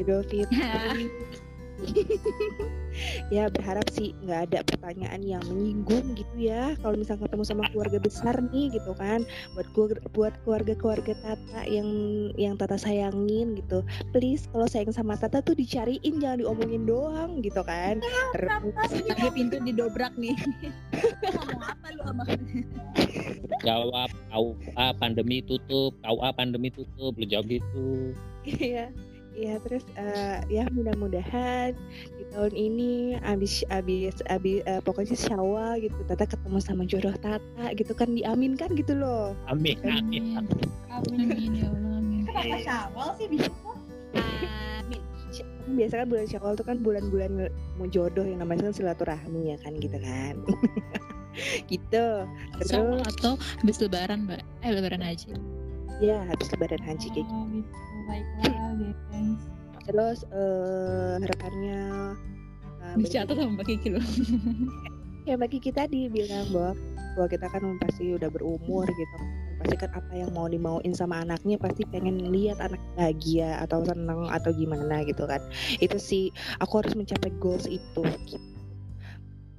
Idul 0.00 0.20
Fitri. 0.24 1.04
ya 3.34 3.48
berharap 3.48 3.86
sih 3.92 4.12
nggak 4.24 4.50
ada 4.50 4.58
pertanyaan 4.66 5.20
yang 5.22 5.42
menyinggung 5.48 6.16
gitu 6.18 6.36
ya. 6.36 6.74
Kalau 6.80 6.96
misalnya 6.98 7.28
ketemu 7.28 7.44
sama 7.46 7.64
keluarga 7.70 7.98
besar 8.00 8.34
nih 8.52 8.74
gitu 8.74 8.92
kan, 8.96 9.24
buat 9.56 9.68
keluarga 9.72 10.00
buat 10.12 10.34
keluarga-keluarga 10.44 11.12
Tata 11.20 11.60
yang 11.66 11.88
yang 12.36 12.54
Tata 12.56 12.76
sayangin 12.76 13.58
gitu. 13.58 13.84
Please 14.12 14.48
kalau 14.50 14.66
sayang 14.68 14.92
sama 14.92 15.16
Tata 15.16 15.40
tuh 15.40 15.54
dicariin 15.56 16.20
jangan 16.20 16.40
diomongin 16.42 16.84
doang 16.84 17.40
gitu 17.40 17.62
kan. 17.64 18.02
Terus 18.36 18.50
Dia 19.10 19.30
pintu 19.32 19.60
didobrak 19.60 20.14
nih. 20.16 20.36
Ngomong 21.34 21.62
apa 21.64 21.86
lu 21.92 22.02
sama 22.06 22.22
jawab 23.64 24.10
KUA 24.32 24.86
pandemi 24.96 25.44
tutup 25.44 25.92
KUA 26.00 26.30
pandemi 26.34 26.68
tutup 26.72 27.12
lu 27.16 27.26
jawab 27.28 27.46
gitu 27.50 28.14
Iya, 28.40 28.88
ya 29.32 29.56
terus 29.62 29.86
eh, 29.94 30.42
ya 30.50 30.66
mudah-mudahan 30.74 31.72
di 32.18 32.24
tahun 32.34 32.52
ini 32.52 32.92
abis 33.22 33.62
abis 33.70 34.20
abis 34.26 34.60
eh, 34.66 34.80
pokoknya 34.82 35.16
syawal 35.16 35.78
gitu 35.78 35.96
Tata 36.04 36.26
ketemu 36.26 36.58
sama 36.58 36.82
jodoh 36.84 37.14
Tata 37.18 37.66
gitu 37.78 37.94
kan 37.94 38.10
diaminkan 38.12 38.74
gitu 38.74 38.98
loh 38.98 39.32
Amin. 39.46 39.78
Amin. 39.86 40.44
Amin. 40.90 41.30
Amin 41.30 41.52
ya 41.56 41.66
Allah. 41.70 41.94
Amin. 41.98 42.22
Kenapa 42.26 42.56
syawal 42.62 43.08
sih 43.16 43.26
bisa? 43.30 43.50
Amin. 44.14 45.00
Biasa 45.70 46.02
kan 46.02 46.06
bulan 46.10 46.26
Syawal 46.26 46.52
itu 46.58 46.64
kan 46.66 46.76
bulan-bulan 46.82 47.30
mau 47.78 47.86
jodoh 47.86 48.26
yang 48.26 48.42
namanya 48.42 48.70
kan 48.70 48.74
silaturahmi 48.74 49.54
ya 49.54 49.56
kan 49.62 49.78
gitu 49.78 49.98
kan. 50.02 50.34
gitu. 51.72 52.06
Syawal 52.66 52.98
Terus 52.98 53.14
atau 53.14 53.32
habis 53.62 53.76
lebaran, 53.78 54.26
Mbak? 54.26 54.42
Eh, 54.66 54.70
lebaran 54.74 55.02
haji. 55.02 55.30
ya 56.00 56.24
habis 56.26 56.48
lebaran 56.50 56.80
haji 56.80 57.06
kayak 57.12 57.28
gitu. 57.28 57.60
Baiklah, 58.08 58.72
guys. 59.10 59.42
Terus 59.88 60.18
eh 60.30 61.14
harapannya 61.20 61.80
eh, 62.80 62.94
bagi- 62.96 63.04
Dicatat 63.08 63.34
sama 63.36 63.50
Mbak 63.58 63.66
Kiki 63.66 63.88
loh. 63.92 64.04
ya 65.28 65.36
bagi 65.36 65.60
kita 65.60 65.84
dibilang 65.86 66.48
bahwa 66.50 66.72
bahwa 67.14 67.28
kita 67.28 67.46
kan 67.50 67.62
pasti 67.82 68.16
udah 68.16 68.30
berumur 68.32 68.86
gitu 68.88 69.18
pasti 69.60 69.76
kan 69.76 69.92
apa 69.92 70.12
yang 70.16 70.32
mau 70.32 70.48
dimauin 70.48 70.96
sama 70.96 71.20
anaknya 71.20 71.60
pasti 71.60 71.84
pengen 71.84 72.32
lihat 72.32 72.56
anak 72.64 72.80
bahagia 72.96 73.60
atau 73.60 73.84
seneng 73.84 74.24
atau 74.32 74.48
gimana 74.56 75.04
gitu 75.04 75.28
kan 75.28 75.42
itu 75.84 76.00
sih 76.00 76.24
aku 76.64 76.80
harus 76.80 76.96
mencapai 76.96 77.28
goals 77.36 77.68
itu 77.68 78.02
gitu. 78.24 78.40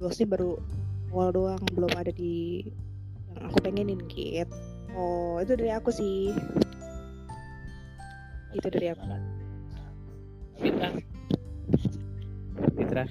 goalsnya 0.02 0.26
baru 0.26 0.58
awal 1.14 1.30
doang 1.30 1.62
belum 1.70 1.92
ada 1.94 2.10
di 2.10 2.66
yang 3.30 3.46
aku 3.46 3.58
pengenin 3.62 4.02
gitu 4.10 4.50
oh 4.98 5.38
itu 5.38 5.54
dari 5.54 5.70
aku 5.70 5.94
sih 5.94 6.34
itu 8.52 8.68
dari 8.68 8.86
aku 8.88 9.04
Fitra. 10.58 10.88
Fitra. 12.72 13.04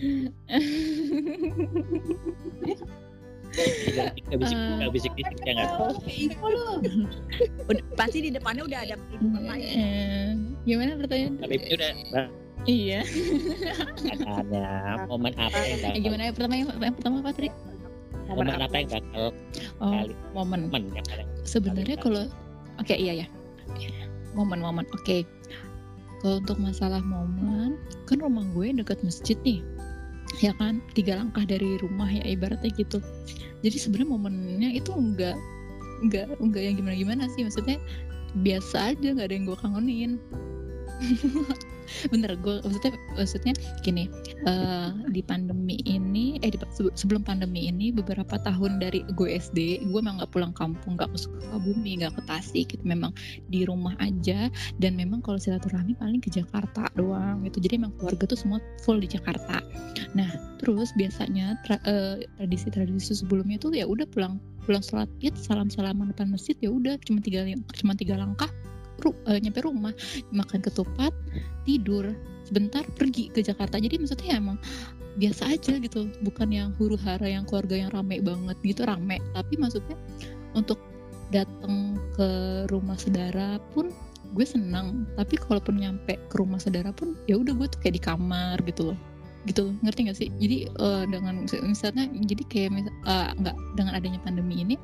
Gak 4.32 4.40
bisik, 4.40 4.56
Eh. 4.56 4.90
bisik 5.12 5.14
ya 5.44 5.52
nggak? 5.54 5.70
Udah, 7.68 7.84
pasti 7.94 8.18
di 8.24 8.30
depannya 8.32 8.64
udah 8.64 8.80
ada 8.80 8.96
perhitungan 8.98 9.44
lain. 9.44 9.64
Eh, 9.68 10.30
Gimana 10.64 10.96
pertanyaan? 10.96 11.34
Tapi 11.38 11.56
udah 11.68 11.92
Iya. 12.64 13.02
pertanyaannya 13.98 14.64
momen 15.10 15.34
apa 15.36 15.58
yang 15.58 15.68
Eh, 15.68 15.82
bakal 15.84 16.00
gimana 16.00 16.22
yang 16.24 16.36
pertama 16.38 16.54
yang, 16.56 16.68
yang 16.72 16.96
pertama 16.96 17.16
apa 17.20 17.32
tadi? 17.34 17.50
momen 18.30 18.48
apa 18.54 18.76
yang 18.78 18.88
bakal 18.88 19.26
Oh, 19.82 19.92
momen. 20.32 20.62
momen 20.70 20.82
yang 20.94 21.04
paling 21.04 21.28
Sebenarnya 21.44 21.98
kalau 21.98 22.24
oke 22.78 22.96
iya 22.96 23.26
ya. 23.26 23.28
Momen-momen. 24.38 24.88
Oke. 24.96 25.28
Kalau 26.22 26.38
untuk 26.38 26.62
masalah 26.62 27.02
momen, 27.02 27.82
kan 28.06 28.22
rumah 28.22 28.46
gue 28.54 28.78
dekat 28.78 29.02
masjid 29.02 29.36
nih. 29.42 29.66
Ya 30.40 30.54
kan, 30.56 30.80
tiga 30.94 31.18
langkah 31.18 31.44
dari 31.44 31.82
rumah 31.82 32.08
ya 32.08 32.22
ibaratnya 32.24 32.70
gitu. 32.78 33.02
Jadi 33.66 33.78
sebenarnya 33.78 34.10
momennya 34.10 34.70
itu 34.78 34.94
enggak 34.94 35.36
enggak 36.02 36.34
enggak 36.42 36.64
yang 36.66 36.76
gimana-gimana 36.82 37.30
sih 37.38 37.46
maksudnya 37.46 37.78
biasa 38.42 38.96
aja 38.96 39.08
nggak 39.14 39.28
ada 39.30 39.36
yang 39.36 39.46
gue 39.46 39.58
kangenin 39.60 40.12
bener 42.14 42.38
gue 42.40 42.62
maksudnya 42.62 42.94
maksudnya 43.18 43.54
gini 43.82 44.08
eh, 44.46 44.90
di 45.10 45.22
pandemi 45.26 45.82
ini 45.84 46.38
eh 46.46 46.54
di, 46.54 46.58
sebe- 46.72 46.94
sebelum 46.94 47.26
pandemi 47.26 47.68
ini 47.68 47.90
beberapa 47.92 48.38
tahun 48.42 48.80
dari 48.80 49.04
gue 49.18 49.28
SD 49.28 49.88
gue 49.90 50.02
memang 50.02 50.20
nggak 50.22 50.32
pulang 50.36 50.54
kampung 50.54 51.00
nggak 51.00 51.10
ke 51.16 51.18
Sukabumi 51.24 52.04
nggak 52.04 52.14
ke 52.20 52.22
Tasik 52.28 52.66
gitu. 52.76 52.84
Memang 52.84 53.16
di 53.48 53.64
rumah 53.64 53.96
aja 54.04 54.52
dan 54.84 55.00
memang 55.00 55.24
kalau 55.24 55.40
silaturahmi 55.40 55.96
paling 55.96 56.20
ke 56.20 56.28
Jakarta 56.28 56.92
doang 57.00 57.48
gitu. 57.48 57.64
Jadi 57.64 57.80
memang 57.80 57.96
keluarga 57.96 58.28
tuh 58.28 58.40
semua 58.40 58.60
full 58.84 59.00
di 59.00 59.08
Jakarta. 59.08 59.64
Nah 60.12 60.30
terus 60.60 60.92
biasanya 61.00 61.58
tra- 61.64 61.82
eh, 61.88 62.28
tradisi-tradisi 62.38 63.18
sebelumnya 63.18 63.58
tuh 63.58 63.74
ya 63.74 63.88
udah 63.88 64.06
pulang 64.12 64.38
pulang 64.62 64.84
sholat 64.86 65.10
id 65.26 65.34
salam 65.42 65.74
salaman 65.74 66.14
depan 66.14 66.30
masjid 66.30 66.54
ya 66.62 66.70
udah 66.70 66.94
cuma 67.02 67.18
tiga 67.18 67.50
cuma 67.74 67.98
tiga 67.98 68.14
langkah 68.14 68.46
ru- 69.02 69.22
eh, 69.28 69.40
nyampe 69.42 69.66
rumah 69.66 69.94
makan 70.32 70.60
ketupat 70.62 71.14
tidur 71.66 72.14
sebentar 72.46 72.84
pergi 72.96 73.32
ke 73.32 73.42
Jakarta. 73.42 73.80
Jadi 73.80 74.02
maksudnya 74.02 74.38
emang 74.38 74.58
biasa 75.20 75.52
aja 75.52 75.76
gitu 75.76 76.08
bukan 76.24 76.48
yang 76.52 76.70
huru 76.80 76.96
hara 76.96 77.28
yang 77.28 77.44
keluarga 77.44 77.76
yang 77.76 77.92
rame 77.92 78.24
banget 78.24 78.58
gitu 78.64 78.88
rame. 78.88 79.20
Tapi 79.36 79.54
maksudnya 79.60 79.98
untuk 80.56 80.80
datang 81.32 81.96
ke 82.16 82.30
rumah 82.68 83.00
saudara 83.00 83.56
pun 83.72 83.88
gue 84.32 84.48
senang 84.48 85.04
tapi 85.20 85.36
kalaupun 85.36 85.80
nyampe 85.80 86.16
ke 86.32 86.36
rumah 86.40 86.60
saudara 86.60 86.96
pun 86.96 87.20
ya 87.28 87.36
udah 87.40 87.52
gue 87.56 87.68
tuh 87.68 87.80
kayak 87.84 87.96
di 88.00 88.04
kamar 88.04 88.58
gitu 88.68 88.92
loh. 88.92 89.00
Gitu 89.48 89.74
ngerti 89.82 90.00
gak 90.12 90.18
sih? 90.20 90.30
Jadi 90.38 90.58
eh, 90.70 91.04
dengan 91.08 91.48
misalnya 91.48 92.06
jadi 92.12 92.44
kayak 92.48 92.70
eh, 92.88 93.30
nggak 93.40 93.56
dengan 93.80 93.94
adanya 93.96 94.20
pandemi 94.24 94.64
ini 94.64 94.76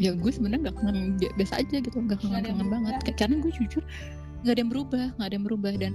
ya 0.00 0.16
gue 0.16 0.32
sebenarnya 0.32 0.72
nggak 0.72 0.76
kangen 0.80 0.98
bi- 1.20 1.34
biasa 1.36 1.60
aja 1.60 1.76
gitu 1.84 1.96
nggak 2.00 2.18
kangen 2.24 2.44
kangen 2.48 2.68
banget. 2.72 2.94
Karena 3.20 3.36
gue 3.44 3.52
jujur 3.52 3.84
nggak 4.40 4.54
ada 4.56 4.60
yang 4.64 4.72
berubah 4.72 5.06
nggak 5.20 5.28
ada 5.28 5.34
yang 5.36 5.46
berubah. 5.46 5.72
Dan 5.76 5.92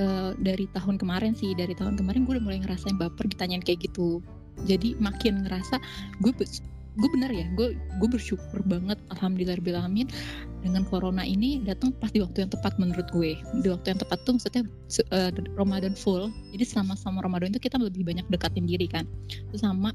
eh, 0.00 0.30
dari 0.40 0.64
tahun 0.72 0.96
kemarin 0.96 1.36
sih 1.36 1.52
dari 1.52 1.76
tahun 1.76 2.00
kemarin 2.00 2.24
gue 2.24 2.40
udah 2.40 2.44
mulai 2.44 2.58
ngerasain 2.64 2.96
baper 2.96 3.28
ditanyain 3.28 3.60
kayak 3.60 3.84
gitu. 3.84 4.24
Jadi 4.64 4.96
makin 4.98 5.44
ngerasa 5.46 5.76
gue 6.24 6.32
gue 6.98 7.08
bener 7.14 7.30
ya 7.30 7.46
gue 7.54 7.78
gue 7.78 8.08
bersyukur 8.10 8.58
banget 8.66 8.98
alhamdulillahirobbilalamin 9.14 10.10
dengan 10.60 10.82
corona 10.86 11.22
ini 11.22 11.62
datang 11.62 11.94
pas 11.96 12.10
di 12.10 12.18
waktu 12.18 12.46
yang 12.46 12.50
tepat 12.50 12.74
menurut 12.76 13.06
gue. 13.14 13.38
Di 13.62 13.68
waktu 13.70 13.94
yang 13.94 14.00
tepat 14.02 14.18
tuh 14.26 14.38
maksudnya 14.38 14.62
eh, 15.14 15.30
Ramadan 15.54 15.94
full. 15.94 16.30
Jadi 16.54 16.64
selama 16.66 16.98
sama 16.98 17.22
Ramadan 17.22 17.54
itu 17.54 17.62
kita 17.62 17.78
lebih 17.78 18.02
banyak 18.02 18.26
dekatin 18.28 18.66
diri 18.66 18.90
kan. 18.90 19.06
Terus 19.28 19.62
sama 19.62 19.94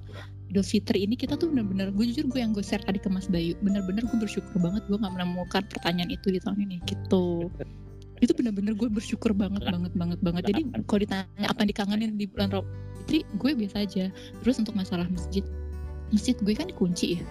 Idul 0.54 0.64
Fitri 0.64 1.04
ini 1.04 1.18
kita 1.18 1.36
tuh 1.36 1.50
bener-bener 1.50 1.90
gue 1.90 2.06
jujur 2.14 2.30
gue 2.30 2.40
yang 2.40 2.54
gue 2.54 2.62
share 2.62 2.84
tadi 2.86 3.02
ke 3.02 3.10
Mas 3.10 3.26
Bayu 3.26 3.58
bener-bener 3.66 4.06
gue 4.06 4.18
bersyukur 4.22 4.62
banget 4.62 4.86
gue 4.86 4.98
nggak 5.02 5.14
menemukan 5.18 5.64
pertanyaan 5.66 6.14
itu 6.14 6.30
di 6.30 6.40
tahun 6.40 6.62
ini 6.64 6.78
gitu. 6.86 7.50
Itu 8.22 8.32
bener-bener 8.38 8.78
gue 8.78 8.88
bersyukur 8.88 9.34
banget 9.36 9.66
banget 9.66 9.94
banget 9.98 10.20
banget. 10.22 10.44
Jadi 10.48 10.62
kalau 10.88 11.00
ditanya 11.02 11.48
apa 11.50 11.60
yang 11.66 11.70
dikangenin 11.74 12.12
di 12.16 12.26
bulan 12.30 12.54
Ramadan 12.54 12.72
Fitri 13.04 13.20
gue 13.36 13.52
biasa 13.52 13.76
aja. 13.84 14.06
Terus 14.46 14.56
untuk 14.62 14.78
masalah 14.78 15.10
masjid 15.12 15.44
masjid 16.14 16.38
gue 16.38 16.54
kan 16.54 16.70
dikunci 16.70 17.20
ya. 17.20 17.24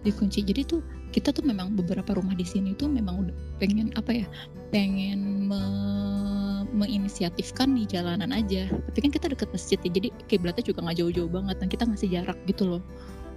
Dikunci 0.00 0.40
jadi 0.44 0.64
tuh 0.64 0.80
kita 1.14 1.30
tuh 1.30 1.46
memang 1.46 1.78
beberapa 1.78 2.18
rumah 2.18 2.34
di 2.34 2.42
sini 2.42 2.74
tuh 2.74 2.90
memang 2.90 3.22
udah 3.22 3.36
pengen 3.62 3.94
apa 3.94 4.10
ya 4.10 4.26
pengen 4.74 5.46
me- 5.46 6.66
menginisiatifkan 6.74 7.70
di 7.78 7.86
jalanan 7.86 8.34
aja. 8.34 8.66
Tapi 8.66 8.98
kan 8.98 9.10
kita 9.14 9.30
deket 9.30 9.48
masjid 9.54 9.78
ya 9.86 9.90
jadi 9.94 10.08
kiblatnya 10.26 10.66
juga 10.66 10.82
nggak 10.82 10.98
jauh-jauh 10.98 11.30
banget. 11.30 11.56
Dan 11.62 11.70
kita 11.70 11.86
ngasih 11.86 12.10
jarak 12.10 12.38
gitu 12.50 12.66
loh. 12.66 12.82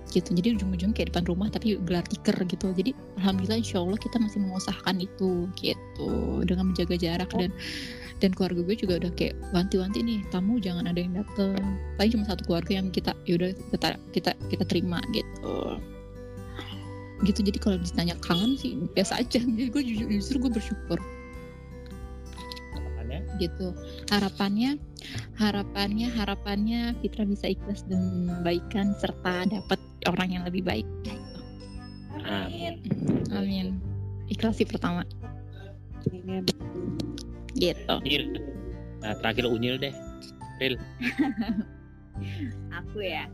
Gitu 0.10 0.34
jadi 0.34 0.58
ujung-ujung 0.58 0.98
kayak 0.98 1.14
depan 1.14 1.30
rumah 1.30 1.54
tapi 1.54 1.78
gelar 1.86 2.02
tikar 2.10 2.34
gitu. 2.50 2.74
Jadi 2.74 2.98
alhamdulillah 3.22 3.62
insya 3.62 3.78
Allah 3.78 4.00
kita 4.02 4.18
masih 4.18 4.42
mengusahakan 4.42 4.98
itu 5.06 5.46
gitu. 5.62 6.42
Dengan 6.50 6.74
menjaga 6.74 6.98
jarak 6.98 7.30
dan 7.38 7.54
dan 8.18 8.34
keluarga 8.34 8.66
gue 8.66 8.74
juga 8.74 8.98
udah 9.06 9.14
kayak 9.14 9.38
wanti-wanti 9.54 10.02
nih 10.02 10.26
tamu 10.34 10.58
jangan 10.58 10.90
ada 10.90 10.98
yang 10.98 11.14
dateng. 11.14 11.62
Paling 12.02 12.12
cuma 12.18 12.26
satu 12.26 12.42
keluarga 12.50 12.82
yang 12.82 12.90
kita 12.90 13.14
yaudah 13.30 13.54
kita 13.70 14.02
kita 14.18 14.32
kita 14.50 14.64
terima 14.66 14.98
gitu 15.14 15.78
gitu 17.26 17.42
jadi 17.42 17.58
kalau 17.58 17.78
ditanya 17.82 18.16
kangen 18.22 18.54
sih 18.60 18.78
biasa 18.94 19.22
aja 19.22 19.42
jadi 19.42 19.70
gue 19.74 19.84
jujur 19.84 20.08
justru 20.12 20.36
gue 20.44 20.52
bersyukur 20.54 21.00
harapannya 22.76 23.20
gitu 23.42 23.68
harapannya 24.14 24.72
harapannya 25.38 26.08
harapannya 26.14 26.82
Fitra 27.02 27.26
bisa 27.26 27.50
ikhlas 27.54 27.82
dan 27.90 28.30
baikan 28.46 28.94
serta 29.02 29.50
dapat 29.50 29.80
orang 30.06 30.30
yang 30.30 30.44
lebih 30.46 30.62
baik 30.62 30.88
gitu. 31.06 31.18
Amin. 32.28 32.82
amin 33.34 33.68
ikhlas 34.30 34.60
sih 34.60 34.68
pertama 34.68 35.08
gitu 37.58 37.90
Unyil. 37.90 38.38
Nah, 39.02 39.14
terakhir 39.18 39.46
Unyil 39.50 39.76
deh. 39.82 39.94
Aku 42.82 42.98
ya. 43.02 43.30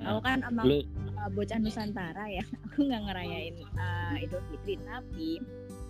Aku 0.00 0.20
kan 0.24 0.40
emang 0.44 0.64
Lu 0.64 0.78
uh, 1.20 1.30
bocah 1.30 1.58
Nusantara 1.60 2.24
ya. 2.26 2.44
Aku 2.72 2.88
nggak 2.88 3.02
ngerayain 3.10 3.56
uh, 3.76 4.16
Idul 4.16 4.42
Fitri, 4.48 4.80
tapi 4.88 5.40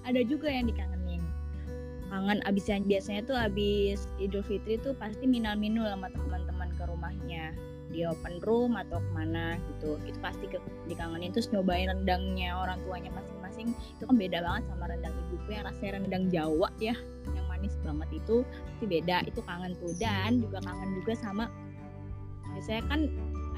ada 0.02 0.20
juga 0.26 0.50
yang 0.50 0.66
dikangenin. 0.66 1.22
Kangen 2.10 2.42
abis 2.42 2.66
yang 2.66 2.82
biasanya 2.90 3.22
tuh 3.22 3.38
abis 3.38 4.10
Idul 4.18 4.42
Fitri 4.42 4.82
tuh 4.82 4.98
pasti 4.98 5.30
minal-minul 5.30 5.86
sama 5.86 6.10
teman-teman 6.10 6.68
ke 6.74 6.82
rumahnya. 6.90 7.54
Di 7.90 8.06
open 8.06 8.38
room 8.46 8.78
atau 8.78 9.02
ke 9.02 9.10
mana 9.10 9.58
gitu. 9.74 9.98
Itu 10.06 10.18
pasti 10.22 10.46
ke, 10.46 10.62
dikangenin. 10.86 11.34
Terus 11.34 11.50
nyobain 11.50 11.90
rendangnya 11.90 12.54
orang 12.54 12.78
tuanya 12.86 13.10
masing-masing. 13.10 13.74
Itu 13.98 14.06
kan 14.06 14.14
beda 14.14 14.38
banget 14.46 14.62
sama 14.70 14.84
rendang 14.86 15.14
ibuku 15.26 15.48
yang 15.58 15.66
rasanya 15.66 15.92
rendang 15.98 16.24
Jawa 16.30 16.70
ya. 16.78 16.94
Yang 17.34 17.46
manis 17.50 17.74
banget 17.82 18.08
itu 18.14 18.46
pasti 18.46 18.84
beda. 18.86 19.26
Itu 19.26 19.42
kangen 19.42 19.74
tuh. 19.82 19.90
Dan 19.98 20.38
juga 20.38 20.62
kangen 20.62 21.02
juga 21.02 21.18
sama 21.18 21.50
biasanya 22.54 22.82
kan 22.90 23.00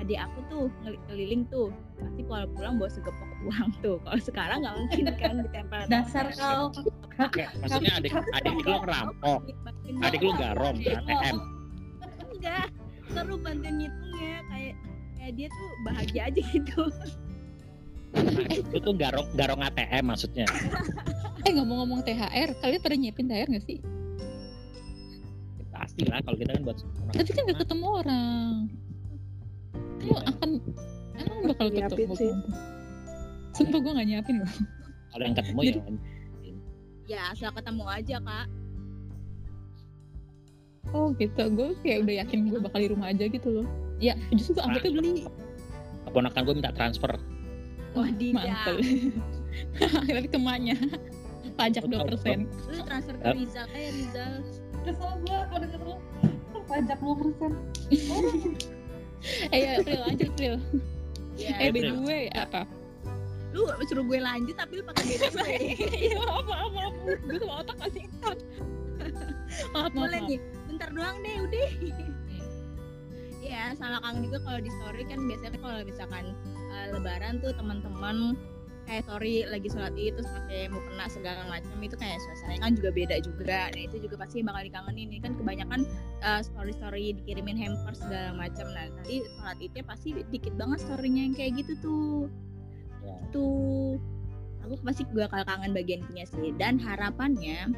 adik 0.02 0.18
aku 0.18 0.38
tuh 0.50 0.64
keliling 1.06 1.42
tuh. 1.48 1.70
Pasti 1.96 2.20
pulang 2.26 2.50
pulang 2.52 2.74
bawa 2.76 2.90
segepok 2.90 3.30
uang 3.46 3.70
tuh. 3.84 3.96
Kalau 4.02 4.20
sekarang 4.20 4.58
nggak 4.66 4.74
mungkin 4.76 5.04
kan 5.16 5.34
ditempel 5.46 5.80
Dasar 5.86 6.26
kau. 6.34 6.74
Nggak, 7.16 7.50
maksudnya 7.62 7.92
adik 8.02 8.12
adik 8.12 8.52
lu 8.66 8.74
ngerampok. 8.82 9.40
adik 10.02 10.20
lu 10.20 10.32
garong 10.34 10.76
ke 10.80 10.90
ATM 10.90 11.36
enggak 12.42 12.66
seru 13.14 13.38
bantuin 13.38 13.74
ngitungnya 13.78 14.34
kayak 14.50 14.74
kayak 15.14 15.32
dia 15.38 15.46
tuh 15.46 15.68
bahagia 15.86 16.22
aja 16.26 16.42
gitu. 16.42 16.82
Itu 18.50 18.76
tuh 18.82 18.94
garong 18.98 19.30
garong 19.38 19.62
ATM 19.62 20.04
maksudnya. 20.10 20.46
Eh 21.42 21.50
ngomong-ngomong 21.58 22.06
THR, 22.06 22.54
kalian 22.62 22.78
pada 22.78 22.94
nyiapin 22.94 23.26
THR 23.26 23.50
nggak 23.50 23.66
sih? 23.66 23.82
pasti 25.74 26.06
lah 26.06 26.22
kalau 26.22 26.38
kita 26.38 26.54
kan 26.54 26.62
buat 26.62 26.78
orang 26.78 27.14
Tapi 27.18 27.30
kan 27.34 27.42
nggak 27.42 27.58
ketemu 27.66 27.86
orang. 27.90 28.50
Kamu 30.02 30.10
Iya. 30.10 30.22
akan 30.28 30.50
emang 31.14 31.40
bakal 31.46 31.66
ketemu. 31.70 32.14
sih. 32.18 32.30
Sumpah 33.52 33.78
gue 33.78 33.92
nggak 33.94 34.08
nyiapin 34.08 34.36
loh. 34.42 34.52
kalau 35.12 35.24
yang 35.28 35.36
ketemu 35.36 35.60
ya 35.60 35.74
ya 37.04 37.20
asal 37.30 37.52
ketemu 37.52 37.84
aja 37.84 38.16
kak 38.16 38.46
Oh 40.90 41.08
gitu, 41.16 41.42
gue 41.48 41.68
kayak 41.80 42.04
udah 42.04 42.14
yakin 42.20 42.38
gue 42.48 42.60
bakal 42.60 42.80
di 42.80 42.88
rumah 42.88 43.08
aja 43.08 43.24
gitu 43.24 43.48
loh. 43.48 43.66
Ya 43.96 44.12
justru 44.32 44.56
gue 44.56 44.64
angkatnya 44.64 44.92
beli. 44.92 45.12
keponakan 46.02 46.40
gue 46.42 46.54
minta 46.58 46.72
transfer 46.72 47.12
wah 47.92 48.08
tidak 48.16 48.34
Mantel. 48.40 48.76
Tapi 50.08 50.28
ke 50.28 50.36
emaknya. 50.36 50.76
Pajak 51.52 51.84
2%. 51.84 51.92
lu 52.72 52.80
transfer 52.88 53.14
ke. 53.20 53.30
Rizal 53.36 53.66
kayak 53.68 53.90
Rizal 53.92 54.32
Kesel 54.82 55.12
gue 55.22 55.38
kalau 55.44 55.60
denger 55.60 55.80
lu. 55.84 55.96
Pajak 56.64 56.98
2%. 56.98 57.52
Eh 57.92 58.00
ya 59.50 59.78
April 59.78 60.00
lanjut 60.02 60.28
April. 60.28 60.54
ya, 61.34 61.50
Eh 61.58 61.70
by 61.70 61.80
the 61.80 61.94
way 62.02 62.24
apa? 62.32 62.66
lu 63.52 63.68
suruh 63.84 64.00
gue 64.00 64.16
lanjut 64.16 64.56
tapi 64.56 64.80
lu 64.80 64.84
pakai 64.84 65.04
beda 65.12 65.26
gue 65.28 65.48
Iya 66.08 66.16
maaf 66.18 66.44
maaf 66.44 66.70
maaf. 66.72 66.92
Gue 67.04 67.36
sama 67.36 67.54
otak 67.60 67.76
masih 67.78 68.00
instan. 68.04 68.36
Maaf 69.76 69.92
maaf. 69.92 69.92
boleh 69.92 70.20
nih 70.24 70.38
bentar 70.66 70.88
doang 70.90 71.16
deh 71.20 71.36
udah 71.44 71.68
Iya, 73.42 73.74
salah 73.76 74.00
kangen 74.00 74.24
juga 74.24 74.38
kalau 74.40 74.60
di 74.62 74.70
story 74.70 75.02
kan 75.04 75.18
biasanya 75.28 75.58
kalau 75.60 75.78
misalkan 75.84 76.24
eh, 76.72 76.86
lebaran 76.94 77.42
tuh 77.42 77.52
teman-teman 77.52 78.38
kayak 78.88 79.02
story 79.06 79.46
lagi 79.46 79.68
sholat 79.70 79.94
id 79.94 80.18
terus 80.18 80.30
pakai 80.30 80.68
mukena 80.68 81.06
segala 81.08 81.42
macam 81.48 81.76
itu 81.80 81.96
kayak 81.96 82.18
suasananya 82.22 82.60
kan 82.64 82.72
juga 82.78 82.90
beda 82.90 83.16
juga. 83.22 83.58
Nah 83.72 83.82
itu 83.82 83.96
juga 84.02 84.16
pasti 84.20 84.42
bakal 84.42 84.62
dikangenin. 84.66 85.08
Ini 85.12 85.20
kan 85.22 85.32
kebanyakan 85.38 85.80
story 86.42 86.72
story 86.74 87.04
dikirimin 87.22 87.58
hamper 87.58 87.94
segala 87.94 88.34
macam. 88.34 88.66
Nah 88.72 88.90
nanti 88.90 89.22
sholat 89.38 89.58
idnya 89.62 89.82
pasti 89.86 90.08
dikit 90.30 90.54
banget 90.58 90.82
storynya 90.82 91.22
yang 91.30 91.34
kayak 91.36 91.52
gitu 91.62 91.72
tuh. 91.82 92.18
Ya. 93.02 93.18
tuh. 93.34 93.98
Aku 94.62 94.78
pasti 94.86 95.02
gue 95.10 95.26
bakal 95.26 95.42
kangen 95.42 95.74
bagian 95.74 96.06
itunya 96.06 96.26
sih. 96.26 96.54
Dan 96.54 96.78
harapannya 96.78 97.74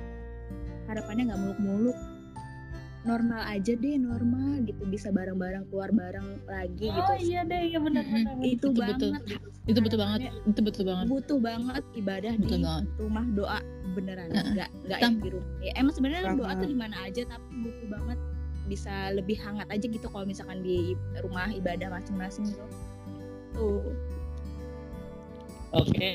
harapannya 0.85 1.33
nggak 1.33 1.41
muluk-muluk 1.41 1.97
normal 3.05 3.45
aja 3.45 3.73
deh 3.73 3.97
normal 3.97 4.65
gitu 4.65 4.83
bisa 4.85 5.09
bareng-bareng 5.09 5.69
keluar 5.69 5.93
bareng 5.93 6.41
lagi 6.45 6.89
gitu 6.89 7.05
Oh 7.05 7.19
iya 7.21 7.45
deh, 7.45 7.61
iya 7.69 7.79
benar 7.79 8.01
Mhm. 8.01 8.15
benar. 8.15 8.35
itu 8.41 8.67
Betul, 8.67 8.73
banget 8.75 8.97
betul. 8.97 9.11
gitu. 9.29 9.47
Itu 9.65 9.79
betul 9.81 9.99
banget. 9.99 10.21
Itu 10.45 10.61
betul 10.61 10.85
banget. 10.85 11.05
butuh 11.09 11.39
banget 11.39 11.83
ibadah 11.95 12.33
Betul 12.35 12.49
di 12.49 12.65
banget. 12.65 12.85
rumah 12.97 13.25
doa 13.31 13.59
beneran 13.95 14.29
Heeh. 14.29 14.53
nggak 14.53 14.69
nggak 14.83 14.99
Tam- 14.99 15.13
yang 15.13 15.17
di 15.21 15.29
rumah 15.31 15.49
ya, 15.61 15.73
emang 15.77 15.95
sebenarnya 15.95 16.23
doa 16.35 16.53
tuh 16.55 16.67
di 16.67 16.77
mana 16.77 16.97
aja 17.01 17.23
tapi 17.25 17.47
butuh 17.63 17.89
banget 17.89 18.19
bisa 18.65 18.95
lebih 19.13 19.37
hangat 19.39 19.69
aja 19.69 19.85
gitu 19.85 20.07
kalau 20.09 20.25
misalkan 20.25 20.65
di 20.65 20.97
rumah 21.21 21.53
ibadah 21.53 21.93
masing-masing 21.93 22.49
tuh 22.51 22.69
tuh 23.53 23.85
oke 25.71 26.11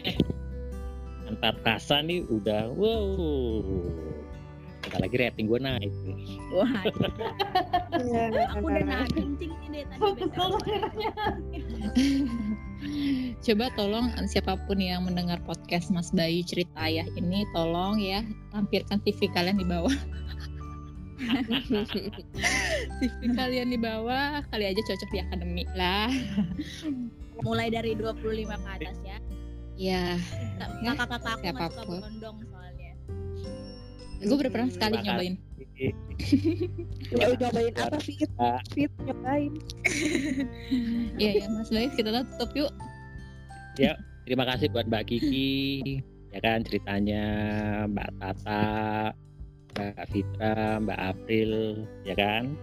tanpa 1.29 1.49
terasa 1.61 2.01
nih 2.01 2.25
udah 2.25 2.73
wow 2.73 3.13
Bentar 4.79 4.99
lagi 5.03 5.15
rating 5.19 5.45
gue 5.45 5.59
naik 5.59 5.93
nih. 6.07 6.39
wah 6.55 6.71
Iya, 7.99 8.47
aku 8.55 8.65
udah 8.65 8.83
nahan 8.87 9.09
kencing 9.11 9.53
nih 9.59 9.69
deh 9.69 9.83
tadi. 9.91 10.23
Coba 13.43 13.65
tolong 13.75 14.07
siapa 14.25 14.55
pun 14.63 14.79
yang 14.79 15.03
mendengar 15.03 15.43
podcast 15.43 15.91
Mas 15.91 16.09
Bayu 16.15 16.41
cerita 16.47 16.71
ayah 16.79 17.03
ini 17.19 17.43
tolong 17.51 17.99
ya 17.99 18.23
lampirkan 18.55 19.03
CV 19.03 19.27
kalian 19.35 19.59
di 19.59 19.67
bawah. 19.67 19.91
CV 23.03 23.19
kalian 23.35 23.75
di 23.75 23.79
bawah 23.79 24.39
kali 24.47 24.71
aja 24.71 24.79
cocok 24.79 25.09
di 25.11 25.19
akademi 25.19 25.67
lah. 25.75 26.07
mulai 27.39 27.71
dari 27.71 27.95
25 27.95 28.19
ke 28.47 28.67
atas 28.67 28.99
ya 29.03 29.17
Ya, 29.79 30.19
Ya, 30.83 30.91
kakak-kakak 30.91 31.39
aku 31.39 31.55
nggak 31.55 31.71
suka 31.71 31.87
berondong 31.87 32.37
soalnya 32.51 32.68
gue 34.19 34.35
udah 34.35 34.51
pernah 34.51 34.69
sekali 34.71 34.95
Terima 34.99 35.07
nyobain. 35.15 35.35
Ya 37.09 37.25
udah 37.31 37.37
nyobain 37.47 37.73
apa 37.79 37.97
fit? 38.03 38.29
Ah. 38.41 38.59
Fit 38.71 38.91
nyobain. 39.03 39.53
Iya 41.21 41.31
ya 41.43 41.45
Mas 41.51 41.71
Bayu 41.71 41.89
kita 41.95 42.23
tutup 42.35 42.51
yuk. 42.55 42.71
Terima 44.29 44.45
kasih 44.45 44.69
buat 44.69 44.85
Mbak 44.85 45.09
Kiki, 45.09 45.81
ya 46.29 46.37
kan 46.45 46.61
ceritanya 46.61 47.23
Mbak 47.89 48.09
Tata, 48.21 49.09
Mbak 49.73 50.05
Fitra, 50.13 50.77
Mbak 50.85 50.99
April, 51.01 51.51
ya 52.05 52.13
kan. 52.13 52.53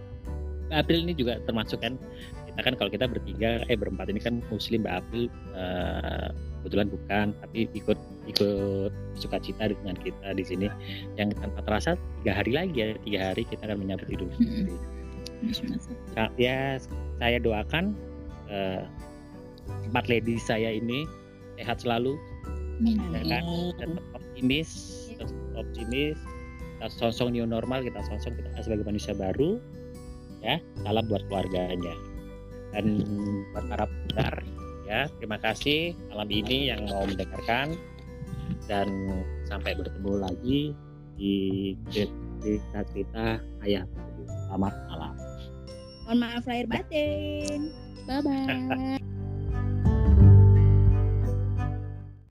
Mbak 0.71 0.77
April 0.79 0.99
ini 1.03 1.13
juga 1.19 1.43
termasuk 1.43 1.83
kan 1.83 1.99
kita 2.57 2.73
kan 2.73 2.73
kalau 2.73 2.89
kita 2.89 3.05
bertiga 3.05 3.61
eh 3.69 3.77
berempat 3.77 4.09
ini 4.09 4.17
kan 4.17 4.41
Muslim 4.49 4.81
Mbak 4.81 4.95
April 5.05 5.29
eh, 5.53 6.33
kebetulan 6.57 6.89
bukan 6.89 7.25
tapi 7.37 7.69
ikut 7.77 7.99
ikut 8.25 8.89
sukacita 9.13 9.69
dengan 9.69 9.93
kita 9.93 10.33
di 10.33 10.41
sini. 10.41 10.65
Yang 11.21 11.37
tanpa 11.37 11.61
terasa 11.61 12.01
tiga 12.25 12.33
hari 12.41 12.57
lagi 12.57 12.73
ya 12.73 12.97
tiga 13.05 13.19
hari 13.29 13.45
kita 13.45 13.61
akan 13.69 13.77
menyambut 13.85 14.09
Idul 14.09 14.33
Fitri. 14.33 14.73
Ya 16.41 16.81
saya 17.21 17.37
doakan 17.37 17.93
eh, 18.49 18.81
empat 19.93 20.09
lady 20.09 20.41
saya 20.41 20.73
ini 20.73 21.05
sehat 21.61 21.85
selalu. 21.85 22.17
Ya 22.81 23.21
kan 23.37 23.45
tetap 23.77 24.01
optimis 24.17 24.69
tetap 25.13 25.29
optimis. 25.53 26.17
Kita 26.81 26.89
sosong 26.89 27.37
new 27.37 27.45
normal 27.45 27.85
kita 27.85 28.01
sosong 28.01 28.33
kita 28.33 28.49
sebagai 28.65 28.85
manusia 28.85 29.13
baru 29.13 29.61
ya 30.45 30.61
salam 30.85 31.05
buat 31.09 31.25
keluarganya 31.25 31.93
dan 32.77 33.01
buat 33.57 33.65
para 33.65 33.85
pendengar 33.89 34.35
ya. 34.85 35.09
Terima 35.17 35.37
kasih 35.41 35.97
malam 36.13 36.29
ini 36.29 36.69
yang 36.69 36.85
mau 36.85 37.09
mendengarkan. 37.09 37.73
Dan 38.69 38.87
sampai 39.49 39.75
bertemu 39.75 40.13
lagi 40.21 40.61
di 41.17 41.35
cerita 41.89 42.85
cerita 42.93 43.41
ayah 43.65 43.83
selamat 44.47 44.73
malam. 44.93 45.13
Mohon 46.05 46.17
maaf 46.21 46.43
lahir 46.45 46.67
batin. 46.69 47.59
Bye 48.05 48.21
bye. 48.21 48.95